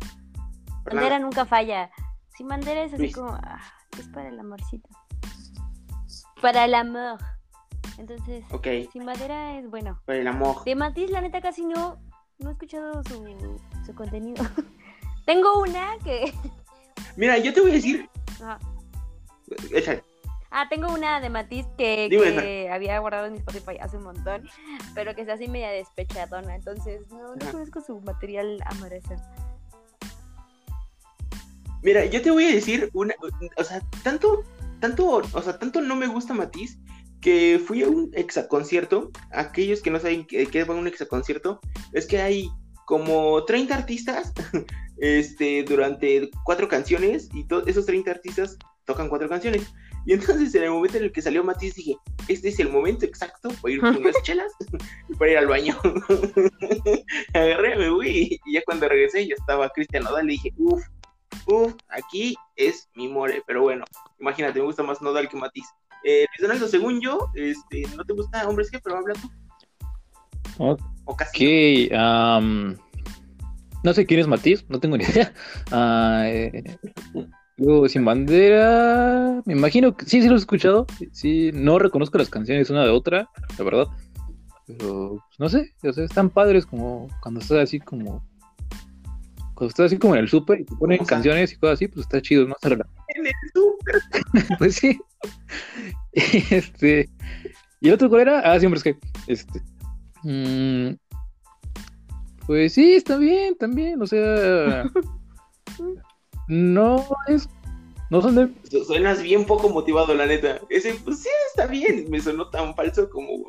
Bandera 0.86 1.18
nunca 1.20 1.46
falla. 1.46 1.90
Sin 2.36 2.48
bandera 2.48 2.84
es 2.84 2.94
así 2.94 3.04
Luis. 3.04 3.16
como, 3.16 3.30
ah, 3.32 3.62
es 3.98 4.08
para 4.10 4.28
el 4.28 4.40
amorcito. 4.40 4.90
Para 6.42 6.66
el 6.66 6.74
amor. 6.76 7.20
Entonces, 7.98 8.44
Ok, 8.52 8.68
sin 8.92 9.06
bandera 9.06 9.58
es 9.60 9.70
bueno. 9.70 10.02
para 10.06 10.20
el 10.20 10.28
amor. 10.28 10.64
De 10.66 10.76
Matiz, 10.76 11.10
la 11.12 11.22
neta, 11.22 11.40
casi 11.42 11.64
no, 11.66 11.98
no 12.40 12.50
he 12.50 12.54
escuchado 12.54 13.02
su, 13.04 13.60
su 13.86 13.96
contenido. 13.96 14.44
Tengo 15.26 15.62
una 15.62 15.98
que. 16.04 16.34
Mira, 17.16 17.38
yo 17.38 17.54
te 17.54 17.62
voy 17.62 17.72
a 17.72 17.76
decir, 17.76 18.10
Ajá. 18.42 18.60
échale. 19.72 20.04
Ah, 20.56 20.68
tengo 20.70 20.94
una 20.94 21.20
de 21.20 21.30
Matiz 21.30 21.66
que, 21.80 22.70
había 22.72 23.00
guardado 23.00 23.26
en 23.26 23.34
mi 23.34 23.40
Spotify 23.40 23.78
hace 23.82 23.98
un 23.98 24.04
montón, 24.04 24.48
pero 24.94 25.16
que 25.16 25.24
es 25.24 25.30
así 25.30 25.48
media 25.48 25.72
despechadona. 25.72 26.56
Entonces, 26.56 27.10
no, 27.10 27.34
conozco 27.52 27.82
su 27.82 28.00
material 28.02 28.60
amoroso. 28.68 29.16
Mira, 31.82 32.06
yo 32.06 32.22
te 32.22 32.30
voy 32.30 32.46
a 32.46 32.54
decir 32.54 32.92
una, 32.94 33.16
o 33.58 33.64
sea, 33.64 33.82
tanto, 34.04 34.44
tanto, 34.80 35.24
o 35.34 35.42
sea, 35.42 35.58
tanto 35.58 35.82
no 35.82 35.96
me 35.96 36.06
gusta 36.06 36.36
Matiz 36.36 36.78
que 37.20 37.60
fui 37.66 37.82
a 37.82 37.88
un 37.88 38.12
exaconcierto. 38.14 39.10
Aquellos 39.32 39.82
que 39.82 39.90
no 39.90 40.00
saben 40.00 40.28
qué 40.28 40.64
va 40.66 40.76
un 40.76 40.86
exaconcierto, 40.86 41.62
es 41.94 42.06
que 42.06 42.22
hay 42.22 42.52
como 42.86 43.44
30 43.46 43.76
artistas, 43.76 44.34
este, 44.98 45.64
durante 45.64 46.30
cuatro 46.44 46.68
canciones 46.68 47.30
y 47.34 47.46
esos 47.68 47.86
30 47.86 48.12
artistas 48.12 48.58
tocan 48.86 49.10
cuatro 49.10 49.30
canciones. 49.30 49.74
Y 50.06 50.12
entonces 50.12 50.54
en 50.56 50.64
el 50.64 50.72
momento 50.72 50.98
en 50.98 51.06
el 51.06 51.12
que 51.14 51.22
salió 51.22 51.44
Matiz 51.46 51.76
dije, 51.76 51.96
este 52.28 52.50
es 52.50 52.60
el 52.60 52.70
momento 52.70 53.06
exacto 53.06 53.50
para 53.62 53.74
ir 53.74 53.80
con 53.80 53.96
unas 53.96 54.22
chelas 54.24 54.52
y 55.08 55.14
para 55.16 55.32
ir 55.32 55.38
al 55.38 55.48
baño. 55.48 55.78
Agarré, 57.34 57.78
me 57.78 57.90
fui 57.90 58.40
y 58.46 58.54
ya 58.54 58.62
cuando 58.66 58.90
regresé 58.90 59.26
ya 59.26 59.36
estaba 59.36 59.70
Cristian 59.70 60.04
Nodal 60.04 60.26
y 60.26 60.34
dije, 60.34 60.54
uff, 60.58 60.84
Uf, 61.46 61.74
aquí 61.90 62.36
es 62.56 62.90
mi 62.96 63.08
mole, 63.08 63.44
pero 63.46 63.64
bueno, 63.64 63.86
imagínate, 64.20 64.60
me 64.60 64.66
gusta 64.66 64.84
más 64.84 65.02
Nodal 65.02 65.28
que 65.28 65.38
Matiz. 65.38 65.66
Eh, 66.04 66.26
Luis 66.30 66.42
Donaldo, 66.42 66.68
según 66.68 67.02
yo, 67.02 67.30
este, 67.36 67.84
no 67.96 68.04
te 68.04 68.14
gusta 68.14 68.48
Hombres 68.48 68.70
que, 68.72 68.80
pero 68.80 68.98
habla 68.98 69.14
tú. 69.16 69.30
Ok. 71.06 71.14
O 71.14 71.16
casi. 71.18 71.90
no. 73.84 73.94
sé 73.94 74.06
quién 74.06 74.20
es 74.20 74.28
Matiz, 74.28 74.66
no 74.70 74.80
tengo 74.80 74.98
ni 74.98 75.04
idea. 75.12 75.34
Ah, 75.72 76.24
eh, 76.28 76.64
luego, 77.58 77.88
Sin 77.90 78.06
Bandera, 78.06 79.42
me 79.46 79.54
imagino 79.54 79.96
que 79.96 80.06
sí, 80.06 80.22
sí 80.22 80.28
lo 80.28 80.36
he 80.36 80.38
escuchado. 80.38 80.86
Sí, 81.12 81.52
no 81.54 81.80
reconozco 81.80 82.18
las 82.18 82.30
canciones 82.30 82.70
una 82.70 82.84
de 82.84 82.90
otra, 82.92 83.30
la 83.58 83.64
verdad. 83.64 83.88
Pero, 84.66 85.18
pues, 85.28 85.40
no 85.40 85.50
sé, 85.50 85.74
o 85.84 85.92
sea, 85.92 86.06
están 86.06 86.30
padres 86.30 86.66
como 86.66 87.10
cuando 87.22 87.42
estás 87.42 87.58
así 87.60 87.80
como... 87.80 88.26
Cuando 89.56 89.70
estás 89.70 89.86
así 89.88 89.98
como 89.98 90.16
en 90.16 90.22
el 90.22 90.30
súper 90.30 90.62
y 90.62 90.66
te 90.66 90.76
ponen 90.78 91.00
O 91.02 91.06
sea- 91.06 91.16
canciones 91.18 91.52
y 91.52 91.58
cosas 91.58 91.74
así, 91.76 91.88
pues 91.88 92.06
está 92.06 92.22
chido, 92.22 92.48
¿no? 92.48 92.56
En 92.64 93.28
el 93.28 93.34
súper. 93.54 94.02
pues 94.58 94.76
sí. 94.76 95.00
Este. 96.14 97.10
¿Y 97.82 97.90
el 97.90 97.94
otro 97.94 98.10
cuál 98.10 98.22
era? 98.22 98.40
Ah, 98.40 98.60
sí, 98.60 98.66
hombre, 98.66 98.78
es 98.78 98.84
que. 98.84 98.98
Este. 99.28 99.62
Mm, 100.24 100.96
pues 102.46 102.74
sí, 102.74 102.96
está 102.96 103.18
bien, 103.18 103.56
también. 103.58 104.02
O 104.02 104.08
sea. 104.08 104.84
No 106.48 107.06
es. 107.28 107.48
No 108.10 108.22
son 108.22 108.36
de. 108.36 108.50
Su- 108.70 108.84
Suenas 108.84 109.24
bien 109.24 109.46
poco 109.46 109.70
motivado, 109.70 110.14
la 110.14 110.26
neta. 110.26 110.60
Ese, 110.70 110.94
pues 111.04 111.22
sí, 111.22 111.30
está 111.48 111.68
bien. 111.68 112.06
Me 112.10 112.20
sonó 112.20 112.50
tan 112.50 112.76
falso 112.76 113.10
como 113.10 113.46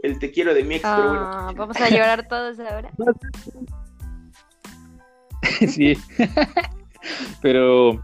el 0.00 0.18
te 0.18 0.30
quiero 0.30 0.52
de 0.52 0.62
mi 0.62 0.74
ex, 0.76 0.82
pero 0.82 1.08
bueno. 1.08 1.30
Ah, 1.32 1.52
vamos 1.56 1.76
a 1.80 1.88
llorar 1.88 2.28
todos 2.28 2.58
ahora. 2.60 2.90
sí. 5.68 5.96
Pero. 7.42 8.02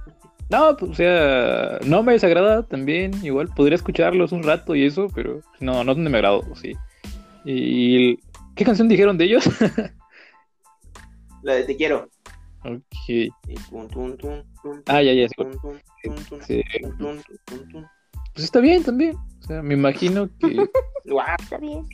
No, 0.48 0.77
pues, 0.77 0.90
o 0.90 0.94
sea, 0.94 1.79
no 1.85 2.03
me 2.03 2.12
desagrada 2.12 2.62
también. 2.62 3.12
Igual 3.25 3.48
podría 3.48 3.77
escucharlos 3.77 4.33
un 4.33 4.42
rato 4.42 4.75
y 4.75 4.87
eso, 4.87 5.09
pero 5.14 5.40
no, 5.61 5.85
no 5.85 5.92
es 5.92 5.96
donde 5.96 6.11
me 6.11 6.18
agrado, 6.18 6.42
sí. 6.55 6.75
¿Y 7.45 8.17
qué 8.55 8.65
canción 8.65 8.89
dijeron 8.89 9.17
de 9.19 9.25
ellos? 9.25 9.45
La 11.43 11.55
de 11.55 11.65
te 11.65 11.77
quiero. 11.77 12.09
ok. 12.65 13.33
Ah, 14.87 15.03
ya, 15.03 15.13
ya. 15.13 15.27
sí. 16.47 16.63
Pues 18.35 18.45
está 18.45 18.61
bien 18.61 18.83
también. 18.85 19.17
O 19.41 19.43
sea, 19.47 19.63
me 19.63 19.75
imagino 19.75 20.29
que. 20.39 20.69
Guau, 21.05 21.27
Está 21.41 21.59
bien. 21.59 21.85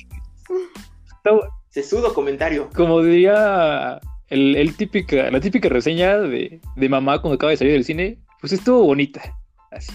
está- 1.06 1.48
sesudo 1.70 2.12
comentario. 2.14 2.68
como 2.74 3.02
diría 3.02 4.00
el, 4.28 4.56
el 4.56 4.76
típica, 4.76 5.30
la 5.30 5.40
típica 5.40 5.68
reseña 5.68 6.18
de, 6.18 6.60
de 6.76 6.88
mamá 6.88 7.20
cuando 7.20 7.36
acaba 7.36 7.50
de 7.50 7.56
salir 7.56 7.72
del 7.72 7.84
cine, 7.84 8.18
pues 8.40 8.52
estuvo 8.52 8.84
bonita. 8.84 9.36
Así. 9.70 9.92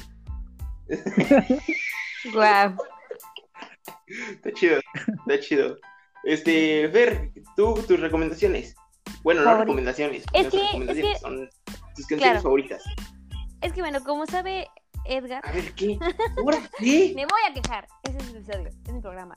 Guau. 2.33 2.75
Está 4.07 4.51
chido, 4.53 4.79
está 5.27 5.39
chido. 5.39 5.77
Este, 6.23 6.89
Fer, 6.89 7.31
tú, 7.55 7.73
tus 7.87 7.99
recomendaciones. 7.99 8.75
Bueno, 9.23 9.41
no 9.43 9.57
recomendaciones. 9.57 10.23
Es 10.33 10.45
no 10.45 10.51
que- 10.51 10.61
recomendaciones, 10.65 11.15
es 11.15 11.21
que- 11.21 11.27
son 11.27 11.49
tus 11.95 12.07
canciones 12.07 12.19
Claro. 12.19 12.41
favoritas. 12.41 12.83
Es 13.61 13.73
que 13.73 13.81
bueno, 13.81 14.03
como 14.03 14.25
sabe 14.25 14.67
Edgar, 15.05 15.41
A 15.45 15.51
ver, 15.51 15.73
¿qué? 15.73 15.97
¿Ahora 16.37 16.57
qué? 16.79 17.13
me 17.15 17.25
voy 17.25 17.41
a 17.49 17.53
quejar. 17.53 17.87
Ese 18.03 18.17
es 18.17 18.29
el 18.29 18.35
episodio, 18.37 18.67
es 18.85 18.93
mi 18.93 19.01
programa. 19.01 19.35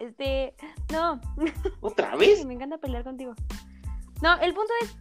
Este, 0.00 0.54
no, 0.90 1.20
¿Otra 1.80 2.16
vez? 2.16 2.44
me 2.44 2.54
encanta 2.54 2.78
pelear 2.78 3.04
contigo. 3.04 3.34
No, 4.22 4.38
el 4.40 4.54
punto 4.54 4.72
es, 4.82 4.96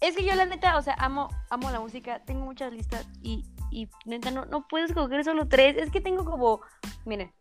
es 0.00 0.16
que 0.16 0.24
yo 0.24 0.34
la 0.34 0.46
neta, 0.46 0.76
o 0.76 0.82
sea, 0.82 0.94
amo, 0.98 1.28
amo 1.50 1.70
la 1.70 1.80
música, 1.80 2.22
tengo 2.24 2.44
muchas 2.44 2.72
listas 2.72 3.06
y, 3.22 3.44
y 3.70 3.88
neta 4.04 4.30
no, 4.30 4.44
no 4.46 4.66
puedo 4.68 4.84
escoger 4.84 5.24
solo 5.24 5.48
tres. 5.48 5.76
Es 5.76 5.90
que 5.90 6.00
tengo 6.00 6.24
como, 6.24 6.60
miren, 7.04 7.32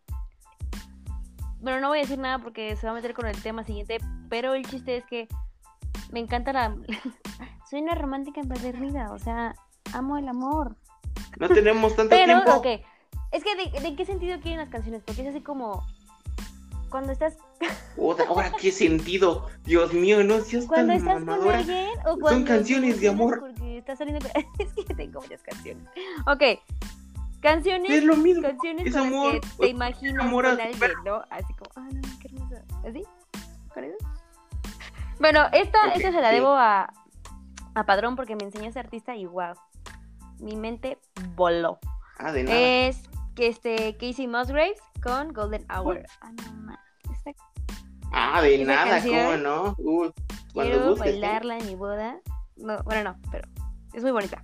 bueno, 1.61 1.79
no 1.79 1.87
voy 1.89 1.99
a 1.99 2.01
decir 2.01 2.17
nada 2.19 2.39
porque 2.39 2.75
se 2.75 2.85
va 2.85 2.91
a 2.91 2.95
meter 2.95 3.13
con 3.13 3.27
el 3.27 3.41
tema 3.41 3.63
siguiente, 3.63 3.97
pero 4.29 4.53
el 4.53 4.65
chiste 4.67 4.97
es 4.97 5.05
que 5.05 5.27
me 6.11 6.19
encanta 6.19 6.51
la, 6.53 6.75
soy 7.69 7.81
una 7.81 7.95
romántica 7.95 8.41
empedernida, 8.41 9.11
o 9.13 9.19
sea, 9.19 9.55
amo 9.93 10.17
el 10.17 10.27
amor. 10.27 10.75
No 11.39 11.47
tenemos 11.47 11.95
tanto 11.95 12.09
Pero, 12.09 12.43
tiempo. 12.43 12.51
ok. 12.59 12.67
Es 13.31 13.43
que, 13.43 13.55
de, 13.55 13.79
¿de 13.89 13.95
qué 13.95 14.05
sentido 14.05 14.39
quieren 14.41 14.59
las 14.59 14.69
canciones? 14.69 15.01
Porque 15.05 15.21
es 15.21 15.27
así 15.29 15.41
como. 15.41 15.85
Cuando 16.89 17.13
estás, 17.13 17.37
Ahora, 18.27 18.51
¿qué 18.59 18.69
sentido? 18.69 19.47
Dios 19.63 19.93
mío, 19.93 20.25
no 20.25 20.41
seas 20.41 20.65
cuando 20.65 20.87
tan 20.87 20.97
estás 20.97 21.13
con 21.13 21.25
mamadora. 21.25 21.59
alguien 21.59 21.87
o 22.05 22.17
cuando. 22.17 22.43
te 22.45 22.51
canciones 22.57 22.99
de 22.99 23.07
amor. 23.07 23.39
Porque 23.39 23.77
estás 23.77 23.97
saliendo. 23.99 24.27
con- 24.27 24.43
Es 24.59 24.73
que 24.73 24.93
tengo 24.93 25.21
muchas 25.21 25.41
canciones. 25.41 25.85
Ok. 26.27 26.59
Canciones. 27.41 27.89
Es 27.89 28.03
lo 28.03 28.15
mismo. 28.15 28.43
Canciones 28.43 28.87
es 28.87 28.93
con 28.93 29.07
amor, 29.07 29.33
las 29.33 29.41
que 29.41 29.57
te 29.57 29.67
imaginas 29.69 30.25
amor 30.25 30.45
con 30.45 30.61
alguien, 30.61 30.89
¿no? 31.03 31.23
Así 31.29 31.53
como, 31.53 31.71
ah, 31.75 31.89
no, 31.91 32.01
qué 32.19 32.27
hermosa. 32.27 32.63
¿Así? 32.87 33.03
¿Con 33.73 33.83
eso? 33.83 33.97
Bueno, 35.19 35.45
esta, 35.51 35.77
Ok, 35.87 35.95
esta 35.95 36.11
se 36.11 36.21
la 36.21 36.29
sí. 36.29 36.35
debo 36.35 36.49
a, 36.49 36.93
a 37.75 37.85
Padrón 37.85 38.15
porque 38.15 38.35
me 38.35 38.43
enseñó 38.43 38.69
ese 38.69 38.79
artista 38.79 39.15
y 39.15 39.25
wow. 39.25 39.53
Mi 40.39 40.55
mente 40.55 40.97
voló. 41.35 41.79
Ah, 42.17 42.31
de 42.31 42.43
nada. 42.43 42.57
Es 42.57 43.03
que 43.35 43.47
este 43.47 43.97
Casey 43.97 44.27
Musgraves 44.27 44.79
con 45.03 45.33
Golden 45.33 45.65
Hour. 45.71 46.03
Ah, 46.21 46.31
no. 46.31 46.77
Esta 47.11 47.31
ah, 48.11 48.41
de 48.41 48.65
nada, 48.65 48.89
canción, 48.89 49.25
¿cómo 49.25 49.37
no? 49.37 49.75
Uy, 49.77 50.13
cuando 50.53 50.73
quiero. 50.73 50.95
¿eh? 50.95 50.99
bailarla 50.99 51.57
en 51.57 51.67
mi 51.67 51.75
boda. 51.75 52.19
No, 52.57 52.81
bueno, 52.83 53.11
no, 53.11 53.19
pero 53.31 53.47
es 53.93 54.03
muy 54.03 54.11
bonita. 54.11 54.43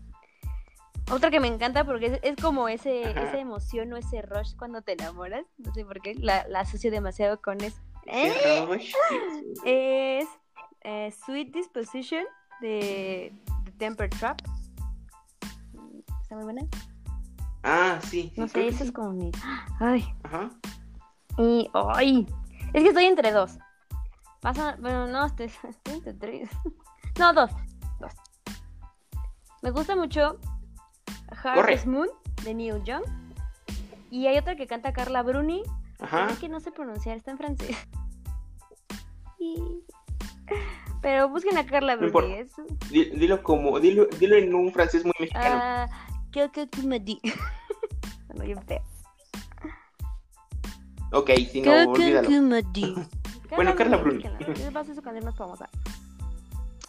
Otra 1.12 1.32
que 1.32 1.40
me 1.40 1.48
encanta 1.48 1.86
porque 1.86 2.08
es, 2.08 2.20
es 2.22 2.36
como 2.36 2.68
ese, 2.68 3.06
Ajá. 3.06 3.24
esa 3.24 3.40
emoción 3.40 3.94
o 3.94 3.98
ese 3.98 4.22
rush 4.22 4.56
cuando 4.58 4.82
te 4.82 4.94
enamoras. 4.94 5.46
No 5.58 5.74
sé 5.74 5.86
por 5.86 6.02
qué. 6.02 6.16
La, 6.16 6.46
la 6.50 6.62
asocio 6.62 6.92
demasiado 6.92 7.42
con 7.42 7.62
es- 7.62 7.82
¿Eh? 8.06 8.34
Es 9.66 10.28
eh, 10.82 11.12
Sweet 11.26 11.54
Disposition 11.54 12.24
de, 12.62 13.34
de 13.64 13.72
Temper 13.74 14.10
Trap. 14.10 14.40
Está 16.22 16.36
muy 16.36 16.44
buena. 16.44 16.62
Ah, 17.64 18.00
sí. 18.04 18.32
sí, 18.34 18.40
No 18.40 18.48
sé, 18.48 18.68
eso 18.68 18.78
sí. 18.80 18.84
es 18.86 18.92
como 18.92 19.12
mi. 19.12 19.32
Ay. 19.80 20.06
Ajá. 20.24 20.50
Y. 21.38 21.70
¡Ay! 21.74 22.26
Es 22.74 22.84
que 22.84 22.90
estoy 22.90 23.06
entre 23.06 23.32
dos. 23.32 23.58
Pasa. 24.42 24.78
Bueno, 24.80 25.08
no, 25.08 25.26
estoy, 25.26 25.46
estoy 25.70 25.94
entre 25.96 26.14
tres. 26.14 26.50
No, 27.20 27.34
dos. 27.34 27.52
Dos. 28.00 28.14
Me 29.62 29.72
gusta 29.72 29.96
mucho. 29.96 30.40
Harvest 31.44 31.86
Moon 31.86 32.08
de 32.44 32.54
Neil 32.54 32.84
Young. 32.84 33.04
Y 34.10 34.28
hay 34.28 34.38
otra 34.38 34.56
que 34.56 34.68
canta 34.68 34.94
Carla 34.94 35.22
Bruni. 35.24 35.64
Ajá. 36.00 36.28
Que 36.40 36.48
no 36.50 36.60
sé 36.60 36.72
pronunciar, 36.72 37.18
está 37.18 37.32
en 37.32 37.38
francés. 37.38 37.76
Y- 39.40 39.62
Pero 41.02 41.30
busquen 41.30 41.58
a 41.58 41.66
Carla 41.66 41.96
No 41.96 42.10
Bruni. 42.10 42.34
es- 42.34 42.54
Di- 42.90 43.12
Dilo 43.12 43.44
como, 43.44 43.80
dilo, 43.80 44.08
dilo 44.20 44.36
en 44.36 44.54
un 44.56 44.72
francés 44.74 45.04
muy 45.06 45.14
mexicano. 45.20 45.60
Ah, 45.62 45.88
¿Qué 46.32 46.50
que 46.52 46.68
me 46.84 47.00
di? 47.00 47.20
Feo. 48.68 48.82
ok, 51.12 51.30
si 51.52 51.62
no. 51.62 51.72
Bueno, 53.56 53.76
Carla 53.76 53.98
Bruni. 53.98 54.24
búsquenla, 54.24 54.70
Va 54.72 54.80
a 54.82 54.84
ser 54.84 54.96
su 54.96 55.02
canción 55.02 55.24
más 55.26 55.36
famosa. 55.38 55.70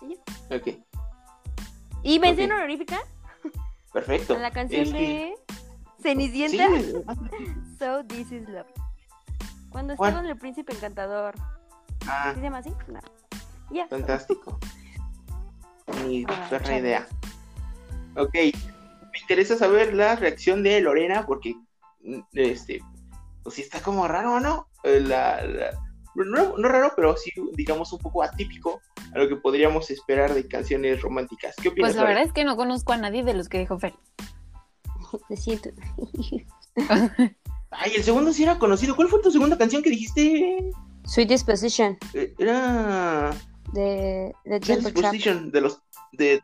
Y 0.03 0.15
ya. 0.15 0.57
Ok, 0.57 0.69
Y 2.03 2.19
mención 2.19 2.51
Ok. 2.51 2.59
honorífica 2.59 2.99
perfecto. 4.07 4.35
a 4.35 4.39
la 4.39 4.51
canción 4.51 4.83
Este, 4.87 4.99
de 4.99 5.35
Sí, 5.49 6.03
Cenicienta. 6.03 6.65
ah, 7.09 7.15
So 7.79 8.05
This 8.05 8.31
Is 8.33 8.49
Love. 8.49 8.67
Cuando 9.71 9.93
está 9.95 10.13
con 10.15 10.27
el 10.27 10.37
príncipe 10.39 10.73
encantador. 10.73 11.35
ah, 12.07 12.31
¿Sí 12.31 12.37
se 12.37 12.43
llama 12.43 12.59
así? 12.59 12.73
No. 12.89 13.01
Fantástico. 13.89 14.59
Ni 16.07 16.25
Ah, 16.29 16.47
perra 16.51 16.65
chale. 16.65 16.79
idea. 16.81 17.07
Ok, 18.17 18.35
me 18.35 19.19
interesa 19.21 19.57
saber 19.57 19.95
la 19.95 20.17
reacción 20.17 20.63
de 20.63 20.81
Lorena 20.81 21.25
porque, 21.27 21.55
mm, 22.03 22.21
este, 22.33 22.81
pues 23.43 23.55
sí 23.57 23.63
está 23.63 23.81
como 23.81 24.07
raro, 24.09 24.41
¿no? 24.41 24.69
Eh, 24.85 25.01
La, 25.01 25.43
la- 25.45 25.71
no, 26.25 26.57
no 26.57 26.69
raro, 26.69 26.93
pero 26.97 27.17
sí, 27.17 27.31
digamos, 27.55 27.93
un 27.93 27.99
poco 27.99 28.23
atípico 28.23 28.81
a 29.15 29.19
lo 29.19 29.29
que 29.29 29.37
podríamos 29.37 29.91
esperar 29.91 30.35
de 30.35 30.47
canciones 30.49 31.01
románticas. 31.03 31.55
¿Qué 31.63 31.69
opinas? 31.69 31.89
Pues 31.91 31.97
la 31.97 32.03
Lore? 32.03 32.15
verdad 32.15 32.29
es 32.29 32.33
que 32.33 32.45
no 32.45 32.57
conozco 32.57 32.93
a 32.93 32.97
nadie 32.97 33.23
de 33.25 33.35
los 33.35 33.49
que 33.49 33.59
dijo 33.59 33.79
Fer. 33.79 33.95
Lo 35.29 35.37
siento. 35.37 35.71
Ay, 37.71 37.93
el 37.97 38.03
segundo 38.03 38.33
sí 38.33 38.43
era 38.45 38.59
conocido. 38.59 38.97
¿Cuál 38.97 39.09
fue 39.09 39.21
tu 39.23 39.31
segunda 39.31 39.57
canción 39.59 39.83
que 39.83 39.91
dijiste? 39.91 40.71
Sweet 41.05 41.29
Disposition 41.29 41.99
Eh, 42.15 42.35
Era 42.39 43.31
de, 43.73 44.35
de 44.45 44.61
Sweet 44.63 44.95
Trap. 44.95 45.13
Disposition 45.13 45.51
de 45.51 45.61
los 45.61 45.83
de. 46.13 46.41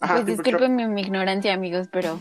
Ajá, 0.00 0.14
pues 0.14 0.26
disculpen 0.26 0.76
mi 0.76 1.00
ignorancia, 1.00 1.54
amigos, 1.54 1.88
pero 1.90 2.20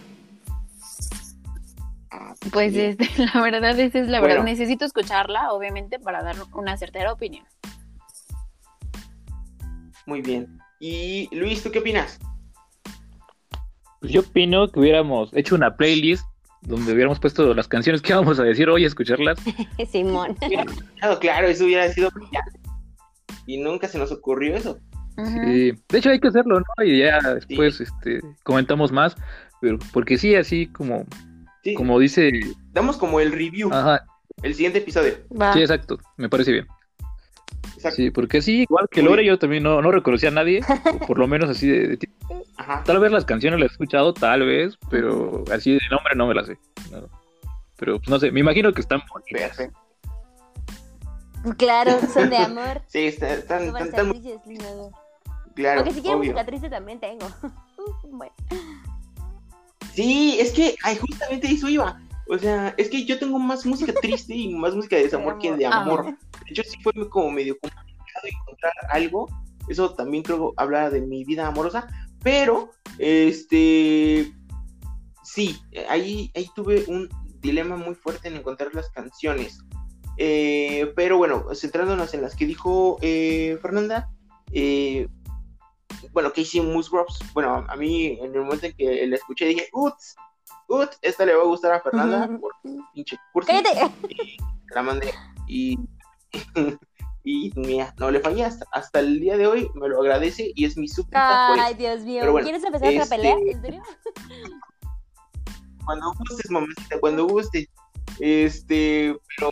pues 2.51 2.73
sí. 2.73 2.81
este, 2.81 3.07
la 3.33 3.41
verdad, 3.41 3.79
esa 3.79 3.99
es 3.99 4.07
la 4.07 4.19
Bueno. 4.19 4.35
verdad. 4.35 4.45
Necesito 4.45 4.85
escucharla, 4.85 5.51
obviamente, 5.51 5.99
para 5.99 6.23
dar 6.23 6.35
una 6.53 6.77
certera 6.77 7.11
opinión. 7.13 7.45
Muy 10.05 10.21
bien. 10.21 10.59
Y 10.79 11.29
Luis, 11.35 11.63
¿tú 11.63 11.71
qué 11.71 11.79
opinas? 11.79 12.19
Pues 13.99 14.11
yo 14.11 14.21
opino 14.21 14.67
que 14.71 14.79
hubiéramos 14.79 15.31
hecho 15.33 15.55
una 15.55 15.75
playlist 15.75 16.25
donde 16.61 16.93
hubiéramos 16.93 17.19
puesto 17.19 17.53
las 17.53 17.67
canciones 17.67 18.01
que 18.01 18.11
íbamos 18.11 18.39
a 18.39 18.43
decir 18.43 18.69
hoy, 18.69 18.85
escucharlas. 18.85 19.39
Simón. 19.91 20.35
Claro, 20.99 21.19
claro, 21.19 21.47
eso 21.47 21.65
hubiera 21.65 21.87
sido 21.89 22.09
brillante. 22.11 22.59
Y 23.45 23.57
nunca 23.57 23.87
se 23.87 23.97
nos 23.97 24.11
ocurrió 24.11 24.55
eso. 24.55 24.79
Y, 25.17 25.71
de 25.71 25.97
hecho 25.97 26.09
hay 26.09 26.19
que 26.19 26.27
hacerlo, 26.27 26.59
¿no? 26.59 26.83
Y 26.83 26.99
ya 26.99 27.19
después 27.35 27.79
este, 27.79 28.19
comentamos 28.43 28.91
más, 28.91 29.15
pero 29.61 29.79
porque 29.93 30.17
sí, 30.17 30.35
así 30.35 30.67
como, 30.67 31.05
Sí, 31.65 31.73
como 31.73 31.97
dice, 31.97 32.31
damos 32.73 32.95
como 32.95 33.19
el 33.19 33.31
review, 33.31 33.73
ajá, 33.73 34.05
el 34.43 34.53
siguiente 34.53 34.77
episodio. 34.77 35.15
Va. 35.31 35.51
sí, 35.51 35.61
exacto, 35.61 35.97
me 36.15 36.29
parece 36.29 36.51
bien. 36.51 36.67
Exacto. 37.73 37.95
Sí, 37.95 38.11
porque 38.11 38.43
sí, 38.43 38.61
igual 38.61 38.87
que 38.91 39.01
Lore, 39.01 39.25
yo 39.25 39.39
también 39.39 39.63
no, 39.63 39.81
no 39.81 39.91
reconocía 39.91 40.29
a 40.29 40.31
nadie, 40.31 40.61
por 41.07 41.17
lo 41.17 41.27
menos 41.27 41.49
así 41.49 41.67
de, 41.67 41.87
de 41.87 41.97
ti. 41.97 42.07
Ajá. 42.57 42.83
Tal 42.83 42.99
vez 42.99 43.11
las 43.11 43.25
canciones 43.25 43.59
las 43.59 43.71
he 43.71 43.73
escuchado, 43.73 44.13
tal 44.13 44.45
vez, 44.45 44.77
pero 44.91 45.43
así 45.51 45.71
de 45.71 45.79
nombre 45.89 46.13
no 46.15 46.27
me 46.27 46.35
las 46.35 46.45
sé. 46.45 46.59
¿no? 46.91 47.09
Pero 47.77 47.97
pues, 47.97 48.09
no 48.09 48.19
sé, 48.19 48.31
me 48.31 48.41
imagino 48.41 48.71
que 48.71 48.81
están 48.81 49.01
bonitas. 49.11 49.57
Perfecto. 49.57 49.79
Claro, 51.57 51.99
son 52.13 52.29
de 52.29 52.37
amor. 52.45 52.83
Sí, 52.85 53.07
está- 53.07 53.33
están, 53.33 53.63
están, 53.63 53.87
están 53.87 54.07
muy 54.09 54.21
claro. 55.55 55.79
Aunque 55.79 55.95
si 55.95 56.01
quieren 56.01 56.19
obvio. 56.19 56.31
música 56.33 56.45
triste 56.45 56.69
también 56.69 56.99
tengo. 56.99 57.27
bueno. 58.03 58.33
Sí, 59.95 60.37
es 60.39 60.51
que, 60.51 60.75
ay, 60.83 60.97
justamente 60.97 61.47
eso 61.47 61.69
iba. 61.69 62.01
O 62.27 62.37
sea, 62.37 62.73
es 62.77 62.89
que 62.89 63.05
yo 63.05 63.17
tengo 63.19 63.39
más 63.39 63.65
música 63.65 63.93
triste 63.93 64.35
y 64.35 64.53
más 64.53 64.75
música 64.75 64.95
de 64.95 65.03
desamor 65.03 65.37
que 65.39 65.55
de 65.55 65.65
Ah. 65.65 65.81
amor. 65.81 66.05
De 66.05 66.15
hecho, 66.51 66.63
sí 66.63 66.77
fue 66.83 66.91
como 67.09 67.31
medio 67.31 67.57
complicado 67.59 68.27
encontrar 68.27 68.73
algo. 68.89 69.27
Eso 69.69 69.93
también 69.93 70.23
creo 70.23 70.53
habla 70.57 70.89
de 70.89 71.01
mi 71.01 71.23
vida 71.23 71.47
amorosa. 71.47 71.87
Pero, 72.23 72.71
este, 72.97 74.33
sí, 75.23 75.57
ahí, 75.89 76.31
ahí 76.35 76.47
tuve 76.55 76.83
un 76.87 77.09
dilema 77.39 77.77
muy 77.77 77.95
fuerte 77.95 78.27
en 78.27 78.35
encontrar 78.35 78.73
las 78.73 78.89
canciones. 78.89 79.59
Eh, 80.17 80.91
pero 80.95 81.17
bueno, 81.17 81.45
centrándonos 81.53 82.13
en 82.13 82.21
las 82.21 82.35
que 82.35 82.45
dijo 82.45 82.97
eh, 83.01 83.57
Fernanda, 83.61 84.09
eh, 84.51 85.07
bueno, 86.11 86.31
Casey 86.33 86.61
Musgroves, 86.61 87.19
bueno, 87.33 87.65
a 87.67 87.75
mí 87.75 88.17
en 88.21 88.33
el 88.33 88.41
momento 88.41 88.65
en 88.67 88.73
que 88.75 89.07
la 89.07 89.15
escuché 89.15 89.45
dije, 89.45 89.69
uts, 89.73 90.15
ut, 90.67 90.89
esta 91.01 91.25
le 91.25 91.35
va 91.35 91.43
a 91.43 91.47
gustar 91.47 91.73
a 91.73 91.81
Fernanda 91.81 92.29
por 92.39 92.53
pinche 92.93 93.17
cursi. 93.33 93.51
¡Cállate! 93.51 93.91
la 94.73 94.81
mandé 94.81 95.13
y 95.47 95.77
y 97.25 97.51
mira, 97.55 97.93
no 97.97 98.11
le 98.11 98.19
fallé 98.19 98.45
hasta, 98.45 98.65
hasta 98.71 98.99
el 98.99 99.19
día 99.19 99.35
de 99.35 99.47
hoy, 99.47 99.67
me 99.73 99.89
lo 99.89 99.99
agradece 99.99 100.51
y 100.55 100.65
es 100.65 100.77
mi 100.77 100.87
por 100.87 101.05
Ay. 101.13 101.73
Dios 101.73 102.01
mío. 102.01 102.19
Pero 102.21 102.31
bueno, 102.31 102.45
¿Quieres 102.45 102.63
empezar 102.63 102.87
otra 102.87 103.03
este- 103.03 103.15
pelea? 103.15 103.35
¿En 103.47 103.61
serio? 103.61 103.81
Cuando 105.85 106.13
gustes, 106.13 106.49
mamacita, 106.51 106.99
cuando 106.99 107.27
gustes. 107.27 107.67
Este, 108.19 109.17
pero 109.35 109.51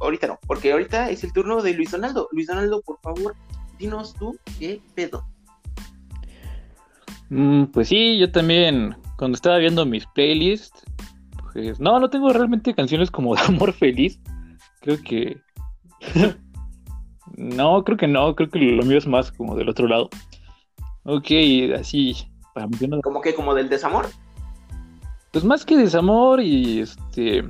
ahorita 0.00 0.26
no, 0.26 0.38
porque 0.46 0.72
ahorita 0.72 1.10
es 1.10 1.22
el 1.22 1.32
turno 1.32 1.62
de 1.62 1.74
Luis 1.74 1.90
Donaldo. 1.90 2.28
Luis 2.32 2.46
Donaldo, 2.46 2.80
por 2.82 2.98
favor, 3.00 3.36
dinos 3.78 4.14
tú 4.14 4.36
qué 4.58 4.80
pedo. 4.94 5.24
Mm, 7.32 7.64
pues 7.72 7.88
sí, 7.88 8.18
yo 8.18 8.30
también, 8.30 8.94
cuando 9.16 9.36
estaba 9.36 9.56
viendo 9.56 9.86
mis 9.86 10.04
playlists, 10.04 10.84
pues 11.54 11.80
no, 11.80 11.98
no 11.98 12.10
tengo 12.10 12.30
realmente 12.30 12.74
canciones 12.74 13.10
como 13.10 13.34
de 13.34 13.40
amor 13.48 13.72
feliz. 13.72 14.20
Creo 14.82 14.98
que... 15.02 15.40
no, 17.38 17.84
creo 17.84 17.96
que 17.96 18.06
no, 18.06 18.36
creo 18.36 18.50
que 18.50 18.58
lo 18.58 18.82
mío 18.82 18.98
es 18.98 19.06
más 19.06 19.32
como 19.32 19.56
del 19.56 19.70
otro 19.70 19.88
lado. 19.88 20.10
Ok, 21.04 21.28
así, 21.78 22.14
para 22.52 22.66
mencionar 22.66 23.00
Como 23.00 23.22
que 23.22 23.34
como 23.34 23.54
del 23.54 23.70
desamor. 23.70 24.08
Pues 25.30 25.42
más 25.42 25.64
que 25.64 25.78
desamor 25.78 26.42
y 26.42 26.80
este 26.80 27.44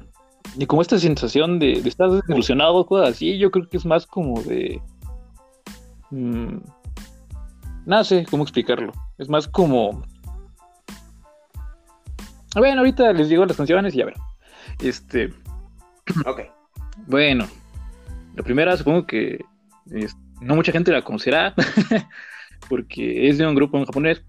y 0.59 0.67
como 0.67 0.83
esta 0.83 0.99
sensación 1.01 1.59
de, 1.59 1.83
de 1.83 1.89
estar 1.89 2.09
desilusionado, 2.09 2.87
cosas 2.87 3.17
así, 3.17 3.37
yo 3.37 3.51
creo 3.51 3.69
que 3.69 3.79
es 3.79 3.85
más 3.85 4.07
como 4.07 4.41
de 4.43 4.81
mm, 6.11 6.59
no 7.85 8.05
sé 8.05 8.25
cómo 8.31 8.45
explicarlo. 8.45 8.93
Es 9.23 9.29
más 9.29 9.47
como 9.47 10.03
bueno, 12.57 12.81
ahorita 12.81 13.13
les 13.13 13.29
digo 13.29 13.47
las 13.47 13.57
canciones 13.57 13.95
y 13.95 13.99
ya 13.99 14.05
verán. 14.05 14.21
Este, 14.83 15.33
Ok. 16.27 16.41
bueno, 17.07 17.47
la 18.35 18.43
primera 18.43 18.77
supongo 18.77 19.07
que 19.07 19.43
es- 19.91 20.17
no 20.41 20.57
mucha 20.57 20.73
gente 20.73 20.91
la 20.93 21.03
conocerá 21.03 21.55
porque 22.69 23.29
es 23.29 23.39
de 23.39 23.47
un 23.47 23.55
grupo 23.55 23.79
en 23.79 23.87
japonés 23.87 24.23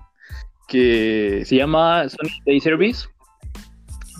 que 0.67 1.43
se 1.45 1.55
llama 1.57 2.07
Sonic 2.07 2.43
Day 2.45 2.59
Service. 2.61 3.07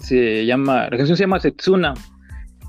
Se 0.02 0.46
llama, 0.46 0.84
la 0.90 0.98
canción 0.98 1.16
se 1.16 1.24
llama 1.24 1.40
Setsuna. 1.40 1.94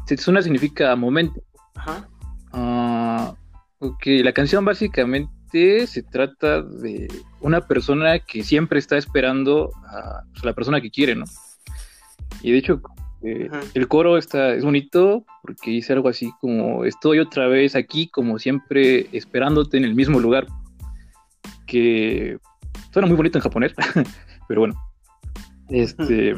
Setsuna 0.07 0.41
significa 0.43 0.95
momento. 0.95 1.43
Ajá. 1.75 2.07
Ah, 2.53 3.35
ok, 3.81 4.03
la 4.23 4.33
canción 4.33 4.65
básicamente 4.65 5.33
se 5.55 6.03
trata 6.03 6.63
de 6.63 7.09
una 7.41 7.61
persona 7.61 8.19
que 8.19 8.43
siempre 8.43 8.79
está 8.81 8.97
esperando 8.97 9.71
a 9.87 10.23
pues, 10.33 10.45
la 10.45 10.53
persona 10.53 10.81
que 10.81 10.91
quiere, 10.91 11.15
¿no? 11.15 11.25
Y 12.43 12.51
de 12.51 12.59
hecho, 12.59 12.83
eh, 13.23 13.49
el 13.75 13.89
coro 13.89 14.19
está, 14.19 14.53
es 14.55 14.65
bonito 14.65 15.25
porque 15.43 15.71
dice 15.71 15.93
algo 15.93 16.09
así 16.09 16.33
como, 16.41 16.85
estoy 16.85 17.21
otra 17.21 17.47
vez 17.47 17.77
aquí, 17.77 18.09
como 18.09 18.39
siempre, 18.39 19.07
esperándote 19.13 19.77
en 19.77 19.85
el 19.85 19.95
mismo 19.95 20.19
lugar. 20.19 20.47
Que 21.67 22.39
suena 22.93 23.07
muy 23.07 23.17
bonito 23.17 23.39
en 23.39 23.43
japonés, 23.43 23.73
pero 24.49 24.63
bueno. 24.63 24.75
Este, 25.69 26.35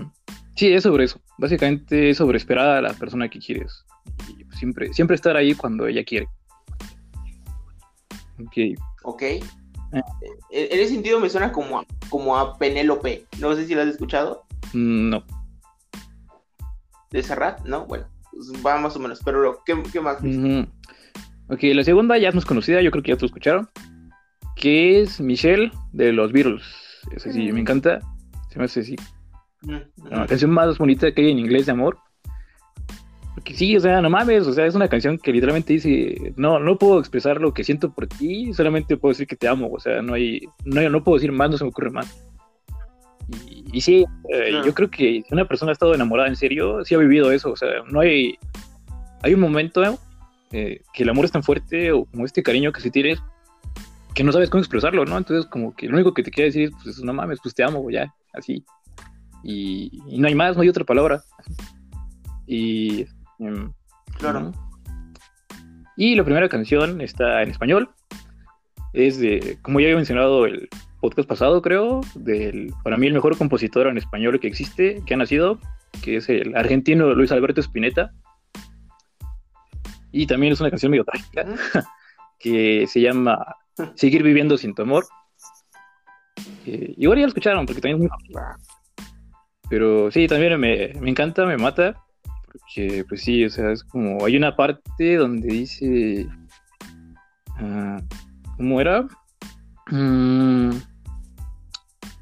sí, 0.57 0.73
es 0.73 0.83
sobre 0.83 1.05
eso. 1.05 1.21
Básicamente 1.39 2.11
es 2.11 2.19
sobre 2.19 2.37
esperar 2.37 2.69
a 2.69 2.83
la 2.83 2.93
persona 2.93 3.29
que 3.29 3.39
quieres. 3.39 3.85
Y, 4.29 4.45
siempre, 4.57 4.93
siempre 4.93 5.15
estar 5.15 5.37
ahí 5.37 5.55
cuando 5.55 5.87
ella 5.87 6.05
quiere. 6.05 6.29
Ok. 8.39 8.79
Ok. 9.09 9.23
Eh, 9.23 9.41
en 10.51 10.81
ese 10.81 10.89
sentido 10.95 11.21
me 11.21 11.31
suena 11.31 11.53
como 11.53 11.79
a, 11.79 11.85
como 12.11 12.37
a 12.37 12.59
Penélope. 12.59 13.25
No 13.39 13.55
sé 13.55 13.67
si 13.67 13.75
lo 13.75 13.83
has 13.83 13.89
escuchado. 13.89 14.45
Mm, 14.73 15.11
no. 15.11 15.25
¿De 17.11 17.23
Serrat? 17.23 17.65
No, 17.65 17.87
bueno, 17.87 18.07
pues 18.33 18.53
va 18.67 18.79
más 18.79 18.97
o 18.97 18.99
menos. 18.99 19.21
Pero 19.25 19.63
¿qué, 19.65 19.81
qué 19.93 20.01
más? 20.01 20.19
Ok, 21.49 21.61
la 21.63 21.85
segunda 21.85 22.19
ya 22.19 22.31
es 22.31 22.35
más 22.35 22.45
conocida, 22.45 22.83
yo 22.83 22.91
creo 22.91 23.03
que 23.03 23.13
ya 23.13 23.17
te 23.17 23.27
escucharon. 23.27 23.69
Que 24.57 25.01
es 25.03 25.21
Michelle 25.21 25.71
de 25.93 26.13
los 26.13 26.33
Beatles. 26.33 26.65
Esa 27.13 27.33
sí, 27.33 27.51
Mm. 27.51 27.55
me 27.55 27.61
encanta. 27.61 28.01
Se 28.51 28.59
me 28.59 28.65
hace 28.65 28.81
así. 28.81 28.97
Mm, 29.63 29.77
La 30.11 30.27
canción 30.27 30.51
más 30.51 30.77
bonita 30.79 31.13
que 31.13 31.23
hay 31.23 31.31
en 31.31 31.39
inglés 31.39 31.67
de 31.67 31.73
amor. 31.73 31.99
Porque 33.47 33.59
sí, 33.59 33.77
o 33.77 33.81
sea, 33.81 34.01
no 34.01 34.11
mames, 34.11 34.45
o 34.49 34.53
sea, 34.53 34.67
es 34.67 34.75
una 34.75 34.89
canción 34.89 35.19
que 35.19 35.31
literalmente 35.31 35.73
dice, 35.73 36.33
no, 36.35 36.59
no 36.59 36.77
puedo 36.79 36.99
expresar 36.99 37.41
lo 37.41 37.55
que 37.55 37.63
siento 37.63 37.93
por 37.93 38.09
ti, 38.09 38.53
solamente 38.53 38.97
puedo 38.97 39.13
decir 39.13 39.29
que 39.29 39.37
te 39.37 39.47
amo, 39.47 39.71
o 39.73 39.79
sea, 39.79 40.03
no 40.03 40.15
hay, 40.15 40.41
no, 40.65 40.91
no 40.91 41.05
puedo 41.05 41.17
decir 41.17 41.31
más, 41.31 41.49
no 41.49 41.57
se 41.57 41.63
me 41.63 41.71
ocurre 41.71 41.91
más. 41.91 42.27
Y, 43.49 43.65
y 43.73 43.81
sí, 43.83 44.05
eh, 44.35 44.49
Claro. 44.51 44.67
yo 44.67 44.75
creo 44.75 44.91
que 44.91 45.23
si 45.23 45.27
una 45.31 45.45
persona 45.45 45.71
ha 45.71 45.75
estado 45.75 45.95
enamorada 45.95 46.29
en 46.29 46.35
serio, 46.35 46.85
sí 46.85 46.97
ha 46.97 46.99
vivido 46.99 47.31
eso, 47.31 47.53
o 47.53 47.57
sea, 47.57 47.69
no 47.89 48.01
hay, 48.01 48.37
hay 49.23 49.35
un 49.35 49.39
momento 49.39 49.81
eh, 50.51 50.81
que 50.93 51.05
el 51.05 51.09
amor 51.09 51.25
es 51.25 51.31
tan 51.31 51.45
fuerte 51.45 51.93
o 51.93 52.05
como 52.07 52.25
este 52.25 52.43
cariño 52.43 52.73
que 52.73 52.81
se 52.81 52.91
tienes 52.91 53.23
que 54.13 54.25
no 54.25 54.33
sabes 54.33 54.51
cómo 54.51 54.63
expresarlo, 54.63 55.05
¿no? 55.05 55.17
Entonces 55.17 55.49
como 55.49 55.73
que 55.77 55.87
lo 55.87 55.95
único 55.95 56.15
que 56.15 56.25
te 56.25 56.33
quiere 56.33 56.49
decir 56.49 56.65
es, 56.65 56.71
pues 56.83 56.99
no 57.01 57.13
mames, 57.13 57.39
pues 57.41 57.55
te 57.55 57.63
amo, 57.63 57.89
ya, 57.93 58.13
así. 58.33 58.65
Y, 59.45 60.03
y 60.09 60.19
no 60.19 60.27
hay 60.27 60.35
más, 60.35 60.57
no 60.57 60.63
hay 60.63 60.69
otra 60.69 60.83
palabra. 60.83 61.23
Y... 62.49 63.07
em, 63.39 63.73
Claro. 64.19 64.53
Y 65.97 66.15
la 66.15 66.25
primera 66.25 66.49
canción 66.49 67.01
está 67.01 67.43
en 67.43 67.51
español. 67.51 67.91
Es 68.93 69.19
de, 69.19 69.59
como 69.63 69.81
ya 69.81 69.87
había 69.87 69.97
mencionado 69.97 70.47
el 70.47 70.69
podcast 71.01 71.29
pasado, 71.29 71.63
creo, 71.63 72.01
del 72.15 72.73
para 72.83 72.97
mí 72.97 73.07
el 73.07 73.15
mejor 73.15 73.37
compositor 73.37 73.87
en 73.87 73.99
español 73.99 74.41
que 74.41 74.47
existe, 74.47 75.03
que 75.07 75.15
ha 75.15 75.17
nacido, 75.17 75.59
que 76.03 76.17
es 76.17 76.29
el 76.29 76.57
argentino 76.57 77.15
Luis 77.15 77.33
Alberto 77.33 77.61
Spinetta. 77.61 78.13
Y 80.13 80.27
también 80.27 80.53
es 80.53 80.61
una 80.61 80.71
canción 80.71 80.91
medio 80.91 81.05
trágica, 81.05 81.45
que 82.39 82.87
se 82.87 83.01
llama 83.01 83.57
Seguir 83.95 84.23
viviendo 84.23 84.57
sin 84.57 84.75
tu 84.75 84.83
amor. 84.83 85.07
Igual 86.65 87.19
ya 87.19 87.23
lo 87.23 87.29
escucharon, 87.29 87.67
porque 87.67 87.81
también 87.81 88.03
es 88.03 88.11
muy 88.11 88.43
pero 89.69 90.11
sí, 90.13 90.29
también 90.29 90.59
me, 90.61 90.93
me 91.01 91.11
encanta, 91.11 91.45
me 91.45 91.57
mata. 91.57 92.06
Porque, 92.59 93.05
pues 93.09 93.23
sí, 93.23 93.45
o 93.45 93.51
sea, 93.51 93.73
es 93.73 93.85
como. 93.85 94.25
Hay 94.25 94.37
una 94.37 94.57
parte 94.57 95.17
donde 95.17 95.49
dice. 95.49 96.27
ah, 97.59 98.01
¿Cómo 98.57 98.81
era? 98.81 99.07
Mm, 99.91 100.71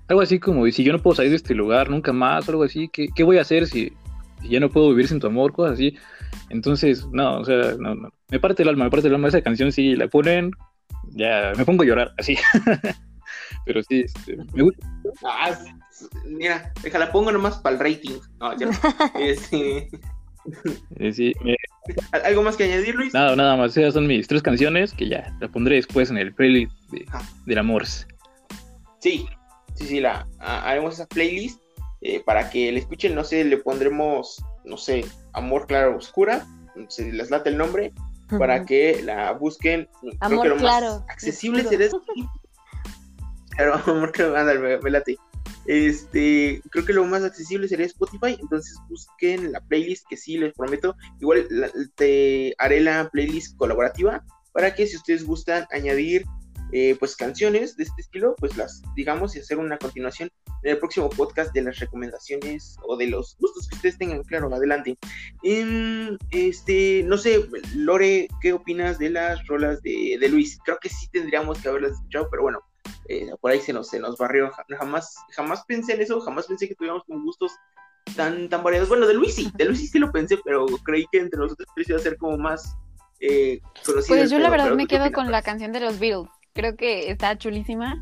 algo 0.09 0.21
así 0.21 0.39
como: 0.39 0.67
si 0.71 0.85
yo 0.85 0.93
no 0.93 0.99
puedo 0.99 1.17
salir 1.17 1.31
de 1.31 1.37
este 1.37 1.55
lugar 1.55 1.91
nunca 1.91 2.13
más, 2.13 2.49
o 2.49 2.53
algo 2.53 2.65
así, 2.65 2.89
¿qué, 2.93 3.09
qué 3.15 3.25
voy 3.25 3.39
a 3.39 3.43
hacer 3.43 3.67
si, 3.67 3.93
si 4.43 4.49
ya 4.49 4.61
no 4.61 4.71
puedo 4.71 4.91
vivir 4.91 5.09
sin 5.09 5.21
tu 5.21 5.27
amor? 5.27 5.53
Cosas 5.53 5.75
así. 5.75 5.97
Entonces, 6.51 7.07
no, 7.13 7.39
o 7.39 7.45
sea, 7.45 7.75
no, 7.79 7.95
no. 7.95 8.11
Me 8.31 8.41
parte 8.41 8.63
el 8.63 8.69
alma, 8.69 8.85
me 8.85 8.91
parte 8.91 9.09
el 9.09 9.15
alma. 9.15 9.29
Esa 9.29 9.43
canción, 9.43 9.73
sí, 9.73 9.95
la 9.95 10.09
ponen, 10.09 10.51
ya 11.11 11.53
me 11.57 11.65
pongo 11.65 11.83
a 11.83 11.87
llorar, 11.87 12.15
así. 12.19 12.37
Pero 13.67 13.83
sí, 13.83 14.01
este, 14.01 14.37
me 14.53 14.63
gusta. 14.63 14.87
Ah, 15.25 15.59
mira, 16.27 16.73
déjala, 16.83 17.13
pongo 17.13 17.33
nomás 17.33 17.59
para 17.59 17.77
el 17.77 17.81
rating. 17.81 18.19
No, 18.41 18.57
ya 18.59 18.67
no. 18.67 18.73
Este, 19.21 19.89
sí, 21.13 21.33
me- 21.43 21.57
¿al- 22.13 22.25
¿Algo 22.27 22.43
más 22.43 22.57
que 22.57 22.65
añadir, 22.65 22.95
Luis? 22.95 23.13
Nada, 23.15 23.35
nada 23.37 23.57
más. 23.57 23.77
Esas 23.77 23.95
son 23.95 24.07
mis 24.07 24.27
tres 24.29 24.43
canciones 24.43 24.93
que 24.93 25.09
ya 25.09 25.35
la 25.41 25.49
pondré 25.49 25.77
después 25.77 26.11
en 26.11 26.19
el 26.19 26.35
playlist 26.35 26.73
de, 26.91 27.05
Ah. 27.13 27.23
del 27.47 27.59
amor. 27.59 27.87
Sí, 27.87 29.27
sí, 29.75 29.87
sí, 29.87 30.01
la, 30.01 30.27
ha- 30.39 30.69
haremos 30.69 30.95
esa 30.95 31.07
playlist 31.07 31.61
eh, 32.01 32.23
para 32.25 32.51
que 32.51 32.71
la 32.73 32.79
escuchen. 32.79 33.15
No 33.15 33.25
sé, 33.25 33.45
le 33.45 33.57
pondremos, 33.59 34.43
no 34.65 34.77
sé, 34.77 35.05
Amor 35.33 35.67
Claro 35.67 35.97
Oscura. 35.97 36.47
Se 36.89 37.11
les 37.13 37.31
late 37.31 37.51
el 37.51 37.57
nombre 37.57 37.93
para 38.39 38.65
que 38.65 39.01
la 39.03 39.33
busquen. 39.33 39.89
Creo 40.01 40.13
Amor 40.21 40.43
que 40.43 40.49
lo 40.51 40.57
claro, 40.57 40.87
más 41.01 41.03
accesible 41.11 41.63
será. 41.65 41.87
Claro, 43.51 43.75
amor 43.87 44.13
claro, 44.13 44.37
ándale, 44.37 44.59
me, 44.59 44.79
me 44.79 44.91
late. 44.91 45.17
Este, 45.67 46.63
creo 46.71 46.85
que 46.85 46.93
lo 46.93 47.05
más 47.05 47.25
accesible 47.25 47.69
sería 47.69 47.87
Spotify, 47.87 48.37
entonces 48.41 48.77
busquen 48.89 49.53
la 49.53 49.61
playlist 49.61 50.07
que 50.09 50.17
sí 50.17 50.39
les 50.39 50.53
prometo. 50.55 50.97
Igual 51.21 51.47
te 51.97 52.55
haré 52.59 52.81
la 52.81 53.09
playlist 53.11 53.57
colaborativa 53.57 54.25
para 54.53 54.75
que 54.75 54.87
si 54.87 54.97
ustedes 54.97 55.25
gustan 55.25 55.67
añadir 55.71 56.25
eh, 56.73 56.97
pues 56.99 57.15
canciones 57.17 57.77
de 57.77 57.85
este 57.85 58.03
estilo, 58.03 58.35
pues 58.39 58.57
las 58.57 58.83
digamos 58.97 59.37
y 59.37 59.41
hacer 59.41 59.59
una 59.59 59.79
continuación 59.79 60.31
en 60.63 60.73
el 60.73 60.79
próximo 60.79 61.09
podcast 61.11 61.53
de 61.53 61.63
las 61.63 61.79
recomendaciones 61.79 62.77
o 62.83 62.97
de 62.97 63.07
los 63.07 63.37
gustos 63.39 63.69
que 63.69 63.77
ustedes 63.77 63.99
tengan, 63.99 64.23
claro, 64.25 64.53
adelante. 64.53 64.99
Em, 65.43 66.17
este, 66.31 67.03
no 67.05 67.19
sé, 67.19 67.45
Lore, 67.77 68.29
¿qué 68.41 68.55
opinas 68.55 68.99
de 68.99 69.11
las 69.11 69.47
rolas 69.47 69.83
de, 69.83 70.17
de 70.19 70.29
Luis? 70.29 70.59
Creo 70.65 70.79
que 70.81 70.89
sí 70.89 71.07
tendríamos 71.13 71.59
que 71.59 71.69
haberlas 71.69 71.93
escuchado, 71.93 72.29
pero 72.31 72.43
bueno, 72.43 72.61
eh, 73.09 73.31
por 73.41 73.51
ahí 73.51 73.61
se 73.61 73.73
nos, 73.73 73.89
se 73.89 73.99
nos 74.01 74.17
barrió. 74.17 74.51
Ja- 74.51 74.65
Jamás, 74.79 75.15
jamás 75.31 75.65
pensé 75.67 75.95
en 75.95 76.03
eso, 76.03 76.21
jamás 76.21 76.47
pensé 76.47 76.69
que 76.69 76.75
tuviéramos 76.75 77.05
como 77.05 77.23
gustos 77.25 77.53
tan, 78.17 78.49
tan 78.49 78.63
variados. 78.63 78.89
Bueno, 78.89 79.07
de 79.07 79.15
Luis 79.15 79.35
sí, 79.35 79.51
de 79.55 79.65
Luis 79.67 79.91
sí, 79.91 79.99
lo 79.99 80.11
pensé, 80.13 80.39
pero 80.45 80.67
creí 80.85 81.07
que 81.11 81.19
entre 81.21 81.39
nosotros 81.39 81.69
tres 81.75 81.89
iba 81.89 81.99
a 81.99 82.03
ser 82.03 82.17
como 82.19 82.37
más 82.39 82.77
eh, 83.21 83.61
conocido. 83.87 84.17
Pues 84.19 84.31
yo 84.31 84.39
la 84.39 84.51
verdad 84.51 84.73
me 84.75 84.83
¿tú 84.85 84.89
qué 84.89 84.97
quedo 84.99 85.13
con 85.13 85.31
la 85.31 85.43
canción 85.43 85.73
de 85.73 85.81
los 85.81 85.99
Beatles. 85.99 86.31
Creo 86.53 86.77
que 86.77 87.11
está 87.11 87.37
chulísima. 87.39 87.97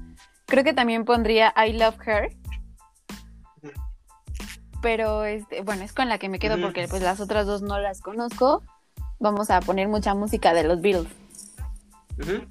Creo 0.47 0.65
que 0.65 0.75
también 0.75 1.05
pondría 1.05 1.55
I 1.57 1.73
Love 1.73 1.97
Her. 2.07 2.33
Pero 4.83 5.25
este, 5.25 5.63
bueno, 5.63 5.85
es 5.85 5.93
con 5.93 6.09
la 6.09 6.19
que 6.19 6.29
me 6.29 6.39
quedo 6.41 6.61
porque 6.61 6.89
pues 6.89 7.03
las 7.03 7.21
otras 7.21 7.47
dos 7.47 7.63
no 7.63 7.79
las 7.79 8.01
conozco. 8.01 8.63
Vamos 9.21 9.51
a 9.51 9.61
poner 9.61 9.87
mucha 9.87 10.15
música 10.15 10.53
de 10.53 10.65
los 10.65 10.81
Beatles. 10.81 11.07
Ujú. 12.21 12.45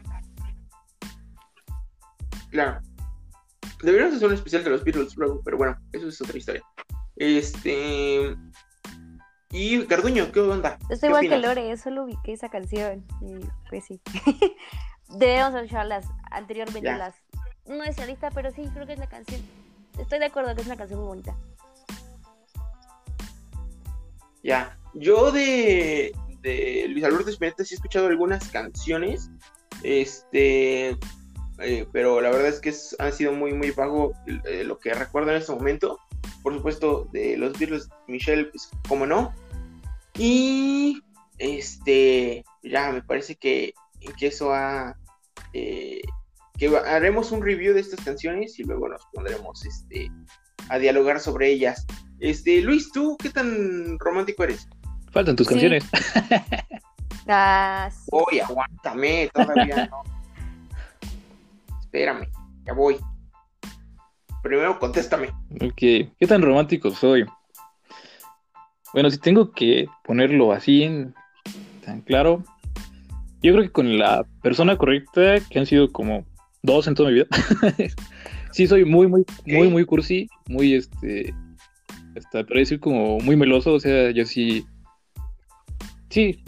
Claro. 2.51 2.79
Deberíamos 3.81 4.15
hacer 4.15 4.27
un 4.27 4.33
especial 4.35 4.63
de 4.63 4.69
los 4.69 4.83
Beatles 4.83 5.15
luego, 5.17 5.41
pero 5.43 5.57
bueno, 5.57 5.77
eso 5.91 6.07
es 6.07 6.21
otra 6.21 6.37
historia. 6.37 6.61
Este. 7.15 8.35
Y 9.51 9.85
Carduño, 9.85 10.31
¿qué 10.31 10.39
onda? 10.39 10.77
Estoy 10.89 10.99
¿Qué 10.99 11.07
igual 11.07 11.29
que? 11.29 11.37
Lore, 11.37 11.77
solo 11.77 12.03
ubiqué 12.03 12.33
esa 12.33 12.49
canción. 12.49 13.05
Y 13.21 13.39
pues 13.69 13.85
sí. 13.85 13.99
Debemos 15.09 15.53
escucharlas 15.55 16.05
anteriormente 16.29 16.87
Ya. 16.87 16.97
las. 16.97 17.15
No 17.67 17.83
es 17.83 17.97
lista, 18.07 18.29
pero 18.31 18.51
sí, 18.51 18.69
creo 18.73 18.85
que 18.85 18.93
es 18.93 18.99
la 18.99 19.07
canción. 19.07 19.41
Estoy 19.99 20.19
de 20.19 20.25
acuerdo 20.25 20.55
que 20.55 20.61
es 20.61 20.67
una 20.67 20.77
canción 20.77 20.99
muy 20.99 21.07
bonita. 21.09 21.35
Ya. 24.43 24.77
Yo 24.93 25.31
de, 25.31 26.11
de 26.41 26.85
Luis 26.89 27.03
Alberto 27.03 27.29
Spinetta 27.29 27.63
sí 27.63 27.73
he 27.73 27.77
escuchado 27.77 28.07
algunas 28.07 28.47
canciones. 28.49 29.29
Este. 29.83 30.97
Eh, 31.63 31.87
pero 31.91 32.21
la 32.21 32.29
verdad 32.29 32.47
es 32.47 32.59
que 32.59 32.69
es- 32.69 32.95
han 32.99 33.13
sido 33.13 33.33
muy, 33.33 33.53
muy 33.53 33.71
vago 33.71 34.13
eh, 34.45 34.63
lo 34.63 34.77
que 34.79 34.93
recuerdo 34.93 35.31
en 35.31 35.37
este 35.37 35.53
momento. 35.53 35.99
Por 36.43 36.53
supuesto, 36.55 37.07
de 37.11 37.37
los 37.37 37.57
Beatles, 37.57 37.89
Michelle, 38.07 38.45
pues, 38.45 38.69
como 38.87 39.05
no. 39.05 39.33
Y. 40.17 41.01
Este. 41.37 42.43
Ya, 42.63 42.91
me 42.91 43.01
parece 43.01 43.35
que, 43.35 43.73
que 44.17 44.27
eso 44.27 44.53
ha. 44.53 44.95
eh, 45.53 46.01
que 46.57 46.67
haremos 46.77 47.31
un 47.31 47.41
review 47.43 47.73
de 47.73 47.79
estas 47.79 48.03
canciones 48.05 48.59
y 48.59 48.63
luego 48.63 48.87
nos 48.87 49.01
pondremos 49.13 49.65
este, 49.65 50.11
a 50.69 50.77
dialogar 50.77 51.19
sobre 51.19 51.49
ellas. 51.51 51.87
Este, 52.19 52.61
Luis, 52.61 52.91
¿tú 52.91 53.17
qué 53.17 53.31
tan 53.31 53.97
romántico 53.97 54.43
eres? 54.43 54.67
Faltan 55.11 55.35
tus 55.35 55.47
Sí. 55.47 55.53
canciones. 55.53 55.83
Sí. 57.25 58.09
Oye, 58.11 58.41
aguántame, 58.41 59.29
todavía 59.33 59.87
no. 59.89 60.03
Espérame, 61.91 62.25
ya 62.65 62.71
voy. 62.71 62.95
Primero 64.41 64.79
contéstame. 64.79 65.27
Ok, 65.59 65.75
¿qué 65.75 66.25
tan 66.25 66.41
romántico 66.41 66.89
soy? 66.91 67.25
Bueno, 68.93 69.11
si 69.11 69.17
tengo 69.17 69.51
que 69.51 69.87
ponerlo 70.05 70.53
así 70.53 70.89
tan 71.83 71.99
claro, 71.99 72.45
yo 73.41 73.51
creo 73.51 73.63
que 73.65 73.73
con 73.73 73.99
la 73.99 74.25
persona 74.41 74.77
correcta, 74.77 75.41
que 75.49 75.59
han 75.59 75.65
sido 75.65 75.91
como 75.91 76.25
dos 76.63 76.87
en 76.87 76.95
toda 76.95 77.09
mi 77.09 77.15
vida, 77.15 77.27
sí 78.51 78.67
soy 78.67 78.85
muy, 78.85 79.07
muy, 79.07 79.25
muy, 79.45 79.67
muy 79.67 79.83
cursi, 79.83 80.29
muy, 80.47 80.75
este, 80.75 81.35
hasta 82.15 82.45
para 82.45 82.61
decir 82.61 82.79
como 82.79 83.19
muy 83.19 83.35
meloso, 83.35 83.73
o 83.73 83.79
sea, 83.81 84.11
yo 84.11 84.25
sí, 84.25 84.65
sí, 86.09 86.41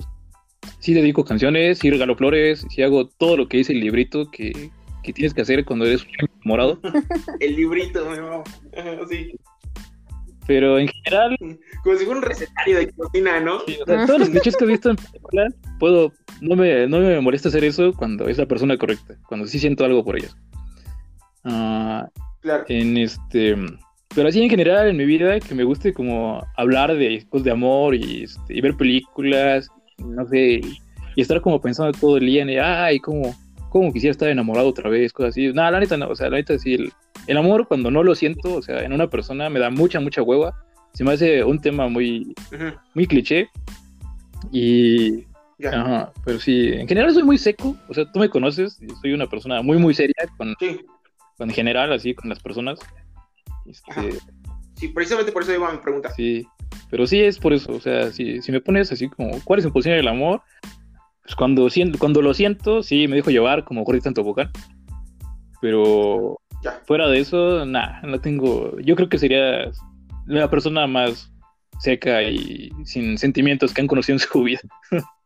sí 0.80 0.94
dedico 0.94 1.26
canciones, 1.26 1.80
sí 1.80 1.92
regalo 1.92 2.16
flores, 2.16 2.66
sí 2.70 2.82
hago 2.82 3.10
todo 3.10 3.36
lo 3.36 3.50
que 3.50 3.58
dice 3.58 3.74
el 3.74 3.82
librito 3.82 4.32
que, 4.32 4.72
que 5.04 5.14
tienes 5.14 5.34
que 5.34 5.42
hacer 5.42 5.64
cuando 5.66 5.86
eres 5.86 6.04
un 6.04 6.30
enamorado. 6.42 6.80
El 7.40 7.56
librito, 7.56 8.10
mi 8.10 8.18
mamá. 8.20 8.44
Ajá, 8.78 8.98
Sí. 9.10 9.32
Pero 10.46 10.78
en 10.78 10.90
general, 10.90 11.38
Como 11.84 11.98
si 11.98 12.04
fuera 12.04 12.20
un 12.20 12.26
recetario 12.26 12.78
de 12.80 12.92
cocina, 12.92 13.40
¿no? 13.40 13.62
sí, 13.66 13.78
o 13.82 13.86
sea, 13.86 14.06
todos 14.06 14.20
los 14.20 14.30
clichés 14.30 14.58
que 14.58 14.66
he 14.66 14.68
visto 14.68 14.90
en 14.90 14.98
películas, 14.98 15.56
puedo, 15.80 16.12
no 16.42 16.58
me, 16.58 16.86
no 16.86 17.00
me 17.00 17.18
molesta 17.22 17.48
hacer 17.48 17.64
eso 17.64 17.94
cuando 17.94 18.28
es 18.28 18.38
la 18.38 18.46
persona 18.46 18.78
correcta, 18.78 19.16
cuando 19.30 19.48
sí 19.48 19.58
siento 19.58 19.86
algo 19.86 20.04
por 20.04 20.18
ellas. 20.18 20.36
Ah, 21.46 22.10
Claro. 22.42 22.66
en 22.68 22.98
este, 22.98 23.56
pero 24.14 24.28
así 24.28 24.44
en 24.44 24.50
general 24.50 24.90
en 24.90 24.98
mi 24.98 25.06
vida, 25.06 25.40
que 25.40 25.56
me 25.56 25.64
guste 25.64 25.94
como 25.94 26.46
hablar 26.58 26.94
de 26.94 27.26
cosas 27.30 27.46
de 27.46 27.52
amor 27.52 27.96
y, 27.96 28.24
este, 28.24 28.58
y 28.58 28.60
ver 28.60 28.76
películas, 28.76 29.70
no 30.00 30.28
sé, 30.28 30.60
y 31.16 31.22
estar 31.22 31.40
como 31.40 31.62
pensando 31.62 31.98
todo 31.98 32.18
el 32.18 32.26
día 32.26 32.42
en, 32.42 32.50
ay, 32.60 33.00
cómo, 33.00 33.34
cómo 33.74 33.92
quisiera 33.92 34.12
estar 34.12 34.30
enamorado 34.30 34.70
otra 34.70 34.88
vez, 34.88 35.12
cosas 35.12 35.32
así. 35.32 35.48
No, 35.52 35.70
la 35.70 35.80
neta 35.80 35.98
no, 35.98 36.08
o 36.10 36.16
sea, 36.16 36.30
la 36.30 36.38
neta 36.38 36.58
sí, 36.60 36.76
el, 36.76 36.94
el 37.26 37.38
amor 37.38 37.68
cuando 37.68 37.90
no 37.90 38.04
lo 38.04 38.14
siento, 38.14 38.54
o 38.54 38.62
sea, 38.62 38.84
en 38.84 38.94
una 38.94 39.10
persona 39.10 39.50
me 39.50 39.60
da 39.60 39.72
mucha, 39.72 40.00
mucha 40.00 40.22
hueva. 40.22 40.54
Se 40.94 41.04
me 41.04 41.12
hace 41.14 41.44
un 41.44 41.60
tema 41.60 41.90
muy, 41.90 42.36
muy 42.94 43.08
cliché. 43.08 43.50
Y, 44.52 45.26
Ya. 45.58 45.72
ajá, 45.82 46.14
pero 46.24 46.40
sí, 46.40 46.68
en 46.74 46.88
general 46.88 47.14
soy 47.14 47.24
muy 47.24 47.40
seco, 47.40 47.76
o 47.90 47.94
sea, 47.96 48.06
tú 48.12 48.20
me 48.20 48.30
conoces, 48.30 48.80
soy 49.02 49.14
una 49.14 49.28
persona 49.28 49.62
muy, 49.64 49.80
muy 49.80 49.94
seria 49.96 50.14
con, 50.38 50.54
Sí, 50.60 50.82
con 51.38 51.50
en 51.50 51.56
general, 51.56 51.92
así, 51.94 52.14
con 52.14 52.30
las 52.30 52.40
personas. 52.40 52.80
Este, 53.66 54.20
sí, 54.76 54.90
precisamente 54.90 55.32
por 55.32 55.42
eso 55.42 55.54
iba 55.54 55.72
mi 55.72 55.80
pregunta. 55.80 56.12
Sí, 56.12 56.46
pero 56.92 57.08
sí 57.08 57.22
es 57.22 57.40
por 57.40 57.54
eso, 57.54 57.72
o 57.72 57.80
sea, 57.80 58.12
si, 58.12 58.40
si 58.44 58.52
me 58.52 58.62
pones 58.62 58.92
así 58.92 59.10
como, 59.10 59.32
¿cuál 59.44 59.60
es 59.60 59.66
mi 59.66 59.72
posición 59.72 59.98
del 59.98 60.10
amor? 60.10 60.42
Pues 61.24 61.36
cuando, 61.36 61.70
siento, 61.70 61.98
cuando 62.00 62.22
lo 62.22 62.34
siento, 62.34 62.84
sí, 62.84 63.08
me 63.08 63.16
dejo 63.16 63.30
llevar 63.30 63.64
como 63.64 63.84
gordita 63.84 64.10
en 64.10 64.16
tobogán. 64.16 64.52
Pero 65.62 66.40
Ya. 66.62 66.82
fuera 66.86 67.08
de 67.08 67.20
eso, 67.20 67.66
nada, 67.66 68.02
no 68.04 68.20
tengo, 68.20 68.78
yo 68.80 68.96
creo 68.96 69.10
que 69.10 69.18
sería 69.18 69.72
la 70.26 70.50
persona 70.50 70.88
más 70.88 71.32
seca 71.80 72.22
y 72.24 72.72
sin 72.86 73.18
sentimientos 73.18 73.74
que 73.74 73.82
han 73.82 73.88
conocido 73.88 74.16
en 74.16 74.20
su 74.20 74.44
vida. 74.44 74.62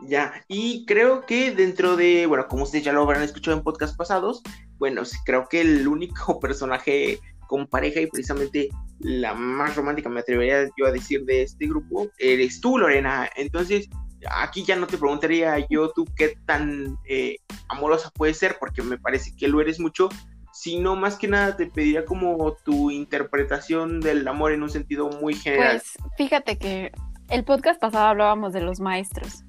Ya, 0.00 0.44
y 0.46 0.84
creo 0.86 1.26
que 1.26 1.50
dentro 1.50 1.96
de, 1.96 2.26
bueno, 2.26 2.46
como 2.46 2.62
ustedes 2.62 2.84
ya 2.84 2.92
lo 2.92 3.02
habrán 3.02 3.22
escuchado 3.22 3.56
en 3.56 3.64
podcast 3.64 3.96
pasados, 3.96 4.42
bueno, 4.78 5.02
creo 5.24 5.48
que 5.48 5.60
el 5.60 5.88
único 5.88 6.38
personaje 6.40 7.18
con 7.48 7.66
pareja 7.66 8.00
y 8.00 8.06
precisamente 8.06 8.68
la 9.00 9.34
más 9.34 9.74
romántica, 9.74 10.08
me 10.08 10.20
atrevería 10.20 10.68
yo 10.76 10.86
a 10.86 10.92
decir 10.92 11.24
de 11.24 11.42
este 11.42 11.66
grupo, 11.66 12.08
eres 12.18 12.60
tú, 12.60 12.78
Lorena. 12.78 13.28
Entonces, 13.36 13.88
aquí 14.30 14.64
ya 14.64 14.76
no 14.76 14.86
te 14.86 14.98
preguntaría 14.98 15.58
yo 15.68 15.90
tú 15.90 16.06
qué 16.16 16.36
tan 16.46 16.98
eh, 17.08 17.36
amorosa 17.68 18.10
puedes 18.14 18.38
ser, 18.38 18.56
porque 18.58 18.82
me 18.82 18.98
parece 18.98 19.34
que 19.36 19.48
lo 19.48 19.60
eres 19.60 19.78
mucho, 19.80 20.08
sino 20.52 20.96
más 20.96 21.16
que 21.16 21.28
nada 21.28 21.56
te 21.56 21.66
pediría 21.66 22.04
como 22.04 22.52
tu 22.64 22.90
interpretación 22.90 24.00
del 24.00 24.26
amor 24.26 24.52
en 24.52 24.62
un 24.62 24.70
sentido 24.70 25.08
muy 25.08 25.34
general. 25.34 25.80
Pues 25.80 25.98
fíjate 26.16 26.58
que 26.58 26.92
el 27.28 27.44
podcast 27.44 27.80
pasado 27.80 28.06
hablábamos 28.06 28.52
de 28.52 28.60
los 28.60 28.80
maestros 28.80 29.44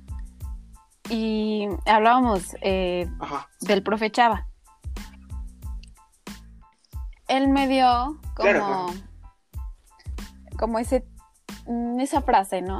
y 1.09 1.67
hablábamos 1.86 2.55
eh, 2.61 3.09
del 3.61 3.82
profe 3.82 4.11
Chava. 4.11 4.45
Él 7.28 7.47
me 7.47 7.67
dio 7.67 8.20
como, 8.36 8.36
Claro, 8.36 8.88
como 10.57 10.80
ese, 10.80 11.05
mm, 11.67 11.99
esa 11.99 12.22
frase, 12.22 12.61
¿no? 12.61 12.78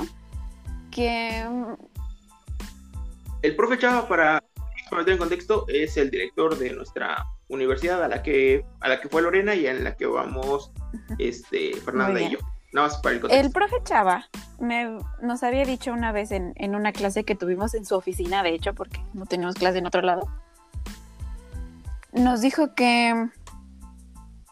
Que 1.00 1.46
mm, 1.50 1.76
El 3.42 3.56
profe 3.56 3.78
Chava, 3.80 4.06
para 4.06 4.44
poner 4.90 5.08
en 5.08 5.18
contexto, 5.18 5.64
es 5.70 5.96
el 5.96 6.12
director 6.12 6.58
de 6.58 6.74
nuestra 6.74 7.26
universidad 7.48 8.04
a 8.04 8.10
la 8.10 8.22
que, 8.22 8.66
a 8.82 8.90
la 8.90 9.00
que 9.00 9.08
fue 9.08 9.22
Lorena 9.22 9.56
y 9.56 9.66
en 9.66 9.86
la 9.86 9.96
que 9.96 10.06
vamos 10.06 10.74
este, 11.18 11.74
Fernanda 11.86 12.20
y 12.20 12.32
yo. 12.32 12.40
Nada 12.74 12.88
más 12.88 12.98
para 12.98 13.16
el 13.16 13.22
contexto. 13.22 13.46
el 13.48 13.54
profe 13.54 13.78
Chava 13.86 14.26
me, 14.60 15.00
nos 15.22 15.42
había 15.42 15.64
dicho 15.64 15.94
una 15.94 16.12
vez 16.12 16.32
en, 16.32 16.52
en 16.58 16.76
una 16.76 16.92
clase 16.92 17.24
que 17.24 17.34
tuvimos 17.34 17.74
en 17.76 17.86
su 17.86 17.96
oficina, 17.96 18.44
de 18.44 18.50
hecho, 18.50 18.74
porque 18.74 19.02
no 19.14 19.26
teníamos 19.26 19.56
clase 19.56 19.78
en 19.78 19.88
otro 19.88 20.02
lado. 20.02 20.28
Nos 22.12 22.42
dijo 22.42 22.76
que 22.76 23.30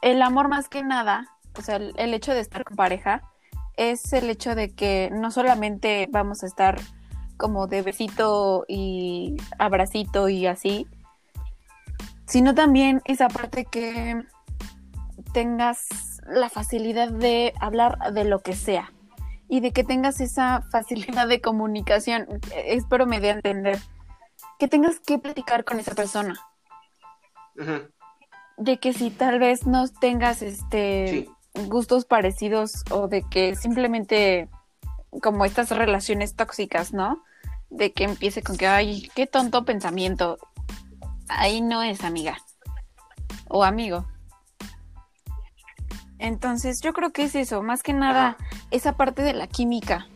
el 0.01 0.21
amor 0.21 0.47
más 0.47 0.69
que 0.69 0.81
nada, 0.81 1.27
o 1.59 1.61
sea, 1.61 1.75
el, 1.75 1.93
el 1.97 2.13
hecho 2.13 2.33
de 2.33 2.39
estar 2.39 2.63
con 2.63 2.77
pareja, 2.77 3.21
es 3.77 4.11
el 4.11 4.29
hecho 4.29 4.55
de 4.55 4.73
que 4.73 5.09
no 5.13 5.31
solamente 5.31 6.07
vamos 6.11 6.43
a 6.43 6.47
estar 6.47 6.79
como 7.37 7.67
de 7.67 7.83
besito 7.83 8.65
y 8.67 9.37
abracito 9.59 10.27
y 10.27 10.47
así, 10.47 10.87
sino 12.25 12.55
también 12.55 13.01
esa 13.05 13.29
parte 13.29 13.65
que 13.65 14.21
tengas 15.33 15.87
la 16.27 16.49
facilidad 16.49 17.09
de 17.11 17.53
hablar 17.61 18.13
de 18.13 18.25
lo 18.25 18.39
que 18.39 18.53
sea 18.53 18.91
y 19.47 19.61
de 19.61 19.71
que 19.71 19.83
tengas 19.83 20.19
esa 20.19 20.61
facilidad 20.71 21.27
de 21.27 21.39
comunicación. 21.39 22.27
Eh, 22.51 22.75
Espero 22.75 23.05
me 23.05 23.19
dé 23.19 23.29
a 23.29 23.35
entender. 23.35 23.79
Que 24.59 24.67
tengas 24.67 24.99
que 24.99 25.19
platicar 25.19 25.63
con 25.63 25.79
esa 25.79 25.93
persona. 25.93 26.35
De 28.57 28.77
que 28.79 28.91
si 28.93 29.11
tal 29.11 29.39
vez 29.39 29.67
no 29.67 29.87
tengas 29.87 30.41
este 30.41 31.07
Sí. 31.07 31.36
Gustos 31.67 32.05
parecidos 32.05 32.83
o 32.91 33.07
de 33.07 33.23
que 33.23 33.55
simplemente 33.55 34.49
como 35.21 35.45
estas 35.45 35.71
relaciones 35.71 36.35
tóxicas, 36.35 36.93
¿no? 36.93 37.23
De 37.69 37.91
que 37.91 38.03
empiece 38.03 38.41
con 38.41 38.57
que, 38.57 38.67
ay, 38.67 39.09
qué 39.15 39.27
tonto 39.27 39.65
pensamiento. 39.65 40.37
Ahí 41.27 41.61
no 41.61 41.81
es 41.81 42.03
amiga 42.03 42.37
o 43.49 43.63
amigo. 43.63 44.05
Entonces 46.19 46.81
yo 46.81 46.93
creo 46.93 47.11
que 47.11 47.23
es 47.23 47.35
eso, 47.35 47.61
más 47.61 47.83
que 47.83 47.93
nada 47.93 48.37
esa 48.71 48.93
parte 48.93 49.21
de 49.21 49.33
la 49.33 49.47
química, 49.47 50.07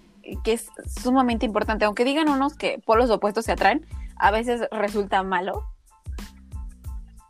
que 0.43 0.53
es 0.53 0.67
sumamente 1.01 1.45
importante. 1.45 1.85
Aunque 1.85 2.05
digan 2.05 2.29
unos 2.29 2.55
que 2.55 2.79
polos 2.85 3.09
opuestos 3.09 3.45
se 3.45 3.51
atraen, 3.51 3.85
a 4.15 4.31
veces 4.31 4.61
resulta 4.71 5.23
malo. 5.23 5.65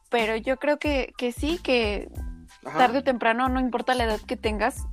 Pero 0.10 0.36
yo 0.36 0.58
creo 0.58 0.78
que, 0.78 1.14
que 1.18 1.32
sí, 1.32 1.58
que 1.58 2.10
tarde 2.64 3.00
o 3.00 3.04
temprano, 3.04 3.50
no 3.50 3.60
importa 3.60 3.96
la 3.96 4.06
edad 4.06 4.20
que 4.20 4.38
tengas, 4.38 4.86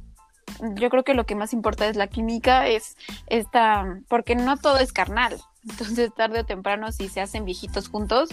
yo 0.74 0.90
creo 0.90 1.04
que 1.04 1.14
lo 1.14 1.26
que 1.26 1.34
más 1.34 1.52
importa 1.52 1.86
es 1.86 1.96
la 1.96 2.06
química, 2.06 2.66
es 2.66 2.96
esta, 3.26 4.00
porque 4.08 4.34
no 4.34 4.56
todo 4.56 4.78
es 4.78 4.92
carnal. 4.92 5.40
Entonces, 5.68 6.12
tarde 6.14 6.40
o 6.40 6.44
temprano, 6.44 6.92
si 6.92 7.08
se 7.08 7.20
hacen 7.20 7.44
viejitos 7.44 7.88
juntos, 7.88 8.30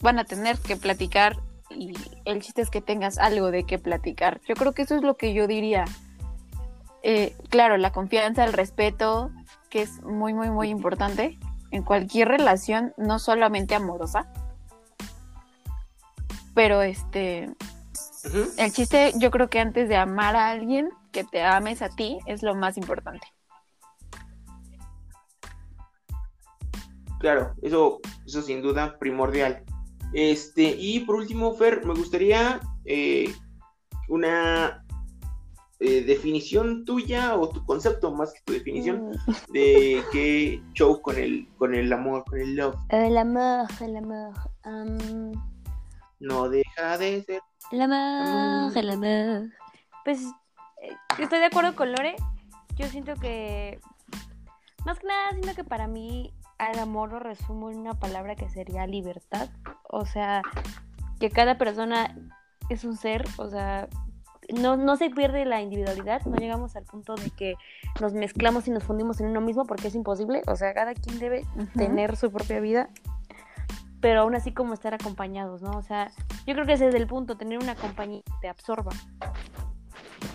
van 0.00 0.18
a 0.18 0.24
tener 0.24 0.58
que 0.58 0.76
platicar 0.76 1.36
y 1.70 1.94
el 2.24 2.42
chiste 2.42 2.62
es 2.62 2.70
que 2.70 2.80
tengas 2.80 3.18
algo 3.18 3.50
de 3.50 3.64
qué 3.64 3.78
platicar. 3.78 4.40
Yo 4.46 4.54
creo 4.54 4.72
que 4.72 4.82
eso 4.82 4.96
es 4.96 5.02
lo 5.02 5.16
que 5.16 5.32
yo 5.32 5.46
diría. 5.46 5.84
Eh, 7.02 7.34
claro, 7.48 7.76
la 7.76 7.92
confianza, 7.92 8.44
el 8.44 8.52
respeto, 8.52 9.30
que 9.70 9.82
es 9.82 10.02
muy, 10.02 10.34
muy, 10.34 10.50
muy 10.50 10.68
importante 10.68 11.38
en 11.70 11.82
cualquier 11.82 12.28
relación, 12.28 12.92
no 12.96 13.18
solamente 13.18 13.74
amorosa. 13.74 14.30
Pero 16.54 16.82
este, 16.82 17.48
El 18.56 18.72
chiste, 18.72 19.12
yo 19.16 19.30
creo 19.30 19.48
que 19.50 19.58
antes 19.58 19.88
de 19.88 19.96
amar 19.96 20.36
a 20.36 20.50
alguien, 20.50 20.90
que 21.10 21.24
te 21.24 21.42
ames 21.42 21.82
a 21.82 21.88
ti, 21.88 22.18
es 22.26 22.42
lo 22.42 22.54
más 22.54 22.76
importante. 22.76 23.26
Claro, 27.18 27.54
eso, 27.62 28.00
eso 28.26 28.42
sin 28.42 28.62
duda 28.62 28.98
primordial. 28.98 29.64
Este, 30.12 30.74
y 30.78 31.00
por 31.00 31.16
último, 31.16 31.54
Fer, 31.54 31.84
me 31.84 31.94
gustaría 31.94 32.60
eh, 32.84 33.32
una 34.08 34.84
eh, 35.80 36.02
definición 36.02 36.84
tuya 36.84 37.36
o 37.36 37.48
tu 37.48 37.64
concepto 37.64 38.12
más 38.12 38.32
que 38.32 38.40
tu 38.44 38.52
definición 38.52 39.12
de 39.52 40.02
qué 40.12 40.62
show 40.74 41.00
con 41.00 41.18
el, 41.18 41.48
con 41.58 41.74
el 41.74 41.92
amor, 41.92 42.24
con 42.24 42.40
el 42.40 42.56
love. 42.56 42.76
El 42.88 43.16
amor, 43.16 43.66
el 43.80 43.96
amor. 43.96 44.32
am, 44.62 45.32
No 46.20 46.48
deja 46.48 46.98
de 46.98 47.22
ser. 47.24 47.40
El 47.70 47.82
amor, 47.82 48.76
el 48.76 48.90
amor. 48.90 49.50
Pues 50.04 50.22
eh, 50.82 50.96
estoy 51.18 51.38
de 51.38 51.46
acuerdo 51.46 51.74
con 51.74 51.92
Lore. 51.92 52.16
Yo 52.76 52.86
siento 52.86 53.14
que. 53.16 53.80
Más 54.84 54.98
que 54.98 55.06
nada, 55.06 55.30
siento 55.30 55.54
que 55.54 55.64
para 55.64 55.86
mí 55.86 56.34
al 56.58 56.78
amor 56.78 57.12
lo 57.12 57.18
resumo 57.20 57.70
en 57.70 57.78
una 57.78 57.94
palabra 57.94 58.34
que 58.34 58.48
sería 58.48 58.86
libertad. 58.86 59.48
O 59.88 60.06
sea, 60.06 60.42
que 61.20 61.30
cada 61.30 61.56
persona 61.58 62.16
es 62.68 62.84
un 62.84 62.96
ser, 62.96 63.24
o 63.36 63.48
sea, 63.48 63.88
no, 64.52 64.76
no 64.76 64.96
se 64.96 65.10
pierde 65.10 65.44
la 65.44 65.60
individualidad, 65.60 66.22
no 66.24 66.36
llegamos 66.36 66.76
al 66.76 66.84
punto 66.84 67.14
de 67.14 67.30
que 67.30 67.54
nos 68.00 68.12
mezclamos 68.12 68.66
y 68.66 68.70
nos 68.70 68.84
fundimos 68.84 69.20
en 69.20 69.28
uno 69.28 69.40
mismo 69.40 69.64
porque 69.64 69.88
es 69.88 69.94
imposible. 69.94 70.42
O 70.46 70.56
sea, 70.56 70.74
cada 70.74 70.94
quien 70.94 71.18
debe 71.18 71.46
tener 71.74 72.16
su 72.16 72.30
propia 72.30 72.60
vida, 72.60 72.90
pero 74.02 74.22
aún 74.22 74.34
así 74.34 74.52
como 74.52 74.74
estar 74.74 74.92
acompañados, 74.92 75.62
¿no? 75.62 75.70
O 75.70 75.82
sea, 75.82 76.10
yo 76.44 76.54
creo 76.54 76.66
que 76.66 76.72
ese 76.72 76.88
es 76.88 76.94
el 76.94 77.06
punto, 77.06 77.38
tener 77.38 77.58
una 77.58 77.76
compañía 77.76 78.20
que 78.26 78.32
te 78.42 78.48
absorba. 78.48 78.90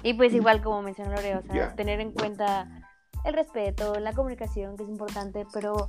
Y 0.04 0.14
pues 0.14 0.34
igual 0.34 0.64
como 0.64 0.82
mencionó 0.82 1.12
Lore, 1.12 1.36
o 1.36 1.42
sea, 1.44 1.76
tener 1.76 2.00
en 2.00 2.14
cuenta 2.14 2.68
el 3.26 3.34
respeto, 3.34 4.00
la 4.00 4.14
comunicación, 4.14 4.78
que 4.78 4.84
es 4.84 4.90
importante, 4.90 5.46
pero 5.54 5.88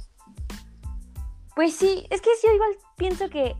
pues 1.54 1.74
sí, 1.74 2.04
es 2.10 2.20
que 2.20 2.30
yo 2.42 2.52
igual 2.52 2.76
pienso 2.96 3.30
que 3.30 3.54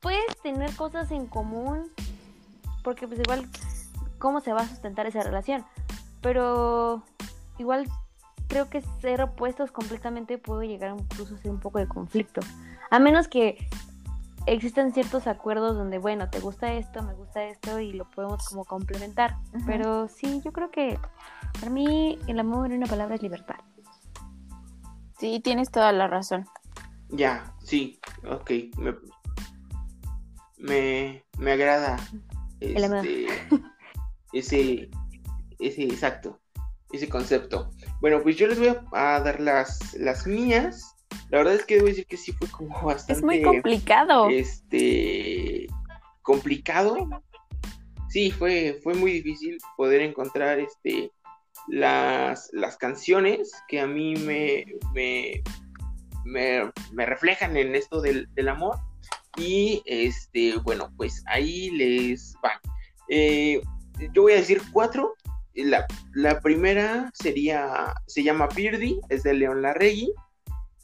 puedes 0.00 0.36
tener 0.42 0.74
cosas 0.74 1.12
en 1.12 1.26
común, 1.26 1.92
porque 2.82 3.06
pues 3.06 3.20
igual 3.20 3.48
cómo 4.18 4.40
se 4.40 4.52
va 4.52 4.62
a 4.62 4.68
sustentar 4.68 5.06
esa 5.06 5.22
relación. 5.22 5.64
Pero 6.20 7.04
igual 7.58 7.86
creo 8.48 8.68
que 8.68 8.82
ser 9.00 9.22
opuestos 9.22 9.72
completamente 9.72 10.38
puede 10.38 10.68
llegar 10.68 10.96
incluso 10.98 11.34
a 11.34 11.38
ser 11.38 11.50
un 11.50 11.60
poco 11.60 11.78
de 11.78 11.88
conflicto. 11.88 12.40
A 12.90 12.98
menos 12.98 13.28
que 13.28 13.68
existan 14.46 14.92
ciertos 14.92 15.26
acuerdos 15.26 15.76
donde, 15.76 15.98
bueno, 15.98 16.28
te 16.30 16.40
gusta 16.40 16.72
esto, 16.74 17.02
me 17.02 17.14
gusta 17.14 17.44
esto 17.44 17.80
y 17.80 17.92
lo 17.92 18.08
podemos 18.10 18.48
como 18.48 18.64
complementar. 18.64 19.36
Pero 19.66 20.08
sí, 20.08 20.42
yo 20.44 20.52
creo 20.52 20.70
que 20.70 20.98
para 21.60 21.70
mí 21.70 22.18
el 22.26 22.38
amor 22.38 22.70
en 22.70 22.78
una 22.78 22.86
palabra 22.86 23.14
es 23.14 23.22
libertad. 23.22 23.56
Sí, 25.18 25.40
tienes 25.40 25.70
toda 25.70 25.92
la 25.92 26.06
razón. 26.06 26.46
Ya, 27.08 27.54
sí, 27.62 28.00
ok. 28.28 28.50
Me, 28.78 28.94
me, 30.58 31.24
me 31.38 31.52
agrada 31.52 31.96
El 32.60 32.84
amor. 32.84 33.06
este, 33.06 33.26
ese, 34.32 34.90
ese, 35.58 35.84
exacto, 35.84 36.40
ese 36.96 37.08
concepto. 37.08 37.70
Bueno, 38.00 38.22
pues 38.22 38.36
yo 38.36 38.46
les 38.46 38.58
voy 38.58 38.74
a, 38.92 39.20
dar 39.20 39.40
las, 39.40 39.94
las 39.94 40.26
mías. 40.26 40.94
La 41.30 41.38
verdad 41.38 41.54
es 41.54 41.64
que 41.64 41.76
debo 41.76 41.86
decir 41.86 42.06
que 42.06 42.16
sí 42.16 42.32
fue 42.32 42.48
como 42.48 42.80
bastante... 42.86 43.12
Es 43.14 43.22
muy 43.22 43.42
complicado. 43.42 44.28
este 44.28 45.66
complicado. 46.22 46.96
Sí, 48.08 48.30
fue, 48.30 48.80
fue 48.82 48.94
muy 48.94 49.12
difícil 49.12 49.58
poder 49.76 50.00
encontrar 50.00 50.58
este 50.58 51.12
las, 51.68 52.50
las 52.52 52.76
canciones 52.76 53.52
que 53.68 53.80
a 53.80 53.86
mí 53.86 54.14
me, 54.16 54.64
me, 54.92 55.42
me, 56.24 56.72
me 56.92 57.06
reflejan 57.06 57.56
en 57.56 57.74
esto 57.74 58.00
del, 58.00 58.28
del 58.34 58.48
amor. 58.48 58.76
Y 59.36 59.82
este, 59.84 60.56
bueno, 60.58 60.92
pues 60.96 61.22
ahí 61.26 61.70
les 61.70 62.34
va. 62.44 62.60
Eh, 63.08 63.60
yo 64.12 64.22
voy 64.22 64.32
a 64.32 64.36
decir 64.36 64.60
cuatro. 64.72 65.14
La, 65.54 65.86
la 66.14 66.40
primera 66.40 67.10
sería, 67.14 67.94
se 68.06 68.22
llama 68.22 68.48
Birdie, 68.54 69.00
es 69.08 69.22
de 69.22 69.34
León 69.34 69.62
Larregui. 69.62 70.12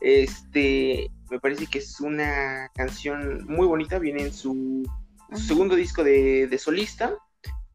Este, 0.01 1.11
me 1.31 1.41
parece 1.41 1.67
que 1.67 1.79
es 1.79 2.01
una 2.01 2.71
canción 2.75 3.45
muy 3.47 3.67
bonita, 3.67 3.99
viene 3.99 4.23
en 4.23 4.33
su, 4.33 4.89
segundo 5.35 5.77
disco 5.77 6.03
de, 6.03 6.47
de 6.47 6.59
solista 6.59 7.17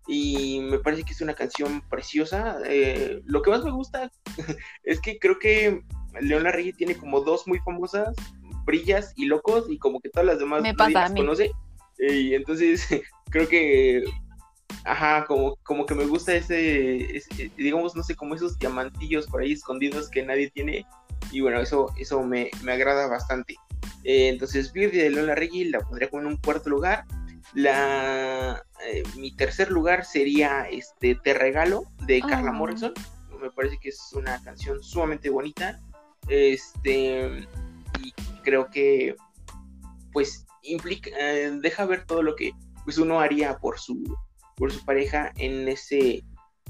y 0.07 0.59
me 0.61 0.79
parece 0.79 1.03
que 1.03 1.13
es 1.13 1.21
una 1.21 1.33
canción 1.33 1.81
preciosa. 1.89 2.59
Eh, 2.65 3.21
lo 3.25 3.41
que 3.41 3.49
más 3.49 3.63
me 3.63 3.71
gusta 3.71 4.11
es 4.83 4.99
que 5.01 5.17
creo 5.19 5.39
que 5.39 5.81
León 6.21 6.43
Larregui 6.43 6.73
tiene 6.73 6.95
como 6.95 7.21
dos 7.21 7.47
muy 7.47 7.59
famosas, 7.59 8.15
Brillas 8.65 9.13
y 9.15 9.25
Locos, 9.25 9.65
y 9.69 9.77
como 9.77 9.99
que 9.99 10.09
todas 10.09 10.27
las 10.27 10.39
demás 10.39 10.61
Me 10.61 10.73
pasa 10.73 11.01
las 11.01 11.11
conoce. 11.13 11.51
Y 11.97 12.33
entonces 12.33 12.87
creo 13.31 13.47
que, 13.47 14.03
ajá, 14.83 15.25
como, 15.25 15.55
como 15.63 15.85
que 15.85 15.95
me 15.95 16.05
gusta 16.05 16.33
ese, 16.35 17.17
ese, 17.17 17.51
digamos, 17.57 17.95
no 17.95 18.03
sé, 18.03 18.15
como 18.15 18.35
esos 18.35 18.57
diamantillos 18.59 19.27
por 19.27 19.41
ahí 19.41 19.53
escondidos 19.53 20.09
que 20.09 20.23
nadie 20.23 20.49
tiene. 20.51 20.85
Y 21.31 21.41
bueno, 21.41 21.59
eso, 21.59 21.91
eso 21.97 22.23
me, 22.23 22.51
me 22.63 22.73
agrada 22.73 23.07
bastante. 23.07 23.55
Eh, 24.03 24.29
entonces, 24.29 24.71
Birdie 24.71 25.03
de 25.03 25.09
León 25.09 25.27
Larregui 25.27 25.65
la 25.65 25.79
pondría 25.79 26.09
como 26.09 26.21
en 26.21 26.27
un 26.27 26.37
cuarto 26.37 26.69
lugar. 26.69 27.05
La, 27.53 28.63
eh, 28.87 29.03
mi 29.15 29.35
tercer 29.35 29.71
lugar 29.71 30.05
sería 30.05 30.67
este 30.69 31.15
Te 31.15 31.33
Regalo 31.33 31.85
de 32.05 32.21
Carla 32.21 32.49
Ah. 32.49 32.53
Morrison. 32.53 32.93
Me 33.41 33.49
parece 33.51 33.77
que 33.79 33.89
es 33.89 34.11
una 34.13 34.41
canción 34.43 34.81
sumamente 34.83 35.29
bonita. 35.29 35.81
Este, 36.27 37.47
y 38.01 38.13
creo 38.43 38.69
que, 38.69 39.15
pues, 40.11 40.45
implica, 40.63 41.09
eh, 41.19 41.51
deja 41.61 41.85
ver 41.85 42.05
todo 42.05 42.23
lo 42.23 42.35
que 42.35 42.51
pues, 42.83 42.97
uno 42.97 43.19
haría 43.19 43.57
por 43.57 43.79
su, 43.79 44.03
por 44.55 44.71
su 44.71 44.83
pareja 44.85 45.31
en 45.37 45.67
ese 45.67 46.23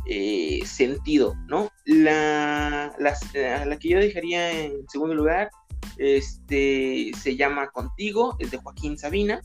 eh, 0.08 0.62
sentido, 0.66 1.36
¿no? 1.48 1.72
La, 1.86 2.96
eh, 3.34 3.64
la 3.66 3.80
que 3.80 3.90
yo 3.90 4.00
dejaría 4.00 4.52
en 4.52 4.88
segundo 4.88 5.16
lugar 5.16 5.50
este, 5.98 7.12
se 7.18 7.36
llama 7.36 7.70
Contigo, 7.70 8.36
es 8.40 8.52
de 8.52 8.58
Joaquín 8.58 8.98
Sabina. 8.98 9.42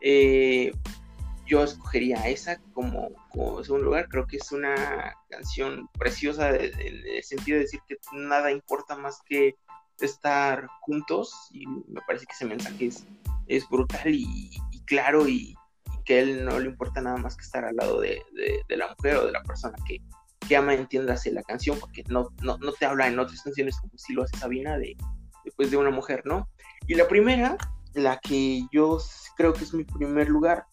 Eh, 0.00 0.72
yo 1.46 1.62
escogería 1.62 2.28
esa 2.28 2.58
como, 2.72 3.10
como 3.30 3.62
segundo 3.62 3.86
lugar. 3.86 4.08
Creo 4.08 4.26
que 4.26 4.38
es 4.38 4.50
una 4.50 5.14
canción 5.30 5.88
preciosa 5.98 6.50
en 6.56 7.06
el 7.06 7.22
sentido 7.22 7.58
de 7.58 7.64
decir 7.64 7.80
que 7.86 7.96
nada 8.12 8.50
importa 8.50 8.96
más 8.96 9.20
que 9.28 9.54
estar 10.00 10.66
juntos. 10.80 11.32
Y 11.52 11.66
me 11.66 12.00
parece 12.06 12.26
que 12.26 12.32
ese 12.32 12.46
mensaje 12.46 12.86
es, 12.86 13.06
es 13.46 13.68
brutal 13.68 14.12
y, 14.12 14.50
y 14.72 14.80
claro 14.86 15.28
y 15.28 15.54
que 16.06 16.20
él 16.20 16.44
no 16.44 16.58
le 16.58 16.66
importa 16.70 17.02
nada 17.02 17.16
más 17.18 17.36
que 17.36 17.42
estar 17.42 17.64
al 17.64 17.76
lado 17.76 18.00
de, 18.00 18.22
de- 18.68 18.76
la 18.76 18.88
mujer 18.96 19.16
o 19.16 19.26
de 19.26 19.32
la 19.32 19.42
persona 19.42 19.76
que, 19.86 19.98
que 20.48 20.56
ama, 20.56 20.72
entiéndase 20.74 21.32
la 21.32 21.42
canción, 21.42 21.78
porque 21.78 22.04
no, 22.08 22.30
no, 22.42 22.56
no 22.58 22.72
te 22.72 22.86
habla 22.86 23.08
en 23.08 23.18
otras 23.18 23.42
canciones 23.42 23.76
como 23.80 23.92
si 23.96 24.14
lo 24.14 24.22
hace 24.22 24.38
Sabina 24.38 24.78
de, 24.78 24.96
después 25.44 25.70
de 25.70 25.76
una 25.76 25.90
mujer, 25.90 26.22
¿no? 26.24 26.48
Y 26.86 26.94
la 26.94 27.08
primera, 27.08 27.56
la 27.94 28.18
que 28.18 28.62
yo 28.72 28.98
creo 29.36 29.52
que 29.52 29.64
es 29.64 29.74
mi 29.74 29.84
primer 29.84 30.28
lugar, 30.28 30.64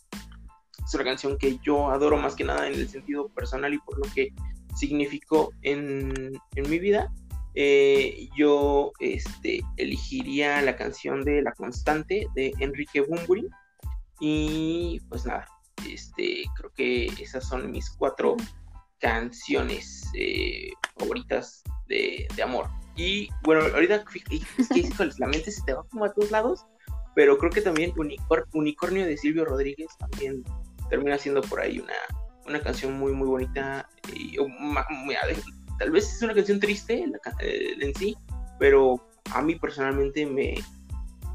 es 0.86 0.94
una 0.94 1.04
canción 1.04 1.38
que 1.38 1.58
yo 1.64 1.90
adoro 1.90 2.18
más 2.18 2.36
que 2.36 2.44
nada 2.44 2.68
en 2.68 2.74
el 2.74 2.88
sentido 2.88 3.30
personal 3.30 3.74
y 3.74 3.80
por 3.80 3.98
lo 3.98 4.14
que 4.14 4.34
significó 4.76 5.52
en, 5.62 6.34
en 6.56 6.70
mi 6.70 6.78
vida. 6.80 7.12
Eh, 7.56 8.30
yo 8.36 8.92
este, 9.00 9.62
elegiría 9.78 10.62
la 10.62 10.76
canción 10.76 11.24
de 11.24 11.42
La 11.42 11.54
Constante 11.54 12.28
de 12.36 12.52
Enrique 12.60 13.02
Bumburi. 13.02 13.48
Y 14.20 15.00
pues 15.10 15.26
nada, 15.26 15.48
este, 15.90 16.44
creo 16.56 16.72
que 16.74 17.06
esas 17.22 17.48
son 17.48 17.72
mis 17.72 17.90
cuatro 17.92 18.36
canciones 19.00 20.10
eh, 20.16 20.72
favoritas 20.98 21.62
de, 21.88 22.28
de 22.36 22.44
amor. 22.44 22.70
Y 22.96 23.28
bueno, 23.44 23.62
ahorita 23.74 23.96
es 24.58 24.70
que 24.70 24.90
la 25.18 25.28
mente 25.28 25.52
se 25.52 25.62
te 25.64 25.74
va 25.74 25.84
como 25.90 26.06
a 26.06 26.14
todos 26.14 26.32
lados, 26.32 26.66
pero 27.16 27.38
creo 27.38 27.52
que 27.52 27.62
también 27.62 27.92
Unicor- 27.96 28.46
Unicornio 28.54 29.06
de 29.06 29.18
Silvio 29.18 29.46
Rodríguez 29.46 29.88
también 30.00 30.44
termina 30.90 31.18
siendo 31.18 31.42
por 31.42 31.60
ahí 31.60 31.80
una, 31.80 31.94
una 32.46 32.62
canción 32.62 32.94
muy, 32.94 33.12
muy 33.12 33.28
bonita. 33.28 33.90
Tal 35.80 35.92
vez 35.92 36.14
es 36.16 36.22
una 36.22 36.34
canción 36.34 36.60
triste 36.60 37.04
ca- 37.22 37.36
eh, 37.40 37.76
en 37.80 37.94
sí, 37.96 38.16
pero 38.60 39.06
a 39.32 39.42
mí 39.42 39.56
personalmente 39.56 40.26
me, 40.26 40.54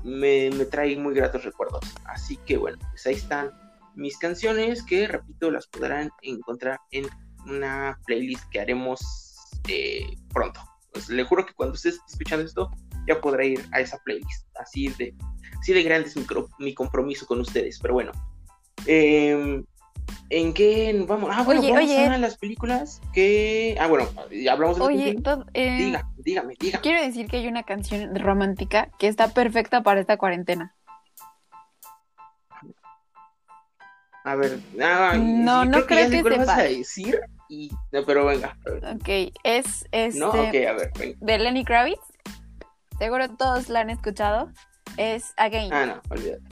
me, 0.04 0.50
trae 0.70 0.96
muy 0.96 1.14
gratos 1.14 1.44
recuerdos. 1.44 1.84
Así 2.04 2.36
que 2.46 2.56
bueno, 2.56 2.78
pues 2.90 3.06
ahí 3.06 3.14
están 3.14 3.52
mis 3.94 4.16
canciones 4.18 4.82
que, 4.82 5.08
repito, 5.08 5.50
las 5.50 5.66
podrán 5.66 6.10
encontrar 6.22 6.78
en 6.90 7.06
una 7.46 7.98
playlist 8.06 8.48
que 8.50 8.60
haremos 8.60 9.00
eh, 9.68 10.16
pronto. 10.32 10.60
Pues 10.92 11.08
le 11.08 11.24
juro 11.24 11.44
que 11.44 11.54
cuando 11.54 11.74
usted 11.74 11.90
esté 11.90 12.02
escuchando 12.08 12.44
esto, 12.44 12.70
ya 13.06 13.20
podrá 13.20 13.44
ir 13.44 13.64
a 13.72 13.80
esa 13.80 13.98
playlist. 14.04 14.46
Así 14.56 14.88
de, 14.88 15.14
así 15.60 15.72
de 15.72 15.82
grande 15.82 16.08
es 16.08 16.16
mi, 16.58 16.74
compromiso 16.74 17.26
con 17.26 17.40
ustedes. 17.40 17.78
Pero 17.80 17.94
bueno, 17.94 18.12
eh, 18.86 19.62
¿en 20.30 20.52
qué 20.54 21.04
vamos? 21.06 21.30
Ah, 21.32 21.42
bueno, 21.42 21.60
Oye, 21.60 21.72
vamos 21.72 21.84
oye. 21.90 22.06
a 22.06 22.18
las 22.18 22.36
películas 22.36 23.00
que. 23.12 23.76
Ah, 23.80 23.86
bueno, 23.86 24.08
ya 24.30 24.52
hablamos 24.52 24.78
de 24.78 24.84
Oye. 24.84 25.14
Todd, 25.22 25.44
eh, 25.54 25.76
Diga, 25.78 26.08
dígame, 26.18 26.54
dígame. 26.58 26.82
quiero 26.82 27.02
decir 27.02 27.26
que 27.26 27.38
hay 27.38 27.48
una 27.48 27.62
canción 27.62 28.14
romántica 28.16 28.90
que 28.98 29.08
está 29.08 29.28
perfecta 29.28 29.82
para 29.82 30.00
esta 30.00 30.16
cuarentena. 30.16 30.74
A 34.24 34.34
ver, 34.34 34.58
ah, 34.82 35.14
No, 35.18 35.62
sí, 35.62 35.68
no 35.70 35.86
creo 35.86 36.08
sé 36.08 36.16
que 36.16 36.22
cuál 36.22 36.38
vas 36.38 36.48
a 36.50 36.62
decir. 36.62 37.18
Y, 37.48 37.70
no, 37.92 38.04
pero 38.04 38.26
venga. 38.26 38.58
Ok, 38.94 39.32
es 39.42 39.86
este 39.90 40.18
¿no? 40.18 40.28
Ok, 40.28 40.36
a 40.36 40.72
ver, 40.74 40.90
venga. 40.98 41.16
de 41.20 41.38
Lenny 41.38 41.64
Kravitz. 41.64 42.00
Seguro 42.98 43.28
todos 43.30 43.68
la 43.70 43.80
han 43.80 43.90
escuchado. 43.90 44.50
Es 44.98 45.32
Again. 45.36 45.72
Ah, 45.72 45.86
no, 45.86 46.02
olvídate. 46.10 46.42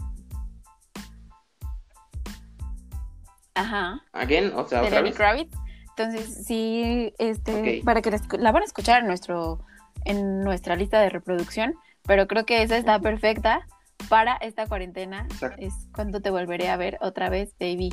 Ajá. 3.57 4.01
Again, 4.13 4.53
o 4.55 4.67
sea, 4.69 4.83
otra 4.83 5.01
vez. 5.01 5.17
Kravitz. 5.17 5.57
Entonces, 5.97 6.45
sí, 6.47 7.13
este, 7.19 7.81
para 7.85 8.03
que 8.03 8.11
la, 8.39 8.53
van 8.53 8.63
a 8.63 8.67
escuchar 8.67 9.01
en 9.01 9.07
nuestro, 9.09 9.65
en 10.05 10.45
nuestra 10.45 10.77
lista 10.77 11.01
de 11.01 11.09
reproducción, 11.09 11.75
pero 12.03 12.27
creo 12.27 12.45
que 12.45 12.63
esa 12.63 12.77
está 12.77 13.01
perfecta 13.01 13.67
para 14.11 14.37
esta 14.37 14.67
cuarentena. 14.67 15.27
Exacto. 15.31 15.57
Es 15.61 15.73
cuando 15.95 16.21
te 16.21 16.31
volveré 16.31 16.69
a 16.69 16.77
ver 16.77 16.99
otra 17.01 17.31
vez, 17.31 17.55
baby. 17.59 17.93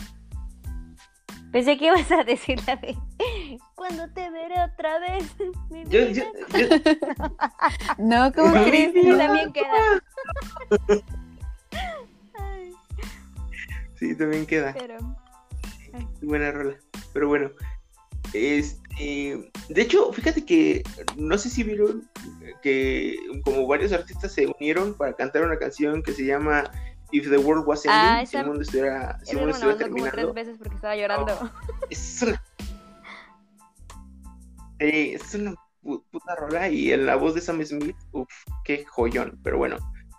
Pensé 1.53 1.77
que 1.77 1.85
ibas 1.85 2.11
a 2.11 2.23
decir 2.23 2.59
la 2.67 2.75
de 2.75 2.97
cuando 3.75 4.09
te 4.11 4.29
veré 4.31 4.55
otra 4.61 4.99
vez. 4.99 5.33
mi 5.69 5.83
Yo, 5.85 6.07
vida". 6.07 6.25
yo, 6.51 6.59
yo, 6.59 6.67
No, 7.99 8.33
¿cómo 8.33 8.53
No, 8.53 8.63
crees? 8.65 8.93
No. 8.95 9.17
también 9.17 9.53
queda. 9.53 10.01
Ay, 12.39 12.71
sí, 13.95 14.15
también 14.17 14.45
queda. 14.45 14.73
pero 14.77 14.97
Buena 16.21 16.51
rola. 16.51 16.77
Pero 17.13 17.27
bueno. 17.27 17.51
Este. 18.33 19.51
De 19.69 19.81
hecho, 19.81 20.11
fíjate 20.13 20.45
que. 20.45 20.83
No 21.17 21.37
sé 21.37 21.49
si 21.49 21.63
vieron 21.63 22.09
que 22.61 23.17
como 23.43 23.67
varios 23.67 23.91
artistas 23.91 24.31
se 24.33 24.47
unieron 24.47 24.93
para 24.95 25.13
cantar 25.13 25.43
una 25.43 25.57
canción 25.57 26.01
que 26.01 26.13
se 26.13 26.25
llama 26.25 26.63
If 27.11 27.29
the 27.29 27.37
World 27.37 27.67
Was 27.67 27.85
Ending, 27.85 27.99
Ah, 27.99 28.17
si 28.19 28.23
esa- 28.23 28.39
el 28.41 28.47
mundo 28.47 28.61
estuviera, 28.63 29.19
si 29.23 29.31
el 29.31 29.37
mundo 29.37 29.51
estuviera 29.55 29.77
como 29.89 29.95
tres 29.95 30.11
terminando. 30.13 30.33
veces 30.33 30.57
porque 30.57 30.75
estaba 30.75 30.95
llorando. 30.95 31.51
Es 31.89 32.21
una, 32.23 32.43
Sí, 34.79 35.13
es 35.13 35.33
una 35.35 35.53
pu- 35.83 36.03
puta 36.11 36.35
rola 36.35 36.67
y 36.69 36.91
en 36.91 37.05
la 37.05 37.15
voz 37.15 37.35
de 37.35 37.41
Sam 37.41 37.63
Smith, 37.63 37.95
uff, 38.11 38.27
qué 38.65 38.83
joyón. 38.85 39.39
Pero 39.43 39.57
bueno, 39.57 39.77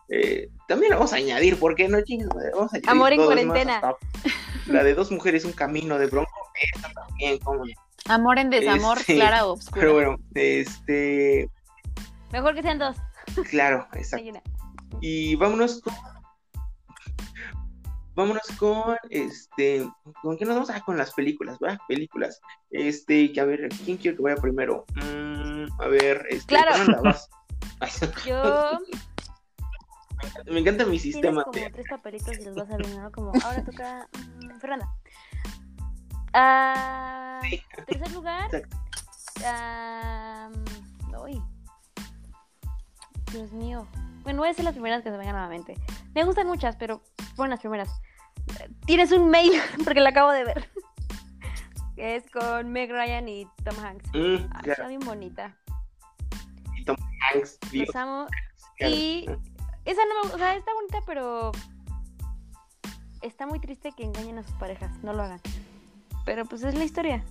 eh, 0.09 0.49
también 0.69 0.91
la 0.91 0.97
vamos 0.97 1.13
a 1.13 1.17
añadir, 1.17 1.59
¿por 1.59 1.75
qué 1.75 1.89
no 1.89 1.99
madre? 1.99 2.51
Vamos 2.55 2.73
a 2.73 2.77
añadir 2.77 2.91
Amor 2.91 3.13
en 3.13 3.19
más, 3.19 3.27
cuarentena. 3.27 3.83
La 4.67 4.85
de 4.85 4.95
dos 4.95 5.11
mujeres, 5.11 5.45
un 5.45 5.53
camino 5.53 5.99
de 5.99 6.07
bronco, 6.07 6.31
esta 6.61 6.93
también, 6.93 7.39
como 7.39 7.65
Amor 8.07 8.39
en 8.39 8.51
desamor, 8.51 8.99
Este, 8.99 9.15
clara 9.15 9.47
o 9.47 9.53
obscura. 9.53 9.81
Pero 9.81 9.95
bueno, 9.95 10.17
este, 10.35 11.49
Mejor 12.33 12.55
que 12.55 12.63
sean 12.63 12.79
dos. 12.79 12.97
claro, 13.49 13.87
exacto. 13.95 14.41
Y 15.01 15.37
vámonos 15.37 15.81
con. 15.81 15.95
Vámonos 18.15 18.47
con 18.59 18.97
este. 19.11 19.89
¿Con 20.23 20.37
qué 20.37 20.45
nos 20.45 20.55
vamos? 20.55 20.71
Ah, 20.71 20.83
con 20.85 20.97
las 20.97 21.13
películas, 21.13 21.59
¿verdad? 21.59 21.79
Películas. 21.89 22.41
Este, 22.71 23.33
que 23.33 23.41
a 23.41 23.45
ver, 23.45 23.69
¿quién 23.85 23.97
quiere 23.97 24.17
que 24.17 24.23
vaya 24.23 24.37
primero? 24.37 24.85
Mm, 24.95 25.81
a 25.81 25.89
ver, 25.89 26.27
este. 26.29 26.47
Claro. 26.47 26.73
Yo 28.27 28.79
Me 30.47 30.61
encanta 30.61 30.85
mi 30.85 30.99
tienes 30.99 31.03
sistema. 31.03 31.45
como 31.45 31.53
de- 31.59 31.71
tres 31.71 31.87
papelitos 31.89 32.39
y 32.39 32.45
los 32.45 32.55
vas 32.55 32.71
abriendo, 32.71 33.01
¿no? 33.03 33.13
Como 33.13 33.33
ahora 33.45 33.65
toca 33.65 34.09
mm, 34.41 34.59
Fernanda. 34.61 34.89
Ah, 36.33 37.41
Sí. 37.49 37.63
tercer 37.87 38.13
lugar. 38.13 38.45
Exacto. 38.55 38.77
ah, 39.47 40.51
uy. 41.23 41.41
Dios 43.33 43.53
mío. 43.53 43.87
Bueno, 44.23 44.39
voy 44.41 44.49
a 44.49 44.51
hacer 44.53 44.65
las 44.65 44.75
primeras 44.75 45.03
que 45.03 45.11
se 45.11 45.17
vengan 45.17 45.37
a 45.37 45.43
la 45.43 45.49
mente. 45.49 45.75
Me 46.15 46.25
gustan 46.25 46.47
muchas, 46.47 46.77
pero 46.77 47.03
fueron 47.37 47.51
las 47.51 47.61
primeras. 47.61 47.89
Tienes 48.87 49.13
un 49.13 49.29
mail, 49.31 49.53
porque 49.85 50.01
la 50.01 50.11
acabo 50.11 50.31
de 50.31 50.45
ver. 50.45 50.69
Que 51.97 52.17
es 52.17 52.25
con 52.31 52.71
Meg 52.73 52.91
Ryan 52.91 53.29
y 53.29 53.47
Tom 53.65 53.79
Hanks. 53.85 54.09
Mm, 54.15 54.49
Ah, 54.53 54.61
Está 54.65 54.89
bien 54.89 55.01
bonita. 55.01 55.57
y 56.77 56.85
Tom 56.85 56.97
Hanks, 57.33 57.59
Dios, 57.71 57.87
Los 57.89 57.97
amo. 57.97 58.27
Y 58.81 59.27
esa 59.85 60.03
no 60.07 60.29
me 60.29 60.35
o 60.35 60.39
sea, 60.39 60.57
está 60.57 60.73
bonita, 60.75 60.99
pero 61.07 61.53
está 63.23 63.47
muy 63.47 63.61
triste 63.61 63.93
que 63.93 64.05
engañen 64.05 64.39
a 64.39 64.43
sus 64.43 64.55
parejas, 64.57 64.91
no 65.03 65.13
lo 65.13 65.23
hagan. 65.23 65.41
Pero 66.25 66.45
pues 66.45 66.63
es 66.63 66.75
la 66.75 66.85
historia. 66.85 67.25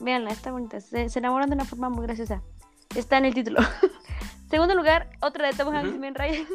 Véanla, 0.00 0.30
está 0.30 0.52
bonita. 0.52 0.80
Se, 0.80 1.08
se 1.08 1.18
enamoran 1.18 1.50
de 1.50 1.56
una 1.56 1.64
forma 1.64 1.88
muy 1.88 2.06
graciosa. 2.06 2.42
Está 2.94 3.18
en 3.18 3.26
el 3.26 3.34
título. 3.34 3.60
Segundo 4.50 4.74
lugar, 4.74 5.10
otra 5.20 5.48
de 5.48 5.54
Tom 5.54 5.74
Hanks 5.74 5.94
y 5.94 6.10
Ryan. 6.10 6.46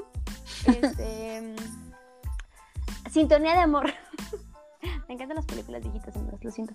Este, 0.66 1.42
mm, 1.42 3.10
Sintonía 3.12 3.54
de 3.54 3.60
amor. 3.60 3.94
Me 5.08 5.14
encantan 5.14 5.36
las 5.36 5.46
películas 5.46 5.84
viejitas, 5.84 6.16
lo 6.42 6.52
siento. 6.52 6.74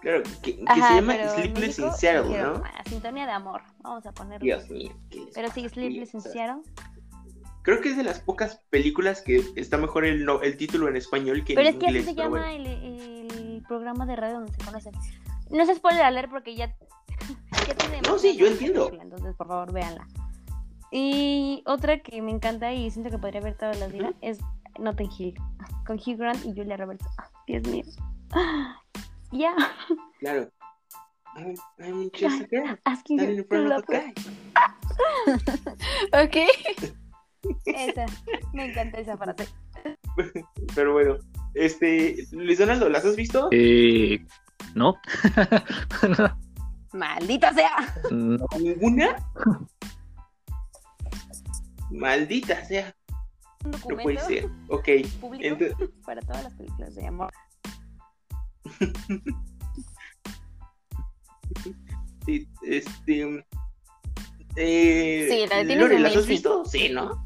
Claro, 0.00 0.22
que, 0.42 0.56
que 0.56 0.64
Ajá, 0.66 0.88
se 0.88 0.94
llama 0.94 1.14
pero 1.16 1.34
Sleepless 1.34 1.78
in 1.80 1.92
Seattle, 1.92 2.42
¿no? 2.42 2.62
"Ah, 2.64 2.82
Sintonía 2.88 3.26
de 3.26 3.32
amor. 3.32 3.62
Vamos 3.80 4.06
a 4.06 4.12
ponerlo. 4.12 4.44
Dios 4.44 4.68
mío. 4.70 4.92
¿qué 5.10 5.18
les 5.20 5.34
Pero 5.34 5.50
sí? 5.50 5.68
Sleepless 5.68 6.14
in 6.14 6.20
Seattle. 6.20 6.62
Creo 7.62 7.80
que 7.80 7.90
es 7.90 7.96
de 7.96 8.04
las 8.04 8.20
pocas 8.20 8.60
películas 8.70 9.20
que 9.20 9.44
está 9.56 9.76
mejor 9.76 10.04
el, 10.04 10.24
no- 10.24 10.40
el 10.42 10.56
título 10.56 10.88
en 10.88 10.96
español 10.96 11.44
que 11.44 11.54
Pero 11.54 11.68
en 11.68 11.74
es 11.74 11.80
que 11.80 11.86
así 11.86 11.96
inglés. 11.98 12.04
se 12.06 12.14
pero 12.14 12.28
llama 12.30 12.46
bueno. 12.48 12.70
el, 12.70 13.30
el 13.56 13.62
programa 13.66 14.06
de 14.06 14.16
radio 14.16 14.34
donde 14.36 14.52
se 14.52 14.64
conocen. 14.64 14.92
No 15.50 15.66
se 15.66 15.74
spoiler 15.74 16.02
a 16.02 16.10
leer 16.10 16.28
porque 16.30 16.54
ya, 16.54 16.68
ya 17.66 17.74
tiene 17.74 18.00
No, 18.02 18.18
sí, 18.18 18.36
yo 18.36 18.46
entiendo. 18.46 18.86
película, 18.86 19.02
entonces, 19.02 19.34
por 19.36 19.48
favor, 19.48 19.72
véanla. 19.72 20.06
Y 20.90 21.62
otra 21.66 21.98
que 21.98 22.22
me 22.22 22.30
encanta 22.30 22.72
y 22.72 22.90
siento 22.90 23.10
que 23.10 23.18
podría 23.18 23.40
ver 23.42 23.56
toda 23.58 23.74
la 23.74 23.88
vida 23.88 24.08
Ujú. 24.10 24.16
es 24.22 24.38
Notting 24.78 25.10
Hill, 25.18 25.34
con 25.86 25.96
Hugh 25.98 26.16
Grant 26.16 26.42
y 26.46 26.54
Julia 26.54 26.76
Roberts. 26.78 27.04
Ah, 27.18 27.28
Dios 27.46 27.66
mío. 27.66 27.84
Ah, 29.30 29.36
Ya, 29.36 29.54
Claro. 30.20 30.50
I'm, 31.36 31.54
I'm 31.78 32.10
just 32.12 32.40
a 32.42 32.46
girl 32.46 32.76
asking 32.84 33.18
you 33.20 33.28
in 33.30 33.48
to 33.48 33.58
love 33.68 33.84
a 33.88 33.92
guy. 33.92 34.14
Ok. 36.24 36.36
Esa, 37.66 38.06
me 38.52 38.64
encanta 38.70 38.98
esa 38.98 39.16
frase. 39.16 39.46
Pero 40.74 40.92
bueno, 40.94 41.16
este, 41.54 42.16
Luis 42.32 42.58
Donaldo, 42.58 42.88
¿las 42.88 43.04
has 43.04 43.14
visto? 43.16 43.48
Eh, 43.52 44.26
no. 44.74 44.96
¡Maldita 46.92 47.52
sea! 47.54 47.94
no. 48.10 48.44
¿Ninguna? 48.58 49.16
Maldita 51.90 52.64
sea, 52.64 52.94
no 53.64 53.78
puede 53.78 54.18
ser. 54.20 54.46
Ok, 54.68 54.88
público 55.20 55.56
ent- 55.56 55.92
para 56.04 56.20
todas 56.22 56.44
las 56.44 56.54
películas 56.54 56.94
de 56.94 57.06
amor. 57.06 57.30
sí, 62.26 62.48
este. 62.62 63.44
Eh, 64.56 65.26
Sí, 65.30 65.46
la 65.48 65.62
de 65.64 65.76
Lore, 65.76 65.98
¿las 66.00 66.16
has 66.16 66.24
sí. 66.24 66.30
visto? 66.30 66.64
Sí, 66.64 66.88
¿no? 66.90 67.24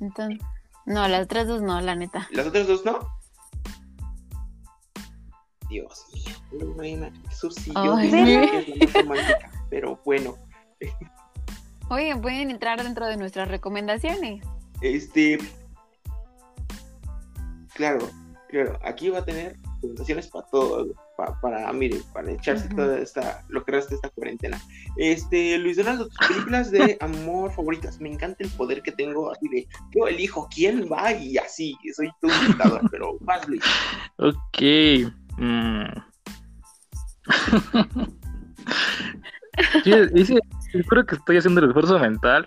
Entonces, 0.00 0.38
no, 0.86 1.06
las 1.08 1.24
otras 1.24 1.46
dos 1.46 1.62
no, 1.62 1.80
la 1.80 1.94
neta. 1.94 2.28
¿Las 2.32 2.46
otras 2.46 2.66
dos 2.66 2.84
no? 2.84 2.98
Dios 5.68 6.06
mío, 6.12 6.34
Lorena, 6.52 7.10
eso 7.30 7.50
sí, 7.50 7.72
yo 7.74 7.96
Ay, 7.96 8.10
digo 8.10 8.44
sí. 8.44 8.50
que 8.50 8.84
es 8.84 8.94
la 8.94 9.02
más 9.04 9.18
romántica, 9.18 9.50
pero 9.70 10.00
bueno, 10.04 10.36
Oye, 11.90 12.16
pueden 12.16 12.50
entrar 12.50 12.82
dentro 12.82 13.06
de 13.06 13.16
nuestras 13.16 13.48
recomendaciones. 13.48 14.44
este. 14.80 15.38
Claro, 17.74 18.08
claro, 18.48 18.78
aquí 18.84 19.08
va 19.10 19.18
a 19.20 19.24
tener 19.24 19.56
recomendaciones 19.84 20.28
para 20.28 20.46
todo, 20.46 20.92
pa- 21.16 21.38
para, 21.40 21.72
mire, 21.72 22.00
para 22.12 22.30
echarse 22.32 22.68
toda 22.70 22.98
esta, 22.98 23.44
lo 23.48 23.64
que 23.64 23.72
resta 23.72 23.90
de 23.90 23.96
esta 23.96 24.08
cuarentena. 24.10 24.60
Este, 24.96 25.58
Luis 25.58 25.76
Donaldo, 25.76 26.08
tus 26.08 26.28
películas 26.28 26.70
de 26.70 26.96
amor 27.00 27.52
favoritas, 27.52 28.00
me 28.00 28.10
encanta 28.12 28.42
el 28.44 28.50
poder 28.50 28.82
que 28.82 28.92
tengo, 28.92 29.30
así 29.30 29.48
de, 29.48 29.66
yo 29.94 30.06
elijo 30.08 30.48
quién 30.54 30.88
va 30.90 31.12
y 31.12 31.36
así, 31.38 31.76
soy 31.94 32.10
tu 32.20 32.28
dictador, 32.46 32.80
pero 32.90 33.16
vas, 33.20 33.46
Luis. 33.48 33.62
Ok. 34.18 35.12
mm. 35.38 35.84
Sí, 39.84 39.92
Espero 40.72 41.06
que 41.06 41.14
estoy 41.14 41.36
haciendo 41.36 41.60
el 41.60 41.68
esfuerzo 41.68 41.96
mental. 41.98 42.46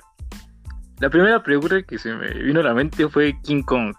La 1.00 1.10
primera 1.10 1.42
pregunta 1.42 1.82
que 1.84 1.98
se 1.98 2.14
me 2.14 2.34
vino 2.34 2.60
a 2.60 2.64
la 2.64 2.74
mente 2.74 3.08
fue 3.08 3.40
King 3.44 3.62
Kong. 3.64 3.94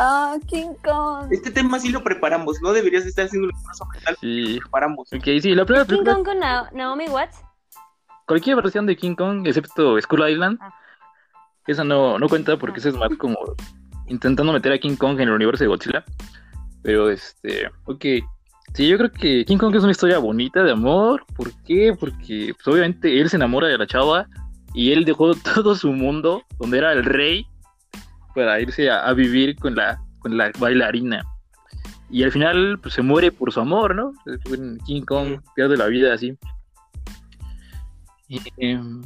Ah, 0.00 0.36
King 0.46 0.74
Kong. 0.84 1.26
Este 1.32 1.50
tema 1.50 1.78
sí 1.80 1.90
lo 1.90 2.02
preparamos, 2.04 2.56
no 2.62 2.72
deberías 2.72 3.04
estar 3.04 3.24
haciendo 3.26 3.48
un 3.48 3.54
esfuerzo 3.54 3.84
mental, 3.92 4.16
Sí. 4.20 4.54
lo 4.54 4.60
preparamos. 4.60 5.12
Ok, 5.12 5.24
sí, 5.42 5.54
la 5.54 5.64
primera 5.64 5.84
King 5.84 5.88
película, 6.04 6.14
Kong 6.14 6.24
con 6.24 6.38
Na- 6.38 6.70
Naomi 6.72 7.06
Watts. 7.08 7.38
cualquier 8.26 8.56
versión 8.56 8.86
de 8.86 8.96
King 8.96 9.14
Kong, 9.16 9.46
excepto 9.46 10.00
Skull 10.00 10.28
Island, 10.30 10.58
Ah. 10.60 10.72
esa 11.66 11.82
no, 11.84 12.18
no 12.18 12.28
cuenta 12.28 12.56
porque 12.56 12.78
esa 12.80 12.90
es 12.90 12.94
más 12.96 13.10
como 13.18 13.36
intentando 14.06 14.52
meter 14.52 14.72
a 14.72 14.78
King 14.78 14.96
Kong 14.96 15.18
en 15.20 15.28
el 15.28 15.34
universo 15.34 15.64
de 15.64 15.68
Godzilla. 15.68 16.04
Pero 16.82 17.10
este, 17.10 17.68
ok. 17.86 18.04
Sí, 18.74 18.86
yo 18.88 18.98
creo 18.98 19.10
que 19.10 19.44
King 19.46 19.56
Kong 19.58 19.74
es 19.74 19.82
una 19.82 19.92
historia 19.92 20.18
bonita 20.18 20.62
de 20.62 20.70
amor. 20.72 21.24
¿Por 21.34 21.50
qué? 21.64 21.94
Porque 21.98 22.52
pues, 22.54 22.68
obviamente 22.68 23.18
él 23.20 23.28
se 23.30 23.36
enamora 23.36 23.66
de 23.66 23.78
la 23.78 23.86
chava 23.86 24.26
y 24.74 24.92
él 24.92 25.04
dejó 25.04 25.32
todo 25.64 25.74
su 25.74 25.90
mundo, 25.92 26.42
donde 26.58 26.78
era 26.78 26.92
el 26.92 27.04
rey, 27.04 27.46
para 28.38 28.60
irse 28.60 28.88
a, 28.88 29.04
a 29.08 29.12
vivir 29.14 29.56
con 29.56 29.74
la, 29.74 30.00
con 30.20 30.36
la 30.36 30.52
bailarina. 30.60 31.22
Y 32.08 32.22
al 32.22 32.30
final 32.30 32.78
pues, 32.80 32.94
se 32.94 33.02
muere 33.02 33.32
por 33.32 33.52
su 33.52 33.60
amor, 33.60 33.94
¿no? 33.96 34.12
King 34.86 35.02
Kong 35.02 35.40
pierde 35.56 35.76
la 35.76 35.86
vida 35.86 36.14
así. 36.14 36.38
Y, 38.28 38.40
em, 38.58 39.02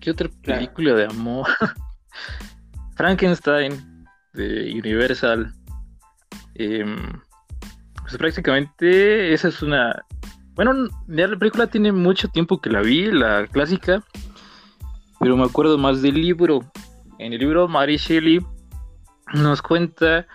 ¿Qué 0.00 0.10
otra 0.10 0.28
Claro. 0.42 0.60
película 0.60 0.94
de 0.94 1.04
amor? 1.04 1.46
Frankenstein 2.96 4.04
de 4.34 4.72
Universal. 4.78 5.52
Em, 6.54 6.96
pues 8.02 8.16
prácticamente 8.16 9.32
esa 9.32 9.48
es 9.48 9.62
una... 9.62 10.04
Bueno, 10.54 10.88
ya 11.06 11.28
la 11.28 11.38
película 11.38 11.68
tiene 11.68 11.92
mucho 11.92 12.28
tiempo 12.28 12.60
que 12.60 12.70
la 12.70 12.80
vi, 12.80 13.10
la 13.12 13.46
clásica, 13.46 14.02
pero 15.20 15.36
me 15.36 15.44
acuerdo 15.44 15.78
más 15.78 16.02
del 16.02 16.16
libro. 16.16 16.60
En 17.20 17.34
el 17.34 17.38
libro 17.38 17.68
Mary 17.68 17.98
Shelley 17.98 18.40
nos 19.34 19.60
cuenta 19.60 20.26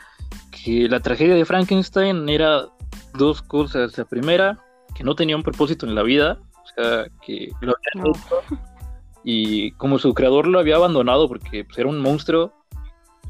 que 0.52 0.88
la 0.88 1.00
tragedia 1.00 1.34
de 1.34 1.44
Frankenstein 1.44 2.30
era 2.30 2.68
dos 3.16 3.42
cosas. 3.42 3.98
La 3.98 4.06
primera, 4.06 4.60
que 4.94 5.04
no 5.04 5.16
tenía 5.16 5.36
un 5.36 5.42
propósito 5.42 5.88
en 5.88 5.96
la 5.96 6.04
vida, 6.04 6.40
o 6.54 6.68
sea, 6.76 7.06
que 7.26 7.50
lo 7.62 7.74
habían 7.74 8.06
No. 8.06 8.12
hecho 8.12 8.62
y 9.24 9.72
como 9.72 9.98
su 9.98 10.14
creador 10.14 10.46
lo 10.46 10.60
había 10.60 10.76
abandonado 10.76 11.28
porque 11.28 11.66
pues, 11.66 11.80
era 11.80 11.90
un 11.90 12.00
monstruo, 12.00 12.54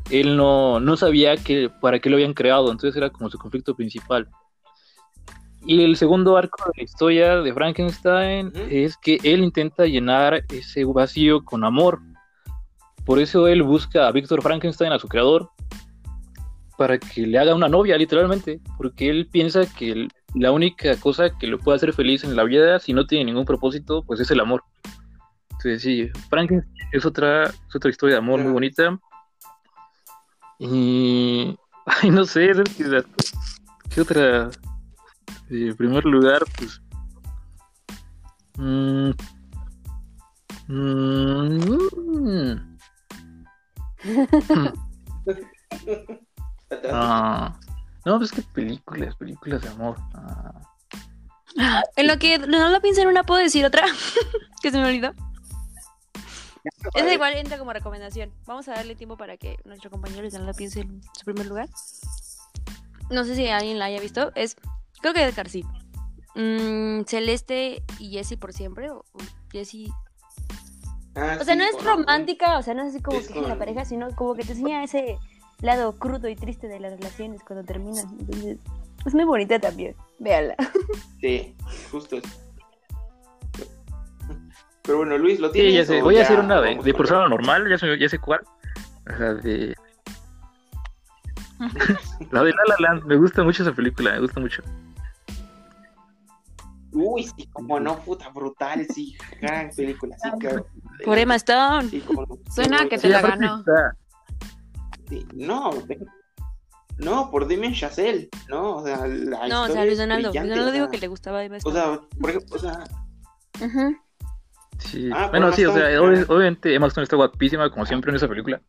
él 0.10 0.36
no, 0.36 0.82
no 0.82 0.98
sabía 0.98 1.38
que, 1.38 1.70
para 1.70 2.00
qué 2.00 2.10
lo 2.10 2.18
habían 2.18 2.34
creado, 2.34 2.70
entonces 2.70 2.98
era 2.98 3.10
como 3.10 3.30
su 3.30 3.38
conflicto 3.38 3.74
principal. 3.74 4.28
Y 5.66 5.82
el 5.86 5.96
segundo 5.96 6.36
arco 6.36 6.62
de 6.66 6.74
la 6.76 6.84
historia 6.84 7.38
de 7.38 7.54
Frankenstein 7.54 8.52
es 8.70 8.98
que 8.98 9.18
él 9.24 9.46
intenta 9.46 9.86
llenar 9.86 10.44
ese 10.50 10.84
vacío 10.84 11.46
con 11.46 11.64
amor. 11.64 12.02
Por 13.06 13.20
eso 13.20 13.48
él 13.48 13.64
busca 13.64 14.08
a 14.08 14.12
Víctor 14.12 14.42
Frankenstein, 14.42 14.92
a 14.92 15.00
su 15.00 15.08
creador, 15.08 15.50
para 16.78 16.98
que 16.98 17.26
le 17.26 17.38
haga 17.38 17.56
una 17.56 17.70
novia, 17.70 17.98
literalmente, 17.98 18.60
porque 18.78 19.10
él 19.10 19.28
piensa 19.32 19.66
que 19.66 20.08
la 20.34 20.52
única 20.52 20.96
cosa 20.98 21.30
que 21.38 21.48
lo 21.48 21.60
puede 21.60 21.78
hacer 21.78 21.94
feliz 21.94 22.24
en 22.24 22.36
la 22.36 22.44
vida, 22.44 22.80
si 22.80 22.94
no 22.94 23.06
tiene 23.06 23.26
ningún 23.26 23.46
propósito, 23.46 24.04
pues 24.04 24.20
es 24.20 24.32
el 24.32 24.40
amor. 24.40 24.64
Entonces, 25.52 25.82
sí, 25.82 26.10
Frankenstein 26.30 26.76
es 26.92 27.06
otra, 27.06 27.46
es 27.46 27.76
otra 27.76 27.90
historia 27.90 28.16
de 28.16 28.20
amor 28.20 28.42
muy 28.42 28.52
bonita. 28.52 29.00
Y, 30.60 31.58
ay, 31.86 32.10
no 32.10 32.26
sé, 32.26 32.52
¿qué 33.90 34.02
otra? 34.02 34.50
En 35.50 35.76
primer 35.76 36.06
lugar, 36.06 36.44
pues... 36.58 36.82
mm, 38.58 39.12
mm, 40.68 42.75
ah, 46.92 47.60
no, 48.06 48.18
pues 48.18 48.32
que 48.32 48.42
películas, 48.42 49.16
películas 49.16 49.62
de 49.62 49.70
amor. 49.70 49.98
ah. 50.14 50.62
En 51.96 52.08
lo 52.08 52.18
que 52.20 52.38
no 52.38 52.70
lo 52.70 52.82
pienso 52.82 53.02
en 53.02 53.08
una, 53.08 53.24
¿puedo 53.24 53.42
decir 53.42 53.66
otra? 53.66 53.86
que 54.62 54.72
se 54.72 54.78
me 54.78 54.86
olvidó. 54.86 55.14
Esa 56.94 57.14
igual 57.14 57.34
entra 57.36 57.58
como 57.58 57.74
recomendación. 57.74 58.32
Vamos 58.46 58.68
a 58.68 58.74
darle 58.74 58.96
tiempo 58.96 59.18
para 59.18 59.38
que 59.38 59.58
nuestro 59.66 59.90
compañero 59.90 60.28
no 60.32 60.46
la 60.46 60.54
piense 60.54 60.82
en 60.82 61.02
su 61.18 61.26
primer 61.26 61.46
lugar. 61.46 61.70
No 63.10 63.24
sé 63.24 63.36
si 63.36 63.48
alguien 63.48 63.80
la 63.80 63.86
haya 63.86 64.00
visto. 64.00 64.32
Es, 64.36 64.58
creo 65.02 65.14
que 65.14 65.24
Edgar 65.24 65.50
sí. 65.50 65.64
Mm, 66.36 67.04
Celeste 67.06 67.84
y 68.00 68.12
Jessie 68.12 68.38
por 68.38 68.52
siempre. 68.52 68.90
O, 68.90 69.06
o 69.14 69.20
Jessie. 69.52 69.92
Ah, 71.16 71.38
O 71.40 71.44
sea, 71.46 71.54
sí, 71.54 71.60
no 71.60 71.66
es 71.66 71.76
con- 71.76 71.86
romántica, 71.86 72.58
o 72.58 72.62
sea, 72.64 72.74
no 72.74 72.82
es 72.84 72.90
así 72.90 73.02
como 73.02 73.18
Es 73.18 73.28
que 73.28 73.34
es 73.40 73.42
la 73.44 73.50
con- 73.50 73.60
pareja, 73.60 73.86
sino 73.86 74.10
como 74.16 74.36
que 74.36 74.44
te 74.44 74.52
enseña 74.52 74.84
ese 74.84 75.18
lado 75.62 75.94
crudo 75.98 76.28
y 76.28 76.36
triste 76.36 76.68
de 76.68 76.80
las 76.80 76.92
relaciones 76.94 77.42
cuando 77.44 77.64
terminan. 77.66 78.06
Entonces, 78.20 78.58
es 79.06 79.14
muy 79.14 79.24
bonita 79.24 79.58
también. 79.60 79.96
Véala. 80.20 80.56
Sí, 81.22 81.56
justo. 81.92 82.18
Pero 84.84 84.98
bueno, 85.00 85.18
Luis, 85.18 85.40
¿lo 85.40 85.48
Sí, 85.48 85.54
tienes? 85.54 85.74
ya 85.74 85.86
sé. 85.86 86.02
Voy 86.02 86.18
a 86.18 86.22
hacer 86.22 86.40
una 86.40 86.62
de, 86.62 86.76
de 86.76 86.92
con 86.92 86.98
persona 87.00 87.28
normal, 87.28 87.68
ya 87.70 87.78
sé, 87.78 87.98
ya 87.98 88.08
sé 88.08 88.20
cuál. 88.20 88.42
La 89.06 89.34
de. 89.34 89.76
la 92.32 92.44
de 92.44 92.52
La 92.52 92.64
La 92.68 92.76
Land. 92.80 93.06
Me 93.06 93.16
gusta 93.16 93.44
mucho 93.44 93.64
esa 93.64 93.72
película, 93.74 94.12
me 94.14 94.20
gusta 94.20 94.40
mucho. 94.40 94.62
Uy, 96.96 97.24
sí, 97.24 97.48
como 97.52 97.80
no, 97.80 97.98
puta, 98.00 98.30
brutal, 98.30 98.86
sí, 98.88 99.16
gran 99.42 99.70
película, 99.76 100.16
sí, 100.22 100.30
claro. 100.40 100.66
Por 101.04 101.18
Emma 101.18 101.36
Stone. 101.36 101.90
Sí. 101.90 102.04
Suena 102.54 102.80
Sí, 102.80 102.90
que 102.90 102.98
te 102.98 103.10
la 103.10 103.22
ganó. 103.22 103.64
sí, 105.10 105.26
No, 105.34 105.72
no, 106.98 107.30
por 107.30 107.48
Damien 107.50 107.74
Chazelle, 107.74 108.30
no, 108.48 108.78
o 108.78 108.84
sea, 108.86 109.06
la 109.08 109.48
No, 109.50 109.64
o 109.64 109.68
sea, 109.68 109.84
Luis 109.84 109.98
Donaldo. 109.98 110.30
Luis 110.30 110.42
Donaldo 110.42 110.70
o 110.70 110.72
dijo 110.72 110.90
que 110.90 110.98
le 110.98 111.08
gustaba 111.08 111.44
Emma 111.44 111.56
O 111.56 111.58
Stone. 111.58 111.76
sea, 111.76 112.00
por 112.20 112.30
ejemplo, 112.30 112.56
o 112.56 112.60
sea. 112.60 112.84
Sí. 114.80 115.10
Ah, 115.14 115.28
bueno, 115.30 115.52
sí, 115.54 115.66
o 115.66 115.74
sea, 115.74 116.02
obviamente 116.02 116.74
Emma 116.74 116.88
Stone 116.88 117.04
está 117.04 117.16
guapísima, 117.16 117.70
como 117.70 117.86
siempre 117.86 118.12
en 118.12 118.18
esa 118.18 118.28
película. 118.28 118.62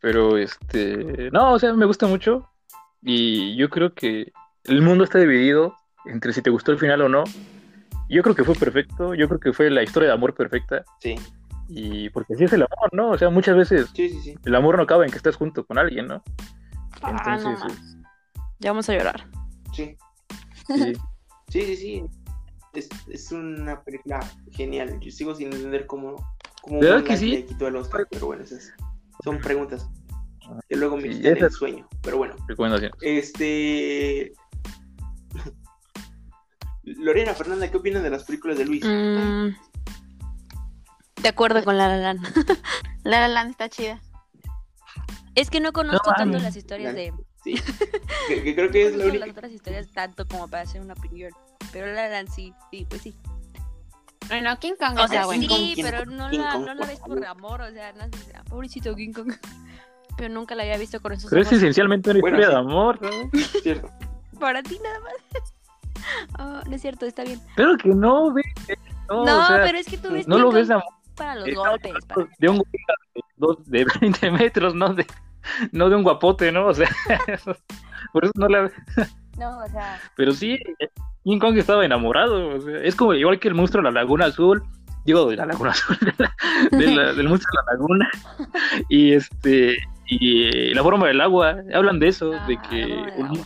Pero, 0.00 0.36
este. 0.36 1.30
No, 1.32 1.52
o 1.52 1.58
sea, 1.58 1.72
me 1.74 1.86
gusta 1.86 2.06
mucho. 2.06 2.48
Y 3.02 3.56
yo 3.56 3.68
creo 3.70 3.94
que 3.94 4.32
el 4.64 4.82
mundo 4.82 5.04
está 5.04 5.18
dividido 5.18 5.76
entre 6.06 6.32
si 6.32 6.42
te 6.42 6.50
gustó 6.50 6.72
el 6.72 6.78
final 6.78 7.02
o 7.02 7.08
no. 7.08 7.24
Yo 8.08 8.22
creo 8.22 8.34
que 8.34 8.44
fue 8.44 8.54
perfecto. 8.54 9.14
Yo 9.14 9.28
creo 9.28 9.40
que 9.40 9.52
fue 9.52 9.70
la 9.70 9.82
historia 9.82 10.08
de 10.08 10.14
amor 10.14 10.34
perfecta. 10.34 10.84
sí, 11.00 11.14
Y 11.68 12.10
porque 12.10 12.34
así 12.34 12.44
es 12.44 12.52
el 12.52 12.62
amor, 12.62 12.90
¿no? 12.92 13.10
O 13.10 13.18
sea, 13.18 13.30
muchas 13.30 13.56
veces 13.56 13.90
sí, 13.94 14.08
sí, 14.10 14.20
sí. 14.20 14.34
el 14.44 14.54
amor 14.54 14.76
no 14.76 14.82
acaba 14.82 15.04
en 15.04 15.10
que 15.10 15.16
estés 15.16 15.36
junto 15.36 15.64
con 15.66 15.78
alguien, 15.78 16.06
¿no? 16.08 16.22
Ah, 17.02 17.12
no 17.12 17.18
Entonces, 17.18 17.58
más. 17.60 17.96
Ya 18.60 18.70
vamos 18.70 18.88
a 18.88 18.92
llorar. 18.94 19.26
Sí, 19.72 19.96
sí. 20.68 20.92
sí, 21.48 21.62
sí, 21.62 21.76
sí. 21.76 22.04
Es, 22.74 22.88
es 23.08 23.32
una 23.32 23.82
película 23.82 24.20
genial. 24.50 24.98
Yo 25.00 25.10
sigo 25.10 25.34
sin 25.34 25.52
entender 25.52 25.86
cómo, 25.86 26.16
cómo 26.62 26.80
¿Verdad 26.80 26.96
Moonlight 26.98 27.06
que 27.06 27.16
sí? 27.16 27.30
le 27.32 27.46
quitó 27.46 27.68
el 27.68 27.76
Oscar, 27.76 28.06
pero 28.10 28.26
bueno, 28.26 28.44
esas 28.44 28.72
son 29.24 29.38
preguntas 29.40 29.88
que 30.68 30.76
luego 30.76 30.96
me 30.96 31.08
Sí, 31.08 31.22
quitan 31.22 31.36
el 31.38 31.50
sueño. 31.50 31.88
Pero 32.02 32.18
bueno, 32.18 32.34
recomendaciones. 32.48 32.96
este. 33.00 34.32
Lorena 36.84 37.34
Fernanda, 37.34 37.70
¿qué 37.70 37.76
opinas 37.76 38.02
de 38.02 38.10
las 38.10 38.24
películas 38.24 38.58
de 38.58 38.64
Luis? 38.66 38.84
Mm, 38.84 39.48
de 41.22 41.28
acuerdo 41.28 41.62
con 41.64 41.78
La 41.78 41.88
La 41.88 41.96
Land. 41.96 42.22
La 43.04 43.20
La 43.20 43.28
Land 43.28 43.50
está 43.52 43.68
chida. 43.68 44.00
Es 45.34 45.48
que 45.48 45.60
no 45.60 45.72
conozco 45.72 46.10
No, 46.10 46.16
tanto 46.16 46.38
las 46.38 46.56
historias 46.56 46.94
de. 46.94 47.12
Sí. 47.44 47.54
que, 48.28 48.42
que 48.42 48.54
creo 48.54 48.70
que 48.70 48.86
es 48.86 48.92
No 48.92 48.98
la 48.98 49.04
conozco 49.04 49.08
única. 49.10 49.26
las 49.26 49.36
otras 49.36 49.52
historias 49.52 49.88
tanto 49.92 50.26
como 50.26 50.48
para 50.48 50.62
hacer 50.64 50.80
una 50.80 50.94
opinión. 50.94 51.32
Pero 51.72 51.86
La 51.86 51.94
La 51.94 52.08
Land 52.08 52.30
sí, 52.30 52.52
sí, 52.70 52.86
pues 52.88 53.02
sí. 53.02 53.14
Bueno, 54.28 54.56
King 54.58 54.74
Kong 54.78 54.92
O 54.98 55.04
está 55.04 55.08
sea, 55.08 55.26
bueno. 55.26 55.42
Sí, 55.42 55.48
King 55.74 55.82
pero 55.84 56.04
no 56.06 56.30
King 56.30 56.38
la, 56.38 56.58
no 56.58 56.74
la 56.74 56.86
ves 56.86 57.00
por 57.00 57.24
amor, 57.26 57.60
o 57.62 57.70
sea, 57.72 57.92
no 57.92 58.04
sé, 58.04 58.32
pobrecito 58.48 58.94
King 58.94 59.12
Kong. 59.12 59.32
Pero 60.16 60.32
nunca 60.34 60.54
la 60.54 60.62
había 60.64 60.76
visto 60.76 61.00
con 61.00 61.12
esos 61.12 61.30
Pero 61.30 61.42
es 61.42 61.52
esencialmente 61.52 62.10
una 62.10 62.20
Bueno, 62.20 62.38
historia 62.38 62.58
sí. 62.58 62.64
de 62.64 62.70
amor, 62.70 63.00
¿no? 63.02 63.30
Cierto. 63.62 63.90
Para 64.38 64.62
ti 64.62 64.78
nada 64.82 65.00
más. 65.00 65.14
Ah, 66.38 66.62
no 66.66 66.74
es 66.74 66.82
cierto, 66.82 67.06
está 67.06 67.24
bien. 67.24 67.40
Pero 67.56 67.76
que 67.76 67.88
no, 67.90 68.32
ve. 68.32 68.42
No, 69.08 69.24
No, 69.24 69.42
o 69.42 69.46
sea, 69.46 69.62
pero 69.62 69.78
es 69.78 69.86
que 69.86 69.98
tú 69.98 70.10
ves 70.12 70.26
no 70.28 70.38
lo 70.38 70.50
ves 70.52 70.68
para 71.16 71.34
los 71.36 71.46
Estamos 71.48 71.68
golpes. 71.70 71.92
para- 72.06 72.28
de 72.38 72.48
un 72.48 72.58
de, 72.58 72.64
dos- 73.36 73.64
de 73.70 73.86
20 74.00 74.30
metros, 74.30 74.74
no 74.74 74.94
de, 74.94 75.06
no 75.72 75.88
de 75.90 75.96
un 75.96 76.02
guapote, 76.02 76.50
¿no? 76.52 76.66
O 76.68 76.74
sea, 76.74 76.88
por 78.12 78.24
eso 78.24 78.32
no 78.36 78.48
la 78.48 78.70
No, 79.38 79.58
o 79.58 79.68
sea, 79.68 80.00
Pero 80.16 80.32
sí, 80.32 80.58
King 81.24 81.38
Kong 81.38 81.56
estaba 81.58 81.84
enamorado. 81.84 82.56
o 82.56 82.60
sea, 82.60 82.78
es 82.82 82.94
como 82.96 83.14
igual 83.14 83.38
que 83.38 83.48
el 83.48 83.54
monstruo 83.54 83.82
de 83.84 83.90
la 83.92 84.00
Laguna 84.00 84.26
Azul. 84.26 84.62
Digo, 85.04 85.28
de 85.28 85.36
la 85.36 85.46
Laguna 85.46 85.70
Azul, 85.72 85.96
de 86.00 86.14
la- 86.16 86.34
de 86.78 86.86
la- 86.94 87.12
del 87.12 87.28
monstruo 87.28 87.50
de 87.60 87.66
la 87.66 87.72
Laguna. 87.72 88.10
Y 88.88 89.12
este, 89.14 89.76
y 90.06 90.72
la 90.74 90.82
forma 90.82 91.08
del 91.08 91.20
agua. 91.20 91.56
Hablan 91.74 91.98
de 91.98 92.08
eso, 92.08 92.32
Ah, 92.34 92.46
de 92.46 92.54
la 92.54 92.62
que. 92.62 92.84
un-. 93.18 93.44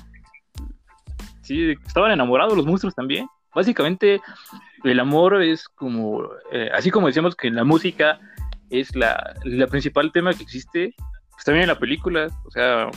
Estaban 1.49 2.13
enamorados 2.13 2.57
los 2.57 2.67
monstruos 2.67 2.95
también. 2.95 3.27
Básicamente, 3.55 4.21
el 4.85 5.01
amor 5.01 5.43
es 5.43 5.69
como. 5.69 6.25
eh, 6.53 6.71
así 6.75 6.91
como 6.91 7.07
decíamos 7.07 7.35
que 7.35 7.49
en 7.49 7.57
la 7.57 7.65
música 7.65 8.21
es 8.71 8.95
la, 8.95 9.35
principal 9.71 10.13
tema 10.13 10.35
que 10.35 10.43
existe, 10.43 10.95
pues 11.31 11.45
también 11.45 11.63
en 11.63 11.69
la 11.69 11.79
película. 11.79 12.29
O 12.45 12.51
sea, 12.51 12.91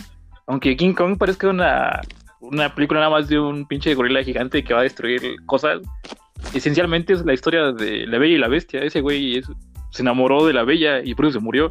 aunque 0.47 0.75
King 0.75 0.93
Kong 0.93 1.17
parezca 1.17 1.49
una, 1.49 2.01
una 2.41 2.73
película 2.75 2.99
nada 2.99 3.11
más 3.11 3.27
de 3.27 3.39
un 3.39 3.67
pinche 3.67 3.93
gorila 3.93 4.23
gigante 4.23 4.63
que 4.63 4.73
va 4.73 4.81
a 4.81 4.83
destruir 4.83 5.21
cosas, 5.45 5.81
esencialmente 6.53 7.13
es 7.13 7.25
la 7.25 7.33
historia 7.33 7.71
de 7.71 8.05
la 8.07 8.17
bella 8.17 8.35
y 8.35 8.39
la 8.39 8.47
bestia. 8.47 8.81
Ese 8.81 9.01
güey 9.01 9.41
se 9.91 10.01
enamoró 10.01 10.45
de 10.45 10.53
la 10.53 10.63
bella 10.63 11.01
y 11.03 11.15
por 11.15 11.25
eso 11.25 11.39
se 11.39 11.43
murió. 11.43 11.67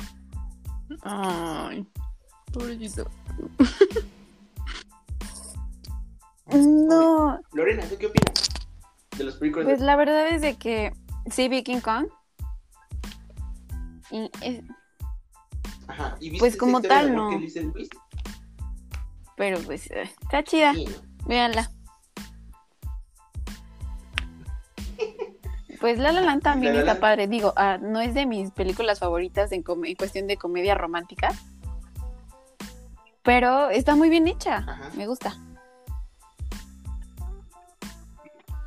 Ay, 1.02 1.84
pobrecito. 2.52 3.10
No, 6.54 7.40
Lorena, 7.52 7.82
¿tú 7.84 7.96
qué 7.98 8.06
opinas 8.06 8.48
de 9.16 9.24
las 9.24 9.34
películas 9.36 9.66
pues 9.66 9.80
de 9.80 9.84
la 9.86 9.96
verdad 9.96 10.28
es 10.28 10.40
de 10.40 10.56
que 10.56 10.92
sí 11.30 11.48
vi 11.48 11.62
King 11.62 11.80
Kong. 11.80 12.06
Y 14.10 14.30
es- 14.40 14.62
Ajá. 15.88 16.16
¿Y 16.20 16.30
viste 16.30 16.38
pues 16.38 16.56
como 16.56 16.80
tal, 16.80 17.14
no. 17.14 17.30
que 17.30 17.88
pero 19.36 19.58
pues 19.60 19.90
eh, 19.90 20.10
está 20.22 20.42
chida, 20.42 20.72
Sí, 20.74 20.86
¿no? 20.86 21.26
véanla. 21.26 21.70
Pues 25.80 25.98
La 25.98 26.10
La 26.10 26.20
Land 26.22 26.42
también 26.42 26.74
La 26.74 26.82
La 26.82 26.92
está 26.92 27.00
padre. 27.00 27.28
Digo, 27.28 27.52
ah, 27.56 27.78
no 27.80 28.00
es 28.00 28.12
de 28.14 28.26
mis 28.26 28.50
películas 28.50 28.98
favoritas 28.98 29.52
en, 29.52 29.62
com- 29.62 29.84
en 29.84 29.94
cuestión 29.94 30.26
de 30.26 30.36
comedia 30.36 30.74
romántica. 30.74 31.32
Pero 33.22 33.70
está 33.70 33.94
muy 33.94 34.08
bien 34.10 34.26
hecha. 34.26 34.56
Ajá. 34.56 34.90
Me 34.96 35.06
gusta. 35.06 35.36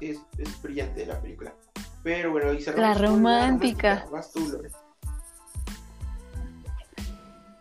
Es, 0.02 0.20
es 0.38 0.62
brillante 0.62 1.06
la 1.06 1.22
película. 1.22 1.56
Pero 2.04 2.32
bueno, 2.32 2.52
y 2.54 2.62
cerramos 2.62 2.97
La 2.99 3.08
con 3.08 3.16
romántica. 3.16 4.08
Vas 4.12 4.32
tú, 4.32 4.39
Lorena. 4.49 4.78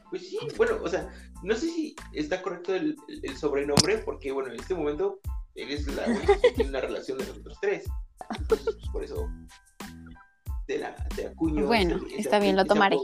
Pues 0.08 0.28
sí, 0.28 0.38
bueno, 0.56 0.78
o 0.82 0.88
sea, 0.88 1.08
no 1.42 1.54
sé 1.54 1.66
si 1.68 1.96
está 2.12 2.42
correcto 2.42 2.74
el, 2.74 2.96
sobrenombre, 3.38 3.98
porque 3.98 4.32
bueno, 4.32 4.52
en 4.52 4.58
este 4.58 4.74
momento 4.74 5.20
eres 5.54 5.86
la 5.94 6.04
que 6.04 6.50
tiene 6.54 6.70
una 6.70 6.80
relación 6.80 7.18
de 7.18 7.26
nosotros 7.26 7.58
tres. 7.60 7.84
Entonces, 8.38 8.74
pues, 8.74 8.88
por 8.90 9.04
eso 9.04 9.28
te 10.66 10.78
la 10.78 10.94
te 11.14 11.28
acuño. 11.28 11.66
Bueno, 11.66 11.96
ese- 11.96 12.06
ese 12.06 12.20
está 12.22 12.38
bien, 12.40 12.56
lo 12.56 12.62
ese 12.62 12.68
tomaré. 12.68 12.96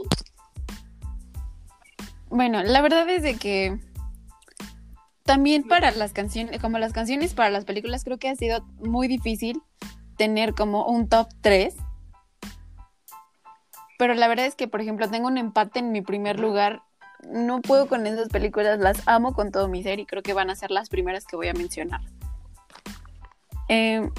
Bueno, 2.29 2.61
la 2.63 2.81
verdad 2.81 3.09
es 3.09 3.23
de 3.23 3.35
que 3.37 3.79
también 5.27 5.63
para 5.63 5.91
las 5.91 6.13
canciones, 6.13 6.59
como 6.59 6.79
las 6.79 6.93
canciones 6.93 7.35
para 7.35 7.51
las 7.51 7.65
películas, 7.65 8.03
creo 8.03 8.17
que 8.17 8.29
ha 8.29 8.35
sido 8.35 8.65
muy 8.79 9.07
difícil 9.07 9.61
tener 10.17 10.55
como 10.55 10.87
un 10.87 11.07
top 11.07 11.27
3. 11.41 11.75
Pero 13.99 14.15
la 14.15 14.27
verdad 14.27 14.45
es 14.45 14.55
que, 14.55 14.67
por 14.67 14.81
ejemplo, 14.81 15.07
tengo 15.09 15.27
un 15.27 15.37
empate 15.37 15.79
en 15.79 15.91
mi 15.91 16.01
primer 16.01 16.39
lugar. 16.39 16.81
No 17.29 17.61
puedo 17.61 17.87
con 17.87 18.07
esas 18.07 18.29
películas, 18.29 18.79
las 18.79 19.07
amo 19.07 19.33
con 19.33 19.51
todo 19.51 19.67
mi 19.67 19.83
ser 19.83 19.99
y 19.99 20.05
creo 20.05 20.23
que 20.23 20.33
van 20.33 20.49
a 20.49 20.55
ser 20.55 20.71
las 20.71 20.87
primeras 20.89 21.25
que 21.25 21.35
voy 21.35 21.49
a 21.49 21.53
mencionar. 21.53 22.01
Eh, 23.69 24.09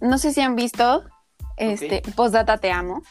no 0.00 0.18
sé 0.18 0.32
si 0.32 0.40
han 0.40 0.54
visto 0.54 1.04
este 1.56 2.02
Postdata 2.14 2.58
Te 2.58 2.70
Amo. 2.70 3.02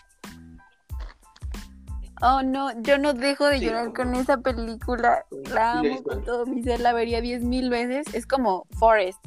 Oh 2.25 2.41
no, 2.41 2.71
yo 2.83 2.97
no 2.97 3.13
dejo 3.13 3.47
de 3.47 3.59
Sí, 3.59 3.65
llorar 3.65 3.87
no, 3.87 3.93
con 3.93 4.15
esa 4.15 4.37
película. 4.37 5.25
La 5.53 5.79
amo 5.79 6.01
con 6.03 6.23
todo 6.23 6.45
mi 6.45 6.63
ser, 6.63 6.79
la 6.79 6.93
vería 6.93 7.19
diez 7.19 7.43
mil 7.43 7.69
veces. 7.69 8.07
Es 8.13 8.25
como 8.25 8.65
Forest. 8.79 9.19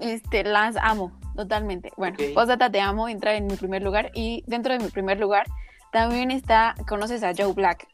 Este, 0.00 0.42
las 0.42 0.74
amo 0.76 1.16
totalmente. 1.36 1.92
Bueno, 1.96 2.16
Ok. 2.18 2.34
Postdata 2.34 2.68
Te 2.68 2.80
Amo 2.80 3.08
entra 3.08 3.34
en 3.34 3.46
mi 3.46 3.54
primer 3.54 3.82
lugar 3.82 4.10
y 4.12 4.42
dentro 4.48 4.72
de 4.72 4.80
mi 4.80 4.90
primer 4.90 5.20
lugar 5.20 5.46
también 5.92 6.32
está, 6.32 6.74
conoces 6.88 7.22
a 7.22 7.32
Joe 7.32 7.52
Black. 7.52 7.86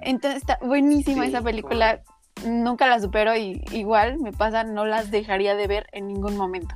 Entonces 0.00 0.40
está 0.40 0.58
buenísima 0.62 1.24
Sí, 1.24 1.28
esa 1.28 1.42
película. 1.42 2.00
Nunca 2.46 2.86
la 2.86 2.98
supero 2.98 3.36
y 3.36 3.62
igual 3.72 4.18
me 4.20 4.32
pasa, 4.32 4.64
no 4.64 4.86
las 4.86 5.10
dejaría 5.10 5.54
de 5.54 5.66
ver 5.66 5.86
en 5.92 6.06
ningún 6.06 6.36
momento. 6.36 6.74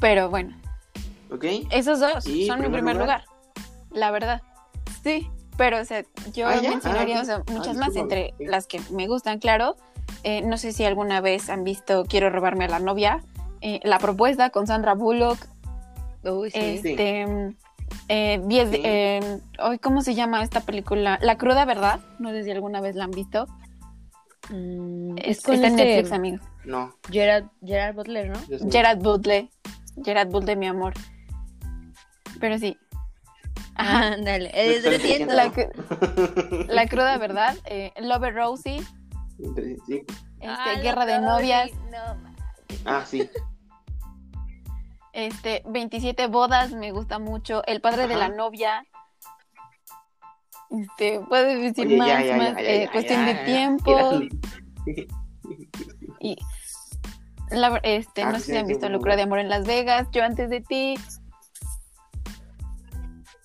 Pero 0.00 0.28
bueno, 0.28 0.54
¿Ok? 1.34 1.44
esos 1.70 2.00
dos 2.00 2.26
¿Y 2.26 2.46
son 2.46 2.60
mi 2.60 2.68
primer 2.68 2.94
lugar? 2.96 3.24
lugar? 3.24 3.24
la 3.92 4.10
verdad. 4.10 4.42
Sí, 5.02 5.30
pero 5.56 5.80
o 5.80 5.84
sea, 5.84 6.02
yo 6.32 6.48
Ah, 6.48 6.60
mencionaría 6.62 7.18
Ah, 7.18 7.22
o 7.22 7.24
sea, 7.24 7.36
ok. 7.38 7.44
Ah, 7.48 7.52
muchas 7.52 7.76
más 7.76 7.94
entre 7.96 8.34
las 8.38 8.66
que 8.66 8.80
me 8.90 9.06
gustan, 9.06 9.38
claro. 9.38 9.76
Eh, 10.22 10.42
no 10.42 10.56
sé 10.58 10.72
si 10.72 10.84
alguna 10.84 11.20
vez 11.20 11.48
han 11.50 11.64
visto 11.64 12.04
Quiero 12.06 12.30
robarme 12.30 12.64
a 12.64 12.68
la 12.68 12.78
novia, 12.78 13.22
eh, 13.60 13.80
La 13.84 13.98
propuesta 13.98 14.50
con 14.50 14.66
Sandra 14.66 14.94
Bullock, 14.94 15.38
Uy, 16.24 16.50
sí. 16.50 16.58
este, 16.58 17.26
eh, 18.08 18.40
diez 18.44 18.70
Sí. 18.70 18.80
eh, 18.84 19.38
¿cómo 19.82 20.00
se 20.02 20.14
llama 20.14 20.42
esta 20.42 20.60
película? 20.60 21.18
La 21.22 21.36
cruda 21.38 21.64
verdad, 21.66 22.00
no 22.18 22.30
sé 22.30 22.42
si 22.44 22.50
alguna 22.50 22.80
vez 22.80 22.96
la 22.96 23.04
han 23.04 23.10
visto. 23.10 23.46
Mm, 24.50 25.16
Es, 25.22 25.42
con 25.42 25.54
está 25.54 25.68
en 25.68 25.72
este 25.78 25.84
Netflix, 25.84 26.12
amigo. 26.12 26.38
No. 26.64 26.94
Gerard, 27.10 27.44
Gerard 27.64 27.94
Butler, 27.94 28.30
¿no? 28.30 28.38
Gerard 28.70 28.98
Butler, 28.98 29.48
Gerard 30.04 30.28
Butler, 30.30 30.56
mi 30.56 30.66
amor. 30.66 30.94
Pero 32.44 32.58
sí. 32.58 32.76
Ándale. 33.76 34.50
Reciente. 34.84 35.32
La, 35.34 35.50
la 36.68 36.86
cruda 36.88 37.16
verdad, 37.16 37.56
eh, 37.64 37.90
Lover 38.02 38.34
Rosie, 38.34 38.82
Sí. 39.38 39.46
este, 39.96 40.04
Ah, 40.46 40.74
Guerra 40.82 41.06
de 41.06 41.20
Novias, 41.20 41.70
No, 41.90 42.20
Ah, 42.84 43.02
sí. 43.06 43.26
este, 45.14 45.62
27 45.64 46.26
bodas, 46.26 46.72
me 46.72 46.92
gusta 46.92 47.18
mucho, 47.18 47.64
El 47.64 47.80
padre 47.80 48.08
de 48.08 48.16
la 48.16 48.28
novia. 48.28 48.84
Este, 50.70 51.20
puedes 51.26 51.62
decir 51.62 51.86
Oye, 51.86 51.96
más, 51.96 52.08
ya, 52.08 52.22
ya, 52.24 52.36
más, 52.36 52.54
ya, 52.56 52.60
eh, 52.60 52.84
ya, 52.84 52.92
cuestión 52.92 53.20
ya, 53.20 53.26
de 53.26 53.34
ya. 53.38 53.44
tiempo. 53.46 54.20
Y 56.20 56.36
la 57.50 57.80
este, 57.82 58.22
Ah, 58.22 58.32
no 58.32 58.38
sí, 58.38 58.44
sé 58.44 58.52
si 58.52 58.58
han 58.58 58.66
visto 58.66 58.86
Locura 58.90 59.16
de 59.16 59.22
Amor 59.22 59.38
en 59.38 59.48
Las 59.48 59.66
Vegas, 59.66 60.08
Yo 60.12 60.22
antes 60.22 60.50
de 60.50 60.60
ti. 60.60 60.96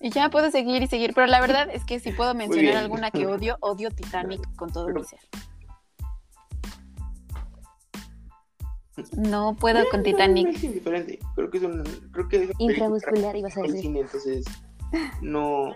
Y 0.02 0.12
ya 0.12 0.30
puedo 0.30 0.50
seguir 0.50 0.82
y 0.82 0.88
seguir, 0.88 1.14
pero 1.14 1.28
la 1.28 1.41
verdad 1.41 1.70
es 1.72 1.84
que 1.84 2.00
si 2.00 2.12
puedo 2.12 2.34
mencionar 2.34 2.78
alguna 2.78 3.12
que 3.12 3.26
odio, 3.28 3.58
odio 3.60 3.91
Titanic 3.91 4.41
con 4.56 4.72
todo 4.72 4.88
mi 4.89 5.04
ser. 5.04 5.20
No 9.16 9.56
puedo 9.56 9.88
con 9.89 10.00
No, 10.02 10.04
Titanic. 10.04 10.47
es 10.50 10.64
indiferente. 10.64 11.20
Creo 11.36 11.50
que 11.50 11.58
es 11.58 11.64
un. 11.64 11.84
Creo 12.12 12.28
que 12.28 12.43
es 12.43 12.50
una 12.60 12.72
Inframuscular, 12.74 13.36
ibas 13.36 13.58
a 13.58 13.62
decir. 13.62 13.82
cine, 13.82 14.00
entonces. 14.02 14.45
No. 15.22 15.74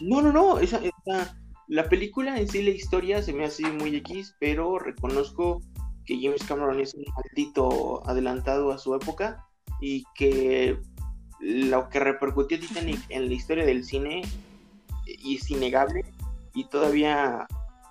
No, 0.00 0.20
no, 0.22 0.32
no. 0.32 0.58
Esa, 0.58 0.78
esa- 0.78 1.36
la 1.68 1.88
película 1.88 2.38
en 2.38 2.48
sí, 2.48 2.62
la 2.62 2.70
historia 2.70 3.22
se 3.22 3.32
me 3.32 3.44
hace 3.44 3.70
muy 3.70 3.94
X, 3.96 4.34
pero 4.40 4.78
reconozco 4.78 5.62
que 6.04 6.18
James 6.20 6.42
Cameron 6.44 6.80
es 6.80 6.94
un 6.94 7.04
maldito 7.14 8.06
adelantado 8.08 8.72
a 8.72 8.78
su 8.78 8.94
época 8.94 9.46
y 9.80 10.04
que 10.16 10.78
lo 11.40 11.88
que 11.88 12.00
repercutió 12.00 12.60
Titanic 12.60 13.00
en 13.08 13.28
la 13.28 13.34
historia 13.34 13.64
del 13.64 13.84
cine 13.84 14.22
es 15.06 15.50
innegable 15.50 16.04
y 16.54 16.64
todavía 16.68 17.46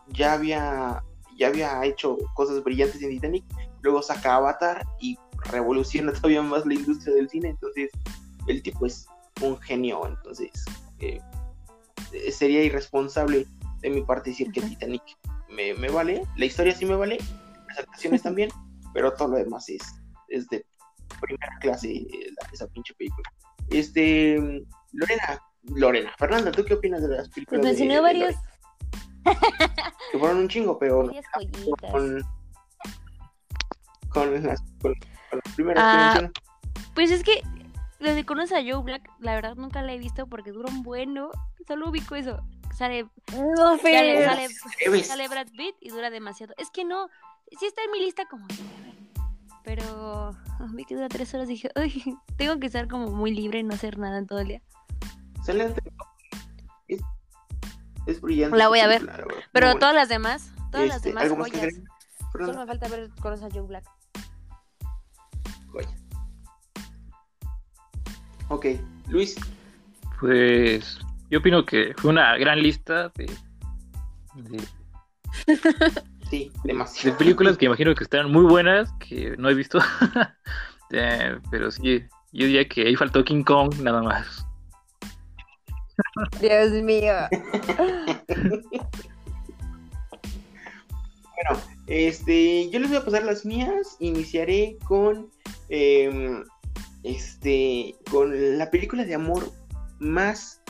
ya 0.08 0.34
había 0.34 1.04
ya 1.38 1.48
había 1.48 1.84
hecho 1.86 2.18
cosas 2.36 2.64
brillantes 2.64 3.02
en 3.02 3.10
Titanic 3.10 3.44
luego 3.82 4.02
saca 4.02 4.36
Avatar 4.36 4.86
y 5.00 5.18
revoluciona 5.52 6.14
todavía 6.14 6.42
más 6.42 6.66
la 6.66 6.76
industria 6.76 7.16
del 7.16 7.30
cine 7.30 7.50
entonces 7.50 7.90
el 8.48 8.62
tipo 8.62 8.86
es 8.86 9.08
un 9.42 9.58
genio 9.60 10.06
entonces 10.06 10.52
eh, 11.00 11.22
sería 12.32 12.64
irresponsable 12.64 13.48
de 13.82 13.90
mi 13.90 14.02
parte 14.02 14.32
decir 14.32 14.52
que. 14.52 14.62
Titanic 14.62 15.04
me, 15.50 15.74
me 15.74 15.90
vale 15.90 16.24
la 16.36 16.46
historia 16.46 16.76
sí 16.76 16.86
me 16.86 16.96
vale 16.96 17.18
las 17.70 17.80
actuaciones 17.80 18.22
también 18.24 18.50
pero 18.94 19.14
todo 19.14 19.30
lo 19.30 19.38
demás 19.38 19.70
es, 19.70 19.82
es 20.28 20.48
de 20.50 20.66
primera 21.20 21.58
clase 21.60 21.92
eh, 21.92 22.32
la- 22.42 22.50
esa 22.52 22.68
pinche 22.68 22.94
película 22.96 23.30
este 23.70 24.38
Lorena 24.94 25.42
Lorena 25.64 26.14
Fernanda 26.18 26.52
¿tú 26.52 26.64
qué 26.66 26.74
opinas 26.74 27.02
de 27.02 27.10
las 27.10 27.28
Pues 27.28 27.30
películas 27.36 27.62
de- 27.62 27.68
mencioné 27.68 27.94
de 27.96 28.02
varios, 28.02 28.36
que 30.12 30.18
fueron 30.20 30.38
un 30.38 30.48
chingo 30.50 30.80
pero 30.80 31.12
con, 31.92 32.22
con 34.10 34.44
las, 34.44 34.62
con, 34.82 34.94
con 35.30 35.40
las 35.44 35.56
primeras 35.56 35.84
Ah, 35.86 36.20
que. 36.34 36.42
Pues 36.96 37.12
es 37.12 37.24
que 37.24 37.42
desde 38.00 38.22
que 38.22 38.26
conoces 38.26 38.54
a 38.58 38.62
Joe 38.62 38.82
Black, 38.84 39.10
la 39.20 39.36
verdad 39.36 39.56
nunca 39.56 39.82
la 39.82 39.94
he 39.94 39.98
visto 39.98 40.28
porque 40.28 40.52
dura 40.52 40.70
un 40.72 40.84
bueno. 40.84 41.32
Solo 41.68 41.90
ubico 41.90 42.16
eso. 42.16 42.42
Sale, 42.76 43.06
No, 43.34 43.78
sale, 43.78 44.26
sale, 44.26 45.04
sale 45.04 45.28
Brad 45.28 45.48
Pitt 45.56 45.76
y 45.82 45.90
dura 45.90 46.10
demasiado. 46.10 46.54
Es 46.58 46.72
que 46.72 46.86
no, 46.86 47.10
sí 47.60 47.66
está 47.66 47.84
en 47.84 47.92
mi 47.92 48.00
lista 48.00 48.26
como 48.26 48.48
Pero 49.64 50.30
ah, 50.60 50.68
vi 50.74 50.86
que 50.86 50.96
dura 50.96 51.10
tres 51.10 51.34
horas 51.34 51.50
y 51.50 51.54
dije, 51.54 51.70
"Ay, 51.76 52.04
tengo 52.38 52.60
que 52.60 52.68
estar 52.68 52.88
como 52.88 53.08
muy 53.12 53.34
libre 53.34 53.60
y 53.60 53.64
no 53.64 53.74
hacer 53.74 53.98
nada 53.98 54.18
en 54.18 54.28
todo 54.28 54.40
el 54.40 54.48
día. 54.50 54.62
Antes- 55.48 55.74
es, 56.88 57.02
es 58.06 58.22
brillante. 58.22 58.58
La 58.58 58.68
voy 58.68 58.80
a 58.80 58.88
ver. 58.88 59.10
Pero 59.52 59.76
todas 59.76 59.96
las 59.96 60.10
demás, 60.10 60.52
todas 60.72 60.88
las 60.88 60.98
Este, 60.98 61.10
demás 61.10 61.24
¿Algo 61.24 61.38
más 61.38 61.52
que 61.52 61.58
joyas. 61.60 61.74
Solo 62.32 62.60
me 62.60 62.66
falta 62.68 62.88
ver 62.88 63.10
Conoces 63.22 63.46
a 63.46 63.50
Joe 63.52 63.68
Black. 63.68 63.86
Joya. 65.72 65.90
Ok, 68.50 68.66
Luis. 69.08 69.36
Pues 70.20 71.00
yo 71.30 71.40
opino 71.40 71.66
que 71.66 71.94
fue 71.98 72.12
una 72.12 72.36
gran 72.38 72.62
lista 72.62 73.10
de, 73.16 73.26
de, 74.36 74.64
Sí, 76.30 76.52
de 76.64 76.74
demasiado. 76.74 77.18
películas 77.18 77.58
que 77.58 77.66
imagino 77.66 77.96
que 77.96 78.04
están 78.04 78.32
muy 78.32 78.44
buenas, 78.44 78.92
que 79.00 79.36
no 79.38 79.50
he 79.50 79.54
visto. 79.54 79.80
Eh, 80.92 81.38
pero 81.52 81.70
sí, 81.70 82.02
yo 82.32 82.48
diría 82.48 82.68
que 82.68 82.82
ahí 82.82 82.96
faltó 82.96 83.24
King 83.24 83.44
Kong 83.44 83.76
nada 83.84 84.02
más. 84.02 84.44
Dios 86.42 86.72
mío. 86.84 87.14
Bueno, 91.42 91.62
este, 91.88 92.70
yo 92.70 92.80
les 92.80 92.90
voy 92.90 92.98
a 92.98 93.06
pasar 93.06 93.24
las 93.24 93.46
mías. 93.46 93.96
Iniciaré 94.00 94.78
con 94.84 95.30
em, 95.70 96.44
este, 97.04 97.96
con 98.12 98.58
la 98.58 98.70
película 98.70 99.06
de 99.06 99.16
amor 99.16 99.52
más 100.00 100.62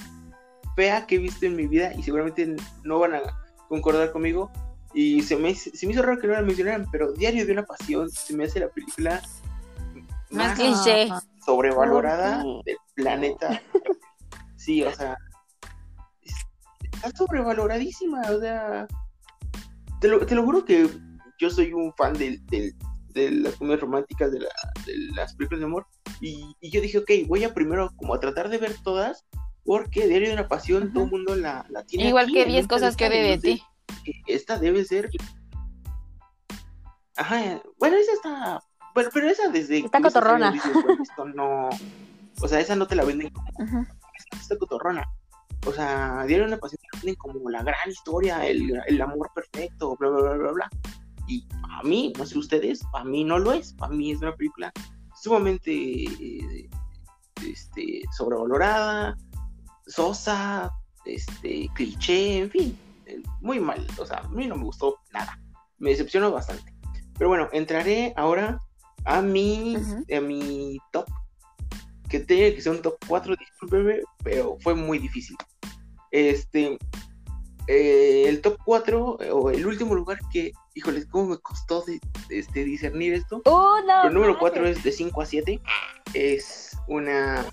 fea 0.76 1.08
que 1.08 1.16
he 1.16 1.20
visto 1.20 1.46
en 1.46 1.56
mi 1.56 1.68
vida 1.68 1.92
y 1.98 2.04
seguramente 2.04 2.56
no 2.84 3.00
van 3.00 3.16
a 3.16 3.22
concordar 3.68 4.12
conmigo. 4.12 4.52
Y 4.94 5.22
se 5.22 5.36
me, 5.36 5.54
se 5.54 5.86
me 5.86 5.94
hizo 5.94 6.02
raro 6.02 6.20
que 6.20 6.28
no 6.28 6.34
la 6.34 6.42
mencionaran, 6.42 6.88
pero 6.92 7.12
Diario 7.14 7.46
de 7.46 7.52
una 7.54 7.64
Pasión 7.64 8.10
se 8.10 8.36
me 8.36 8.46
hace 8.46 8.60
la 8.60 8.70
película 8.70 9.22
Más 10.32 10.58
cliché. 10.58 11.08
sobrevalorada 11.46 12.42
¿Por 12.44 12.64
del 12.66 12.78
planeta. 12.96 13.62
Sí, 14.56 14.84
o 14.84 14.94
sea, 14.94 15.16
es- 16.24 16.46
está 16.82 17.12
sobrevaloradísima, 17.16 18.22
o 18.32 18.40
sea, 18.40 18.88
te 20.02 20.08
lo, 20.08 20.26
te 20.26 20.36
lo 20.36 20.44
juro 20.44 20.66
que 20.66 20.90
yo 21.40 21.50
soy 21.50 21.72
un 21.74 21.94
fan 21.94 22.14
del, 22.14 22.46
del- 22.48 22.76
de 23.14 23.32
las 23.32 23.56
comedias 23.56 23.82
románticas, 23.82 24.32
de, 24.32 24.40
la- 24.42 24.50
de 24.86 24.94
las 25.16 25.34
películas 25.36 25.60
de 25.62 25.66
amor, 25.66 25.88
y, 26.20 26.56
y 26.62 26.70
yo 26.72 26.82
dije, 26.82 26.98
ok, 27.00 27.10
voy 27.28 27.44
a 27.44 27.54
primero 27.54 27.92
como 27.96 28.14
a 28.14 28.20
tratar 28.20 28.50
de 28.50 28.58
ver 28.58 28.76
todas, 28.84 29.26
porque 29.64 30.08
Diario 30.08 30.28
de 30.30 30.34
una 30.34 30.48
Pasión 30.48 30.92
todo 30.94 31.06
el 31.06 31.12
mundo 31.12 31.36
la, 31.36 31.66
la 31.70 31.84
tiene 31.86 32.08
Igual 32.10 32.26
aquí 32.26 32.34
que 32.34 32.42
en 32.44 32.48
10 32.50 32.64
un 32.64 32.68
cosas 32.68 32.96
que 32.98 33.08
odio 33.08 33.24
de 33.24 33.38
ti. 33.38 33.64
Que 34.26 34.34
esta 34.34 34.58
debe 34.58 34.84
ser. 34.86 35.10
Ajá, 37.16 37.62
bueno, 37.78 37.98
esa 37.98 38.14
está. 38.14 38.64
Bueno, 38.94 39.10
pero 39.14 39.30
esa 39.30 39.50
desde. 39.50 39.80
Está 39.80 40.02
cotorrona. 40.02 40.52
dices, 40.52 40.74
"Bueno, 40.74 41.04
esto 41.04 41.26
no. 41.26 41.70
O 42.42 42.48
sea, 42.48 42.60
esa 42.60 42.76
no 42.76 42.88
te 42.88 42.96
la 42.96 43.04
venden 43.04 43.30
como 43.32 43.48
esta 44.40 44.58
cotorrona. 44.58 45.06
O 45.66 45.74
sea, 45.74 46.24
Diario 46.26 46.46
una 46.46 46.58
pasión 46.58 46.80
te 46.80 46.88
la 46.98 47.02
venden 47.02 47.16
como 47.16 47.50
la 47.50 47.64
gran 47.64 47.90
historia, 47.90 48.46
el, 48.46 48.82
el 48.88 49.02
amor 49.02 49.30
perfecto, 49.36 49.96
bla, 49.98 50.10
bla, 50.10 50.22
bla, 50.22 50.38
bla, 50.38 50.52
bla. 50.52 50.70
Y 51.28 51.46
a 51.70 51.84
mí, 51.84 52.14
no 52.18 52.26
sé 52.26 52.38
ustedes, 52.38 52.82
para 52.92 53.06
mí 53.06 53.24
no 53.24 53.38
lo 53.38 53.52
es. 53.52 53.74
Para 53.74 53.94
mí 53.94 54.12
es 54.12 54.20
una 54.20 54.36
película 54.36 54.72
sumamente 55.22 55.72
eh, 55.72 56.70
este, 57.46 58.02
sobrevalorada, 58.18 59.18
sosa, 59.86 60.72
este, 61.06 61.70
cliché, 61.74 62.40
en 62.40 62.50
fin, 62.50 62.80
muy 63.42 63.60
mal. 63.60 63.86
O 63.98 64.06
sea, 64.06 64.18
a 64.20 64.28
mí 64.30 64.48
no 64.48 64.56
me 64.56 64.64
gustó 64.64 64.98
nada. 65.14 65.40
Me 65.78 65.92
decepcionó 65.92 66.32
bastante. 66.32 66.74
Pero 67.18 67.30
bueno, 67.30 67.50
entraré 67.52 68.14
ahora 68.16 68.60
a 69.06 69.22
mi, 69.22 69.78
a 70.16 70.20
mi 70.22 70.78
top. 70.92 71.06
Que 72.10 72.20
tiene 72.20 72.54
que 72.56 72.62
ser 72.62 72.72
un 72.72 72.82
top 72.82 72.96
4, 73.08 73.36
discúlpeme, 73.36 74.00
pero 74.24 74.58
fue 74.62 74.74
muy 74.74 74.98
difícil. 74.98 75.36
Este, 76.12 76.78
eh, 77.68 78.26
el 78.28 78.42
top 78.42 78.58
4, 78.66 79.18
eh, 79.22 79.32
o 79.32 79.52
el 79.52 79.66
último 79.68 79.94
lugar 79.94 80.18
que, 80.32 80.52
híjoles, 80.74 81.06
cómo 81.06 81.28
me 81.28 81.38
costó 81.38 81.82
de- 81.84 82.00
este, 82.30 82.64
discernir 82.64 83.14
esto. 83.14 83.42
¡Oh, 83.46 83.78
no! 83.86 84.08
El 84.08 84.14
número 84.14 84.40
4 84.40 84.62
mames! 84.62 84.78
es 84.80 84.84
de 84.84 84.92
5 84.92 85.22
a 85.22 85.26
7. 85.26 85.62
Es 86.16 86.76
una. 86.88 87.46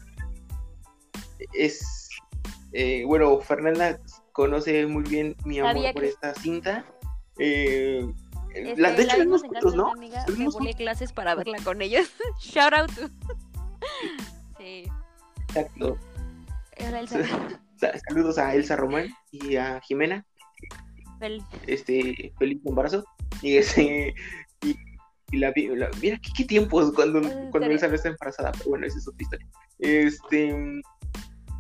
Es. 1.53 2.09
eh, 2.73 3.05
bueno, 3.07 3.39
Fernanda 3.41 4.01
conoce 4.37 4.87
muy 4.87 5.03
bien 5.03 5.35
mi 5.45 5.59
amor 5.59 5.73
Sabía 5.73 5.93
por 5.93 6.03
que- 6.03 6.09
esta 6.11 6.35
cinta. 6.35 6.85
Eh, 7.39 8.07
Este, 8.55 8.81
la- 8.81 8.93
de 8.93 9.03
hecho, 9.03 9.17
la 9.17 9.25
vimos 9.25 9.43
juntos, 9.43 9.75
¿no? 9.75 9.93
amiga, 9.93 10.25
me 10.39 10.49
volé 10.49 10.75
clases 10.75 11.13
para 11.13 11.35
verla 11.35 11.59
con 11.65 11.83
ellos. 11.83 12.09
Shout 12.41 12.73
out 12.75 12.91
to. 12.95 13.09
Sí, 14.59 14.85
Exacto. 15.49 15.99
Saludos 18.09 18.39
a 18.39 18.55
Elsa 18.55 18.77
Román 18.77 19.09
y 19.31 19.57
a 19.57 19.81
Jimena. 19.81 20.25
el- 21.21 21.43
Este, 21.67 22.33
feliz 22.39 22.61
embarazo. 22.65 23.05
Y 23.43 23.57
ese. 23.59 24.15
Y, 24.63 24.77
y 25.31 25.37
la, 25.39 25.53
la- 25.77 25.91
mira 26.01 26.19
qué, 26.23 26.31
qué 26.37 26.45
tiempos 26.45 26.93
cuando, 26.95 27.21
Esa 27.21 27.51
cuando. 27.51 27.71
Elsa 27.71 27.89
no 27.89 27.95
está 27.95 28.09
embarazada, 28.09 28.53
pero 28.53 28.71
bueno, 28.71 28.87
esa 28.87 28.99
es 28.99 29.09
otra 29.09 29.23
historia. 29.23 29.47
Este. 29.79 30.81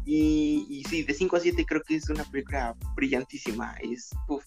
Y, 0.08 0.64
y 0.70 0.84
sí, 0.84 1.02
de 1.02 1.12
5 1.12 1.36
a 1.36 1.40
7 1.40 1.66
creo 1.66 1.82
que 1.82 1.96
es 1.96 2.08
una 2.08 2.24
película 2.24 2.74
brillantísima. 2.94 3.74
Es. 3.82 4.10
uf, 4.28 4.44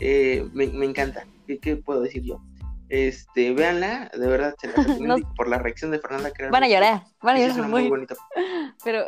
eh, 0.00 0.48
me, 0.54 0.66
me 0.68 0.86
encanta. 0.86 1.26
¿Qué, 1.46 1.58
qué 1.58 1.76
puedo 1.76 2.00
decir 2.00 2.22
yo? 2.24 2.40
Este, 2.88 3.52
véanla, 3.52 4.10
de 4.16 4.26
verdad 4.26 4.54
se 4.58 4.68
la 4.68 4.72
recomiendo 4.76 5.18
No. 5.18 5.18
y 5.18 5.24
por 5.36 5.48
la 5.48 5.58
reacción 5.58 5.90
de 5.90 5.98
Fernanda 5.98 6.32
que 6.32 6.48
Van 6.48 6.64
a 6.64 6.68
llorar, 6.68 7.04
van 7.20 7.36
a 7.36 7.38
llorar 7.40 7.68
muy, 7.68 7.82
muy 7.82 7.90
bonita. 7.90 8.14
pero 8.84 9.04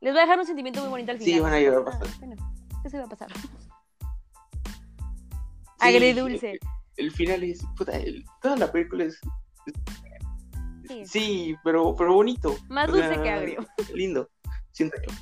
les 0.00 0.12
voy 0.12 0.18
a 0.20 0.22
dejar 0.22 0.38
un 0.38 0.46
sentimiento 0.46 0.80
muy 0.80 0.90
bonito 0.90 1.10
al 1.12 1.18
Sí, 1.18 1.24
final. 1.24 1.42
van 1.42 1.52
a 1.54 1.60
llorar 1.60 1.80
Ah, 1.80 1.90
bastante. 1.90 2.26
bueno, 2.26 2.54
eso 2.84 2.96
iba 2.96 3.06
a 3.06 3.08
pasar. 3.08 3.28
Sí, 3.32 3.48
Agridulce. 5.78 6.58
El 6.96 7.10
final 7.10 7.42
es. 7.42 7.62
Puta, 7.76 7.96
el- 7.96 8.24
toda 8.42 8.56
la 8.56 8.70
película 8.70 9.04
es. 9.04 9.18
Sí. 10.90 11.06
Sí, 11.06 11.56
pero, 11.62 11.94
pero 11.94 12.14
bonito. 12.14 12.56
Más 12.68 12.88
O 12.88 12.92
dulce 12.92 13.14
sea, 13.14 13.22
que 13.22 13.30
agrio. 13.30 13.66
Lindo, 13.94 14.28
siento 14.72 14.96
yo. 15.06 15.14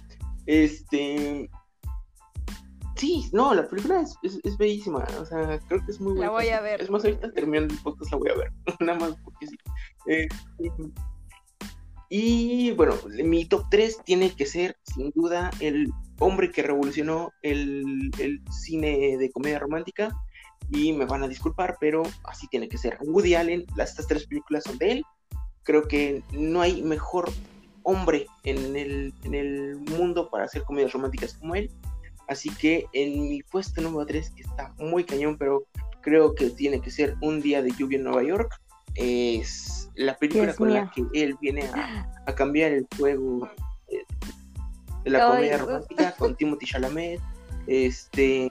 Este. 0.46 1.50
Sí, 2.96 3.28
no, 3.32 3.52
la 3.54 3.68
película 3.68 4.00
es, 4.00 4.16
es, 4.22 4.40
es 4.42 4.56
bellísima. 4.56 5.04
O 5.20 5.26
sea, 5.26 5.60
creo 5.68 5.84
que 5.84 5.90
es 5.92 6.00
muy 6.00 6.14
La 6.18 6.30
buena. 6.30 6.32
voy 6.32 6.48
a 6.48 6.60
ver. 6.60 6.80
Es 6.80 6.90
más, 6.90 7.04
ahorita 7.04 7.30
terminando 7.32 7.74
el 7.74 7.80
podcast 7.80 8.10
la 8.10 8.16
voy 8.18 8.30
a 8.30 8.34
ver. 8.34 8.52
Nada 8.80 8.98
más 8.98 9.16
porque 9.22 9.46
sí. 9.46 9.56
Eh, 10.08 10.26
y 12.08 12.70
bueno, 12.72 12.94
mi 13.22 13.44
top 13.44 13.66
3 13.70 13.98
tiene 14.04 14.34
que 14.34 14.46
ser, 14.46 14.76
sin 14.82 15.10
duda, 15.10 15.50
el 15.60 15.92
hombre 16.18 16.50
que 16.50 16.62
revolucionó 16.62 17.30
el, 17.42 18.10
el 18.18 18.40
cine 18.50 19.18
de 19.18 19.30
comedia 19.30 19.58
romántica. 19.58 20.16
Y 20.70 20.92
me 20.92 21.04
van 21.04 21.22
a 21.22 21.28
disculpar, 21.28 21.76
pero 21.80 22.02
así 22.24 22.46
tiene 22.48 22.68
que 22.68 22.78
ser. 22.78 22.98
Woody 23.02 23.34
Allen, 23.34 23.64
las, 23.76 23.90
estas 23.90 24.06
tres 24.06 24.26
películas 24.26 24.64
son 24.64 24.76
de 24.78 24.92
él. 24.92 25.04
Creo 25.68 25.86
que 25.86 26.22
no 26.32 26.62
hay 26.62 26.80
mejor 26.80 27.30
hombre 27.82 28.26
en 28.44 28.74
el, 28.74 29.12
en 29.24 29.34
el 29.34 29.76
mundo 29.76 30.30
para 30.30 30.44
hacer 30.44 30.62
comedias 30.62 30.92
románticas 30.94 31.34
como 31.34 31.54
él. 31.54 31.70
Así 32.26 32.48
que 32.48 32.86
en 32.94 33.28
mi 33.28 33.42
puesto 33.42 33.82
número 33.82 34.06
3, 34.06 34.30
que 34.30 34.42
está 34.42 34.72
muy 34.78 35.04
cañón, 35.04 35.36
pero 35.36 35.64
creo 36.00 36.34
que 36.34 36.48
tiene 36.48 36.80
que 36.80 36.90
ser 36.90 37.16
Un 37.20 37.42
día 37.42 37.60
de 37.60 37.70
lluvia 37.78 37.98
en 37.98 38.04
Nueva 38.04 38.22
York. 38.22 38.58
Es 38.94 39.90
la 39.94 40.16
película 40.16 40.44
Dios 40.46 40.56
con 40.56 40.72
la 40.72 40.90
que 40.90 41.04
él 41.12 41.36
viene 41.38 41.64
a, 41.68 42.08
a 42.26 42.34
cambiar 42.34 42.72
el 42.72 42.86
juego 42.96 43.46
eh, 43.88 44.04
de 45.04 45.10
la 45.10 45.18
Ay, 45.26 45.30
comedia 45.30 45.58
romántica 45.58 46.14
con 46.18 46.34
Timothy 46.34 46.64
Chalamet, 46.64 47.20
este, 47.66 48.50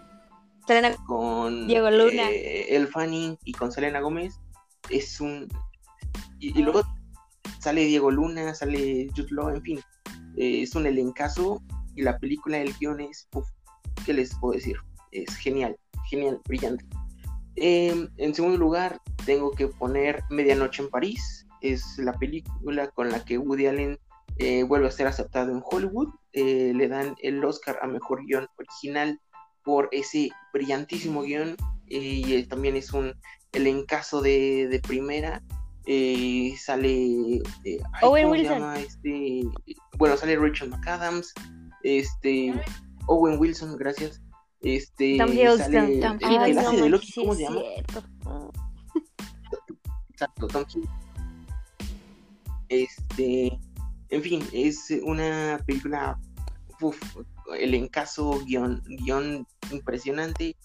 Selena- 0.68 0.95
con 1.07 1.65
Diego 1.68 1.89
Luna. 1.89 2.30
eh, 2.30 2.76
El 2.76 2.88
Fanning 2.88 3.38
y 3.43 3.53
con 3.53 3.72
Selena 3.72 4.01
Gómez. 4.01 4.39
Es 4.91 5.20
un. 5.20 5.47
Y, 6.39 6.59
y 6.59 6.63
luego 6.63 6.84
sale 7.60 7.86
Diego 7.86 8.12
Luna, 8.12 8.54
sale 8.54 9.10
Jude 9.16 9.30
Law, 9.32 9.50
en 9.50 9.62
fin. 9.62 9.80
eh, 10.38 10.62
es 10.62 10.76
un 10.76 10.86
elencazo 10.86 11.62
y 11.95 12.04
la 12.04 12.18
película, 12.20 12.60
el 12.60 12.74
guion 12.80 13.02
es. 13.02 13.28
uf, 13.34 13.48
¿Qué 14.06 14.14
les 14.14 14.36
puedo 14.39 14.54
decir? 14.54 14.78
Es 15.12 15.36
genial, 15.36 15.76
genial, 16.10 16.39
brillante. 16.48 16.86
Eh, 17.56 18.08
en 18.18 18.36
segundo 18.36 18.58
lugar, 18.58 19.02
tengo 19.26 19.52
que 19.52 19.68
poner 19.68 20.24
Medianoche 20.30 20.84
en 20.84 20.89
París. 20.89 21.48
Es 21.62 21.98
la 21.98 22.14
película 22.14 22.89
con 22.91 23.10
la 23.10 23.26
que 23.26 23.39
Woody 23.39 23.66
Allen 23.66 23.98
eh, 24.38 24.64
vuelve 24.64 24.88
a 24.88 24.91
ser 24.91 25.08
aceptado 25.08 25.52
en 25.52 25.64
Hollywood. 25.66 26.10
Eh, 26.34 26.72
le 26.76 26.88
dan 26.88 27.16
el 27.24 27.43
Oscar 27.43 27.80
a 27.82 27.88
Mejor 27.88 28.24
Guión 28.26 28.48
Original 28.58 29.20
por 29.64 29.89
ese 29.91 30.30
brillantísimo 30.54 31.24
guion. 31.24 31.58
y 31.88 32.43
también 32.43 32.76
es 32.76 32.93
un 32.93 33.14
elencazo 33.54 34.22
de, 34.22 34.68
de 34.68 34.80
primera. 34.80 35.41
Eh, 35.88 36.53
sale. 36.59 37.41
eh, 37.63 37.79
Owen 38.01 38.25
¿cómo 38.25 38.35
se 38.35 38.41
Wilson. 38.41 38.75
Este, 38.75 39.41
bueno, 39.97 40.17
sale 40.17 40.35
Rachel 40.35 40.69
McAdams. 40.69 41.33
Este. 41.83 42.53
Owen 43.07 43.39
Wilson, 43.39 43.77
gracias. 43.77 44.21
Este. 44.61 45.17
Tom 45.17 45.29
sale 45.29 45.99
Tom 45.99 46.17
el 46.21 46.55
no 46.55 46.71
de 46.71 46.89
Loki, 46.89 47.13
¿cómo 47.13 47.35
se 47.35 47.43
llama? 47.43 47.61
Exacto, 50.09 50.47
Tom. 50.47 50.65
Este, 52.69 53.57
en 54.09 54.21
fin, 54.21 54.43
es 54.51 54.91
una 55.03 55.61
película, 55.65 56.19
uf, 56.81 56.99
el 57.57 57.73
encaso, 57.75 58.43
guion, 58.45 58.83
guion 58.88 59.47
impresionante, 59.71 60.57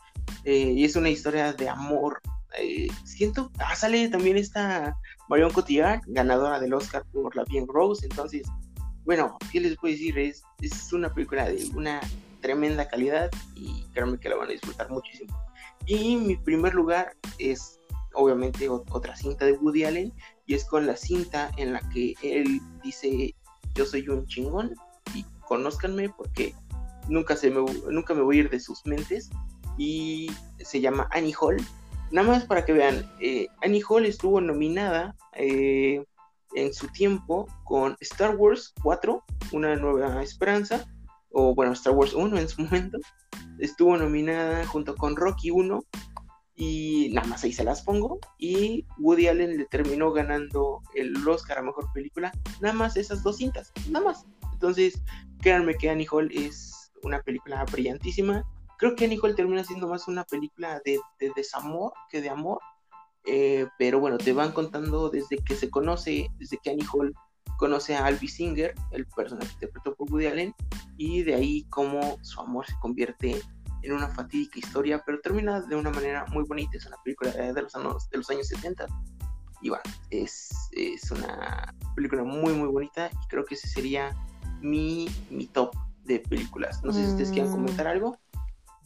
eh, 0.44 0.72
y 0.74 0.84
es 0.84 0.96
una 0.96 1.10
historia 1.10 1.52
de 1.52 1.68
amor. 1.68 2.20
Eh, 2.58 2.88
siento, 3.04 3.50
ah, 3.58 3.74
sale 3.74 4.08
también 4.08 4.36
esta 4.36 4.96
Marion 5.28 5.52
Cotillard, 5.52 6.00
ganadora 6.06 6.60
del 6.60 6.74
Oscar 6.74 7.04
por 7.12 7.34
La 7.34 7.44
Bien 7.44 7.66
Rose, 7.66 8.06
entonces, 8.06 8.42
bueno, 9.04 9.36
¿qué 9.50 9.60
les 9.60 9.76
puedo 9.76 9.92
decir? 9.92 10.18
Es, 10.18 10.42
es 10.60 10.92
una 10.92 11.12
película 11.12 11.48
de 11.48 11.68
una 11.74 12.00
tremenda 12.40 12.88
calidad 12.88 13.30
y 13.54 13.84
créanme 13.92 14.18
que 14.18 14.28
la 14.28 14.36
van 14.36 14.48
a 14.48 14.52
disfrutar 14.52 14.90
muchísimo. 14.90 15.36
Y 15.86 16.16
mi 16.16 16.36
primer 16.36 16.74
lugar 16.74 17.16
es 17.38 17.80
obviamente 18.14 18.68
otra 18.68 19.16
cinta 19.16 19.46
de 19.46 19.52
Woody 19.52 19.84
Allen 19.84 20.12
y 20.46 20.54
es 20.54 20.64
con 20.64 20.86
la 20.86 20.96
cinta 20.96 21.50
en 21.56 21.72
la 21.72 21.80
que 21.90 22.14
él 22.22 22.60
dice 22.82 23.34
yo 23.74 23.86
soy 23.86 24.08
un 24.08 24.26
chingón 24.26 24.74
y 25.14 25.24
conózcanme 25.46 26.10
porque 26.10 26.54
nunca 27.08 27.36
se 27.36 27.50
me 27.50 27.62
nunca 27.90 28.14
me 28.14 28.22
voy 28.22 28.36
a 28.36 28.40
ir 28.40 28.50
de 28.50 28.60
sus 28.60 28.84
mentes 28.84 29.30
y 29.78 30.30
se 30.58 30.80
llama 30.80 31.08
Annie 31.10 31.34
Hall 31.40 31.56
nada 32.12 32.28
más 32.28 32.44
para 32.44 32.64
que 32.64 32.72
vean 32.72 33.10
eh, 33.20 33.48
Annie 33.62 33.82
Hall 33.88 34.06
estuvo 34.06 34.40
nominada 34.40 35.16
eh, 35.34 36.04
en 36.54 36.74
su 36.74 36.88
tiempo 36.88 37.48
con 37.64 37.96
Star 38.00 38.36
Wars 38.36 38.72
4 38.82 39.24
una 39.52 39.74
nueva 39.76 40.22
esperanza 40.22 40.86
o 41.30 41.54
bueno 41.54 41.72
Star 41.72 41.94
Wars 41.94 42.14
1 42.14 42.38
en 42.38 42.48
su 42.48 42.62
momento 42.62 42.98
estuvo 43.58 43.96
nominada 43.96 44.66
junto 44.66 44.94
con 44.94 45.16
Rocky 45.16 45.50
1 45.50 45.82
y 46.54 47.10
nada 47.12 47.26
más 47.26 47.44
ahí 47.44 47.52
se 47.52 47.64
las 47.64 47.82
pongo. 47.82 48.18
Y 48.38 48.86
Woody 48.98 49.28
Allen 49.28 49.56
le 49.56 49.64
terminó 49.66 50.12
ganando 50.12 50.82
el 50.94 51.26
Oscar 51.26 51.58
a 51.58 51.62
mejor 51.62 51.90
película, 51.92 52.32
nada 52.60 52.74
más 52.74 52.96
esas 52.96 53.22
dos 53.22 53.38
cintas, 53.38 53.72
nada 53.90 54.04
más. 54.04 54.26
Entonces, 54.52 55.02
créanme 55.40 55.74
que 55.74 55.90
Annie 55.90 56.06
Hall 56.10 56.30
es 56.32 56.92
una 57.02 57.20
película 57.22 57.64
brillantísima. 57.64 58.44
Creo 58.82 58.96
que 58.96 59.04
Annie 59.04 59.20
Hall 59.22 59.36
termina 59.36 59.62
siendo 59.62 59.86
más 59.86 60.08
una 60.08 60.24
película 60.24 60.82
de, 60.84 60.98
de 61.20 61.30
desamor 61.36 61.92
que 62.10 62.20
de 62.20 62.30
amor. 62.30 62.58
Eh, 63.24 63.68
pero 63.78 64.00
bueno, 64.00 64.18
te 64.18 64.32
van 64.32 64.50
contando 64.50 65.08
desde 65.08 65.36
que 65.36 65.54
se 65.54 65.70
conoce, 65.70 66.28
desde 66.40 66.58
que 66.58 66.70
Annie 66.70 66.88
Hall 66.92 67.14
conoce 67.58 67.94
a 67.94 68.04
Albi 68.06 68.26
Singer, 68.26 68.74
el 68.90 69.06
personaje 69.06 69.46
que 69.46 69.54
interpretó 69.66 69.94
por 69.94 70.10
Woody 70.10 70.26
Allen, 70.26 70.52
y 70.96 71.22
de 71.22 71.36
ahí 71.36 71.64
cómo 71.70 72.18
su 72.22 72.40
amor 72.40 72.66
se 72.66 72.74
convierte 72.80 73.40
en 73.82 73.92
una 73.92 74.08
fatídica 74.08 74.58
historia, 74.58 75.00
pero 75.06 75.20
termina 75.20 75.60
de 75.60 75.76
una 75.76 75.90
manera 75.90 76.26
muy 76.32 76.42
bonita. 76.42 76.76
Es 76.76 76.84
una 76.84 76.96
película 77.04 77.30
de, 77.30 77.62
los, 77.62 77.76
años, 77.76 78.10
de 78.10 78.18
los 78.18 78.28
años 78.30 78.48
70. 78.48 78.88
Y 79.60 79.68
bueno, 79.68 79.84
es, 80.10 80.50
es 80.72 81.08
una 81.12 81.72
película 81.94 82.24
muy, 82.24 82.52
muy 82.52 82.66
bonita. 82.66 83.10
Y 83.12 83.28
creo 83.28 83.44
que 83.44 83.54
ese 83.54 83.68
sería 83.68 84.12
mi, 84.60 85.08
mi 85.30 85.46
top 85.46 85.72
de 86.02 86.18
películas. 86.18 86.82
No 86.82 86.92
sé 86.92 87.04
si 87.04 87.10
ustedes 87.10 87.30
quieran 87.30 87.48
Mm. 87.48 87.54
comentar 87.54 87.86
algo. 87.86 88.18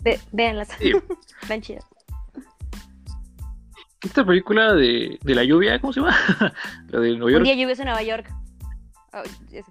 Ve- 0.06 0.20
véanlas. 0.32 0.68
Sí. 0.78 0.92
Están 1.42 1.60
chidas. 1.60 1.84
esta 4.02 4.24
película 4.24 4.72
de, 4.74 5.18
de 5.20 5.34
la 5.34 5.42
lluvia, 5.42 5.80
¿cómo 5.80 5.92
se 5.92 6.00
llama? 6.00 6.16
la 6.90 7.00
de 7.00 7.10
Nueva 7.16 7.24
Un 7.26 7.32
York. 7.32 7.44
día 7.44 7.54
lluvioso 7.56 7.82
en 7.82 7.86
Nueva 7.86 8.02
York. 8.04 8.32
Oh. 9.12 9.22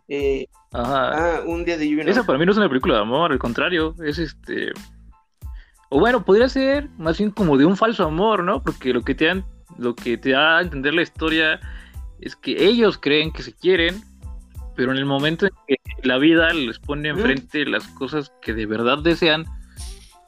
Eh, 0.09 0.47
Ajá. 0.73 1.37
ah, 1.37 1.41
un 1.45 1.63
día 1.63 1.77
de 1.77 1.87
lluvia. 1.89 2.03
en 2.03 2.09
Esa 2.09 2.25
para 2.25 2.37
mí 2.37 2.45
no 2.45 2.51
es 2.51 2.57
una 2.57 2.67
película 2.67 2.95
de 2.95 3.01
amor, 3.01 3.31
al 3.31 3.39
contrario, 3.39 3.95
es 4.03 4.17
este... 4.19 4.71
O 5.89 5.99
bueno, 5.99 6.25
podría 6.25 6.49
ser 6.49 6.89
más 6.97 7.17
bien 7.17 7.31
como 7.31 7.57
de 7.57 7.65
un 7.65 7.77
falso 7.77 8.03
amor, 8.03 8.43
¿no? 8.43 8.61
Porque 8.61 8.91
lo 8.93 9.03
que 9.03 9.15
te 9.15 9.25
dan, 9.27 9.45
lo 9.77 9.95
que 9.95 10.17
te 10.17 10.31
da 10.31 10.57
a 10.57 10.61
entender 10.61 10.93
la 10.95 11.03
historia 11.03 11.59
es 12.19 12.35
que 12.35 12.65
ellos 12.65 12.97
creen 12.97 13.31
que 13.31 13.43
se 13.43 13.53
quieren, 13.53 14.03
pero 14.75 14.91
en 14.91 14.97
el 14.97 15.05
momento 15.05 15.45
en 15.45 15.51
que 15.67 15.77
la 16.03 16.17
vida 16.17 16.51
les 16.53 16.79
pone 16.79 17.13
Mm. 17.13 17.17
enfrente 17.19 17.65
las 17.65 17.87
cosas 17.89 18.33
que 18.41 18.53
de 18.53 18.65
verdad 18.65 18.97
desean, 18.97 19.45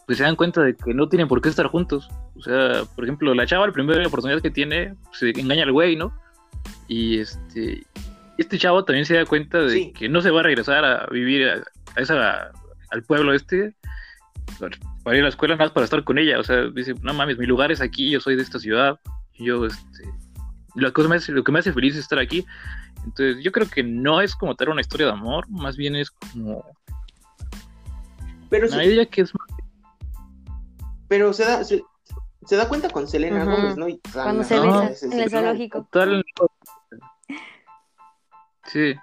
pues 0.08 0.18
se 0.18 0.24
dan 0.24 0.36
cuenta 0.36 0.62
de 0.64 0.76
que 0.76 0.94
no 0.96 1.08
tienen 1.10 1.28
por 1.28 1.42
qué 1.42 1.50
estar 1.50 1.68
juntos. 1.68 2.10
O 2.36 2.42
sea, 2.42 2.84
por 2.96 3.04
ejemplo, 3.04 3.36
la 3.36 3.46
chava, 3.46 3.68
la 3.68 3.74
primera 3.74 4.08
oportunidad 4.08 4.42
que 4.42 4.50
tiene, 4.50 4.96
se 5.12 5.30
engaña 5.40 5.64
al 5.64 5.72
güey, 5.74 5.96
¿no? 5.96 6.12
Y 6.88 7.20
este, 7.20 7.86
este 8.38 8.58
chavo 8.58 8.84
también 8.86 9.06
se 9.06 9.16
da 9.16 9.26
cuenta 9.26 9.60
de 9.60 9.70
Sí. 9.70 9.92
que 9.94 10.08
no 10.10 10.22
se 10.22 10.32
va 10.32 10.40
a 10.40 10.44
regresar 10.44 10.84
a 10.86 11.06
vivir 11.08 11.48
a, 11.50 11.56
a 11.96 12.02
esa, 12.02 12.52
al 12.90 13.04
pueblo 13.04 13.34
este 13.34 13.76
para- 15.04 15.16
ir 15.18 15.22
a 15.22 15.24
la 15.24 15.30
escuela 15.30 15.56
nada 15.56 15.66
más 15.66 15.74
para 15.74 15.84
estar 15.84 16.04
con 16.06 16.18
ella. 16.18 16.40
O 16.40 16.44
sea, 16.44 16.64
dice, 16.74 16.96
no 17.02 17.14
mames, 17.14 17.38
mi 17.38 17.46
lugar 17.46 17.72
es 17.72 17.82
aquí, 17.82 18.10
yo 18.10 18.20
soy 18.22 18.36
de 18.38 18.44
esta 18.44 18.60
ciudad, 18.60 19.00
yo, 19.38 19.66
este, 19.66 20.04
la 20.76 20.92
cosa 20.92 21.10
me 21.10 21.18
hace- 21.18 21.34
lo 21.34 21.44
que 21.44 21.52
me 21.52 21.60
hace 21.60 21.74
feliz 21.74 21.96
es 21.96 22.00
estar 22.02 22.20
aquí. 22.20 22.46
Entonces, 23.04 23.44
yo 23.44 23.52
creo 23.52 23.68
que 23.70 23.84
no 23.84 24.22
es 24.22 24.36
como 24.36 24.56
tal 24.56 24.70
una 24.70 24.82
historia 24.82 25.08
de 25.08 25.12
amor, 25.14 25.50
más 25.50 25.76
bien 25.78 25.96
es 25.98 26.12
como. 26.12 26.64
Pero, 28.50 28.68
se, 28.70 28.76
yo 28.76 28.82
diría 28.82 29.06
que 29.06 29.22
es 29.22 29.32
pero 31.08 31.34
se 31.34 31.46
da, 31.46 31.64
se, 31.64 31.84
se 32.46 32.56
da 32.56 32.68
cuenta 32.68 32.90
con 32.90 33.08
Selena. 33.08 33.44
Gómez, 33.46 33.78
¿no? 33.78 33.88
Y 33.88 34.00
Cuando 34.14 34.44
se 34.44 34.56
No. 34.56 34.62
besa 34.64 34.84
ese 34.92 35.08
es 35.08 35.12
en 35.14 35.20
el 35.20 35.30
zoológico. 35.30 35.88
tal. 35.92 36.24
Sí. 38.66 38.96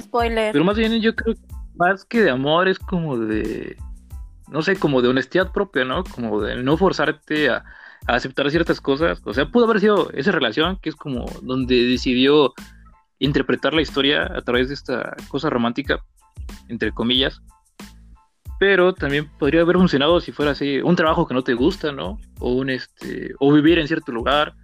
Spoiler. 0.00 0.52
Pero 0.52 0.64
más 0.64 0.76
bien 0.76 1.00
yo 1.00 1.14
creo 1.14 1.34
que 1.34 1.40
más 1.76 2.04
que 2.04 2.22
de 2.22 2.30
amor 2.30 2.68
es 2.68 2.78
como 2.78 3.18
de, 3.18 3.76
no 4.48 4.62
sé, 4.62 4.76
como 4.76 5.02
de 5.02 5.08
honestidad 5.08 5.52
propia, 5.52 5.84
¿no? 5.84 6.04
Como 6.04 6.40
de 6.40 6.62
no 6.62 6.76
forzarte 6.76 7.48
a, 7.50 7.64
a 8.06 8.14
aceptar 8.14 8.50
ciertas 8.50 8.80
cosas. 8.80 9.20
O 9.24 9.34
sea, 9.34 9.46
pudo 9.46 9.64
haber 9.64 9.80
sido 9.80 10.10
esa 10.12 10.30
relación 10.32 10.78
que 10.80 10.90
es 10.90 10.96
como 10.96 11.26
donde 11.42 11.74
decidió 11.86 12.52
interpretar 13.18 13.74
la 13.74 13.82
historia 13.82 14.24
a 14.36 14.40
través 14.42 14.68
de 14.68 14.74
esta 14.74 15.16
cosa 15.28 15.50
romántica, 15.50 15.98
entre 16.68 16.92
comillas. 16.92 17.40
Pero 18.64 18.94
también 18.94 19.28
podría 19.38 19.60
haber 19.60 19.76
funcionado 19.76 20.22
si 20.22 20.32
fuera 20.32 20.52
así, 20.52 20.80
un 20.80 20.96
trabajo 20.96 21.26
que 21.26 21.34
no 21.34 21.44
te 21.44 21.52
gusta, 21.52 21.92
¿no? 21.92 22.18
O 22.40 22.54
un 22.54 22.70
este, 22.70 23.34
o 23.38 23.52
vivir 23.52 23.78
en 23.78 23.86
cierto 23.86 24.10
lugar. 24.10 24.54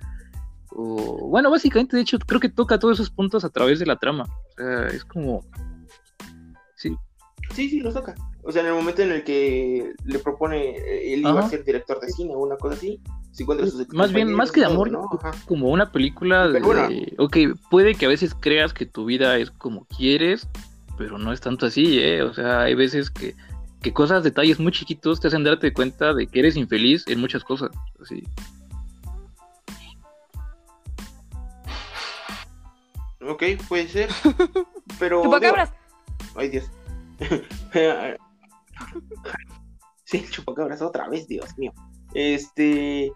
O 0.70 1.28
bueno, 1.28 1.51
básicamente, 1.51 1.96
de 1.96 2.03
hecho, 2.03 2.18
creo 2.18 2.40
que 2.40 2.48
toca 2.48 2.78
todos 2.78 2.96
esos 2.96 3.11
puntos 3.11 3.44
a 3.44 3.51
través 3.51 3.78
de 3.78 3.84
la 3.84 3.96
trama. 3.96 4.24
O 4.24 4.55
sea, 4.57 4.86
es 4.86 5.05
como 5.05 5.44
Sí, 6.76 6.96
Sí, 7.53 7.68
sí, 7.68 7.80
los 7.80 7.92
toca. 7.92 8.14
O 8.42 8.51
sea, 8.51 8.62
en 8.62 8.68
el 8.68 8.74
momento 8.74 9.03
en 9.03 9.12
el 9.12 9.22
que 9.22 9.92
le 10.07 10.18
propone, 10.20 10.70
eh, 10.78 11.12
él 11.12 11.20
iba 11.20 11.32
Ajá. 11.32 11.40
a 11.40 11.51
ser 11.51 11.62
director 11.62 12.01
de 12.01 12.09
cine 12.09 12.34
o 12.34 12.38
una 12.38 12.57
cosa 12.57 12.76
así, 12.76 13.03
se 13.32 13.42
encuentra 13.42 13.66
sus 13.66 13.86
más 13.92 14.14
bien, 14.14 14.32
más 14.32 14.51
que 14.51 14.61
de 14.61 14.66
amor, 14.66 14.90
¿no? 14.90 15.03
Como 15.46 15.68
una 15.68 15.92
película 15.92 16.48
de... 16.48 16.61
Bueno. 16.61 16.88
Ok, 17.18 17.36
puede 17.70 17.94
que 17.94 18.07
a 18.07 18.09
veces 18.09 18.34
creas 18.34 18.72
que 18.72 18.86
tu 18.86 19.05
vida 19.05 19.36
es 19.36 19.51
como 19.51 19.84
quieres, 19.84 20.48
pero 21.01 21.18
no 21.18 21.32
es 21.32 21.40
tanto 21.40 21.66
así, 21.66 21.98
¿eh? 21.98 22.22
O 22.22 22.32
sea, 22.32 22.62
hay 22.62 22.74
veces 22.74 23.11
que, 23.11 23.34
que 23.83 23.93
cosas, 23.93 24.22
detalles 24.24 24.59
muy 24.61 24.72
chiquitos 24.72 25.20
te 25.20 25.28
hacen 25.28 25.45
darte 25.45 25.72
cuenta 25.72 26.12
de 26.14 26.26
que 26.26 26.41
eres 26.41 26.57
infeliz 26.57 27.05
en 27.09 27.20
muchas 27.20 27.43
cosas. 27.45 27.70
Así. 28.01 28.22
Ok, 33.26 33.43
puede 33.68 33.89
ser. 33.89 34.09
Pero. 34.99 35.22
Chupacabras. 35.22 35.70
digo- 35.70 36.33
Ay, 36.37 36.49
Dios. 36.49 36.70
sí, 40.05 40.26
chupacabras 40.31 40.81
otra 40.83 41.09
vez, 41.09 41.26
Dios 41.28 41.57
mío. 41.59 41.72
Este. 42.14 43.12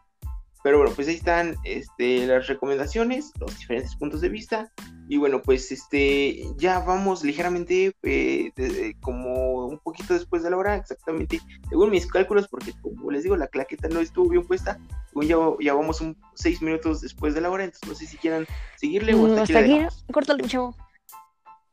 Pero 0.62 0.78
bueno, 0.78 0.92
pues 0.94 1.08
ahí 1.08 1.16
están 1.16 1.56
este, 1.64 2.26
las 2.26 2.46
recomendaciones, 2.46 3.32
los 3.38 3.58
diferentes 3.58 3.94
puntos 3.96 4.22
de 4.22 4.30
vista. 4.30 4.72
Y 5.10 5.18
bueno, 5.18 5.42
pues 5.42 5.70
este 5.70 6.42
ya 6.56 6.78
vamos 6.78 7.22
ligeramente 7.22 7.94
eh, 8.02 8.50
de- 8.56 8.96
como 9.02 9.43
un 9.66 9.78
poquito 9.78 10.14
después 10.14 10.42
de 10.42 10.50
la 10.50 10.56
hora, 10.56 10.76
exactamente, 10.76 11.40
según 11.68 11.90
mis 11.90 12.06
cálculos, 12.06 12.48
porque 12.48 12.72
como 12.80 13.10
les 13.10 13.22
digo, 13.22 13.36
la 13.36 13.48
claqueta 13.48 13.88
no 13.88 14.00
estuvo 14.00 14.28
bien 14.28 14.46
puesta. 14.46 14.78
Según 15.08 15.26
ya, 15.26 15.36
ya 15.60 15.74
vamos 15.74 16.00
un 16.00 16.16
seis 16.34 16.62
minutos 16.62 17.00
después 17.00 17.34
de 17.34 17.40
la 17.40 17.50
hora, 17.50 17.64
entonces 17.64 17.88
no 17.88 17.94
sé 17.94 18.06
si 18.06 18.16
quieran 18.16 18.46
seguirle 18.76 19.14
o 19.14 19.26
hasta 19.26 19.34
Mm, 19.34 19.42
aquí 19.42 19.42
Hasta 19.42 19.58
aquí, 19.58 19.68
dejamos, 19.74 20.04
córtale, 20.12 20.44
chavo. 20.44 20.76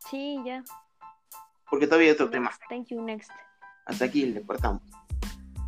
Sí, 0.10 0.42
ya. 0.46 0.64
porque 1.70 1.88
todavía 1.88 2.10
hay 2.10 2.14
otro 2.14 2.30
tema. 2.30 2.52
Thank 2.70 2.88
you, 2.88 3.02
next. 3.02 3.32
hasta 3.86 4.06
aquí 4.06 4.26
le 4.26 4.42
cortamos. 4.42 4.82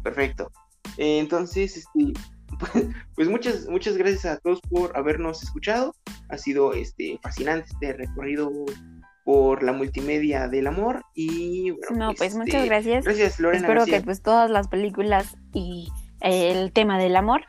Perfecto. 0.04 0.52
Eh, 0.98 1.20
entonces, 1.20 1.78
este, 1.78 2.14
pues, 2.60 2.72
pues 3.16 3.30
muchas, 3.30 3.68
muchas 3.68 3.98
gracias 3.98 4.26
a 4.26 4.38
todos 4.40 4.62
por 4.62 4.96
habernos 4.98 5.44
escuchado. 5.44 5.96
Ha 6.30 6.38
sido 6.38 6.74
este 6.74 7.20
fascinante 7.22 7.70
este 7.72 7.94
recorrido 7.94 8.52
por 9.24 9.64
la 9.64 9.74
multimedia 9.74 10.48
del 10.48 10.68
amor. 10.68 11.04
Y 11.14 11.72
bueno, 11.72 12.08
No, 12.08 12.14
pues 12.14 12.34
este, 12.34 12.40
muchas 12.40 12.66
gracias. 12.66 13.06
Gracias, 13.06 13.40
Lorena. 13.40 13.62
Espero 13.62 13.82
García. 13.82 14.00
que 14.00 14.06
pues 14.06 14.22
todas 14.22 14.50
las 14.50 14.68
películas 14.68 15.38
y 15.54 15.90
el 16.22 16.72
tema 16.72 16.98
del 16.98 17.16
amor 17.16 17.46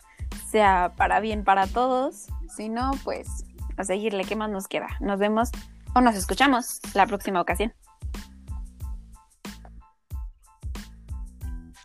sea 0.51 0.95
para 0.97 1.21
bien 1.21 1.45
para 1.45 1.67
todos. 1.67 2.27
Si 2.57 2.69
no, 2.69 2.93
pues 3.03 3.29
a 3.77 3.85
seguirle, 3.85 4.25
¿qué 4.25 4.37
más 4.37 4.51
nos 4.51 4.69
queda? 4.69 4.89
Nos 5.01 5.19
vemos 5.19 5.51
o 5.95 6.01
nos 6.01 6.15
escuchamos 6.15 6.81
la 6.95 7.07
próxima 7.07 7.41
ocasión. 7.41 7.73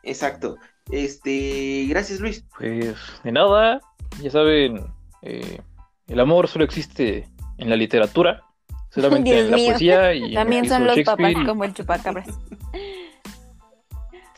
Exacto. 0.04 0.58
Este, 0.92 1.86
gracias, 1.88 2.20
Luis. 2.20 2.44
Pues 2.58 2.96
de 3.24 3.32
nada, 3.32 3.80
ya 4.22 4.32
saben, 4.32 4.86
eh, 5.22 5.62
el 6.08 6.20
amor 6.20 6.48
solo 6.48 6.66
existe 6.66 7.28
en 7.58 7.70
la 7.70 7.76
literatura, 7.76 8.44
solamente 8.90 9.32
Dios 9.32 9.46
en 9.46 9.52
la 9.52 9.58
mío. 9.58 9.70
poesía 9.72 10.14
y 10.14 10.34
También 10.34 10.68
son 10.68 10.86
los 10.86 11.00
papás 11.02 11.32
y- 11.32 11.46
como 11.46 11.64
el 11.64 11.74
chupacabras. 11.74 12.28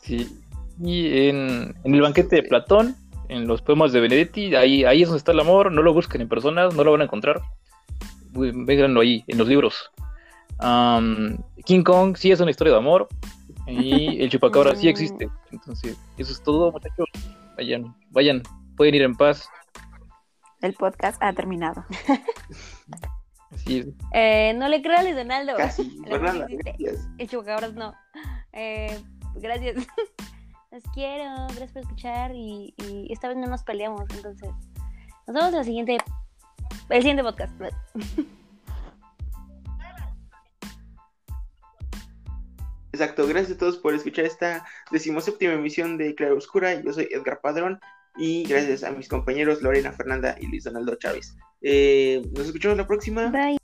Sí, 0.02 0.28
y 0.80 1.28
en, 1.28 1.74
en 1.84 1.94
el 1.94 2.00
banquete 2.00 2.36
de 2.36 2.42
Platón, 2.42 2.96
en 3.28 3.46
los 3.46 3.62
poemas 3.62 3.92
de 3.92 4.00
Benedetti, 4.00 4.54
ahí, 4.54 4.84
ahí 4.84 5.02
es 5.02 5.08
donde 5.08 5.18
está 5.18 5.32
el 5.32 5.40
amor, 5.40 5.70
no 5.72 5.82
lo 5.82 5.94
busquen 5.94 6.20
en 6.22 6.28
personas, 6.28 6.74
no 6.74 6.82
lo 6.84 6.92
van 6.92 7.02
a 7.02 7.04
encontrar. 7.04 7.40
Uy, 8.34 8.50
Véanlo 8.54 9.00
ahí, 9.00 9.22
en 9.28 9.38
los 9.38 9.46
libros. 9.48 9.90
Am, 10.58 11.38
King 11.64 11.82
Kong 11.82 12.16
sí 12.16 12.30
es 12.32 12.40
una 12.40 12.50
historia 12.50 12.72
de 12.72 12.78
amor, 12.78 13.08
y 13.66 14.20
el 14.22 14.28
chupacabra 14.30 14.74
sí 14.74 14.88
existe. 14.88 15.28
Entonces, 15.52 15.96
eso 16.18 16.32
es 16.32 16.42
todo, 16.42 16.72
muchachos. 16.72 17.06
Vayan, 17.56 17.94
vayan, 18.10 18.42
pueden 18.76 18.94
ir 18.96 19.02
en 19.02 19.14
paz. 19.14 19.48
El 20.60 20.74
podcast 20.74 21.22
ha 21.22 21.32
terminado. 21.32 21.84
Eh, 23.66 24.54
no 24.56 24.68
le 24.68 24.82
creo 24.82 24.98
a 24.98 25.02
Luis 25.02 25.16
Donaldo. 25.16 25.54
Casi, 25.56 25.90
Fernanda. 26.08 26.46
que 26.46 26.54
hiciste. 26.54 26.74
Gracias. 26.78 27.08
El 27.64 27.74
no. 27.74 27.94
Eh, 28.52 29.00
gracias. 29.34 29.86
Los 30.70 30.82
quiero. 30.94 31.46
Gracias 31.48 31.72
por 31.72 31.82
escuchar. 31.82 32.32
Y, 32.34 32.74
y 32.78 33.12
esta 33.12 33.28
vez 33.28 33.36
no 33.36 33.46
nos 33.46 33.62
peleamos. 33.62 34.08
Entonces, 34.14 34.50
nos 35.26 35.34
vemos 35.34 35.48
en 35.50 35.56
la 35.56 35.64
siguiente. 35.64 35.98
El 36.88 37.02
siguiente 37.02 37.22
podcast. 37.22 37.52
Exacto, 42.92 43.26
gracias 43.26 43.56
a 43.56 43.58
todos 43.58 43.78
por 43.78 43.94
escuchar 43.94 44.26
esta 44.26 44.66
decimoséptima 44.90 45.54
emisión 45.54 45.96
de 45.96 46.14
Claro 46.14 46.36
Oscura. 46.36 46.74
Yo 46.82 46.92
soy 46.92 47.08
Edgar 47.10 47.40
Padrón 47.40 47.80
y 48.16 48.44
gracias 48.44 48.84
a 48.84 48.90
mis 48.90 49.08
compañeros 49.08 49.62
Lorena 49.62 49.92
Fernanda 49.92 50.36
y 50.40 50.46
Luis 50.46 50.64
Donaldo 50.64 50.96
Chávez. 50.96 51.36
Eh, 51.62 52.22
nos 52.32 52.46
escuchamos 52.46 52.76
la 52.76 52.86
próxima. 52.86 53.28
Bye. 53.30 53.61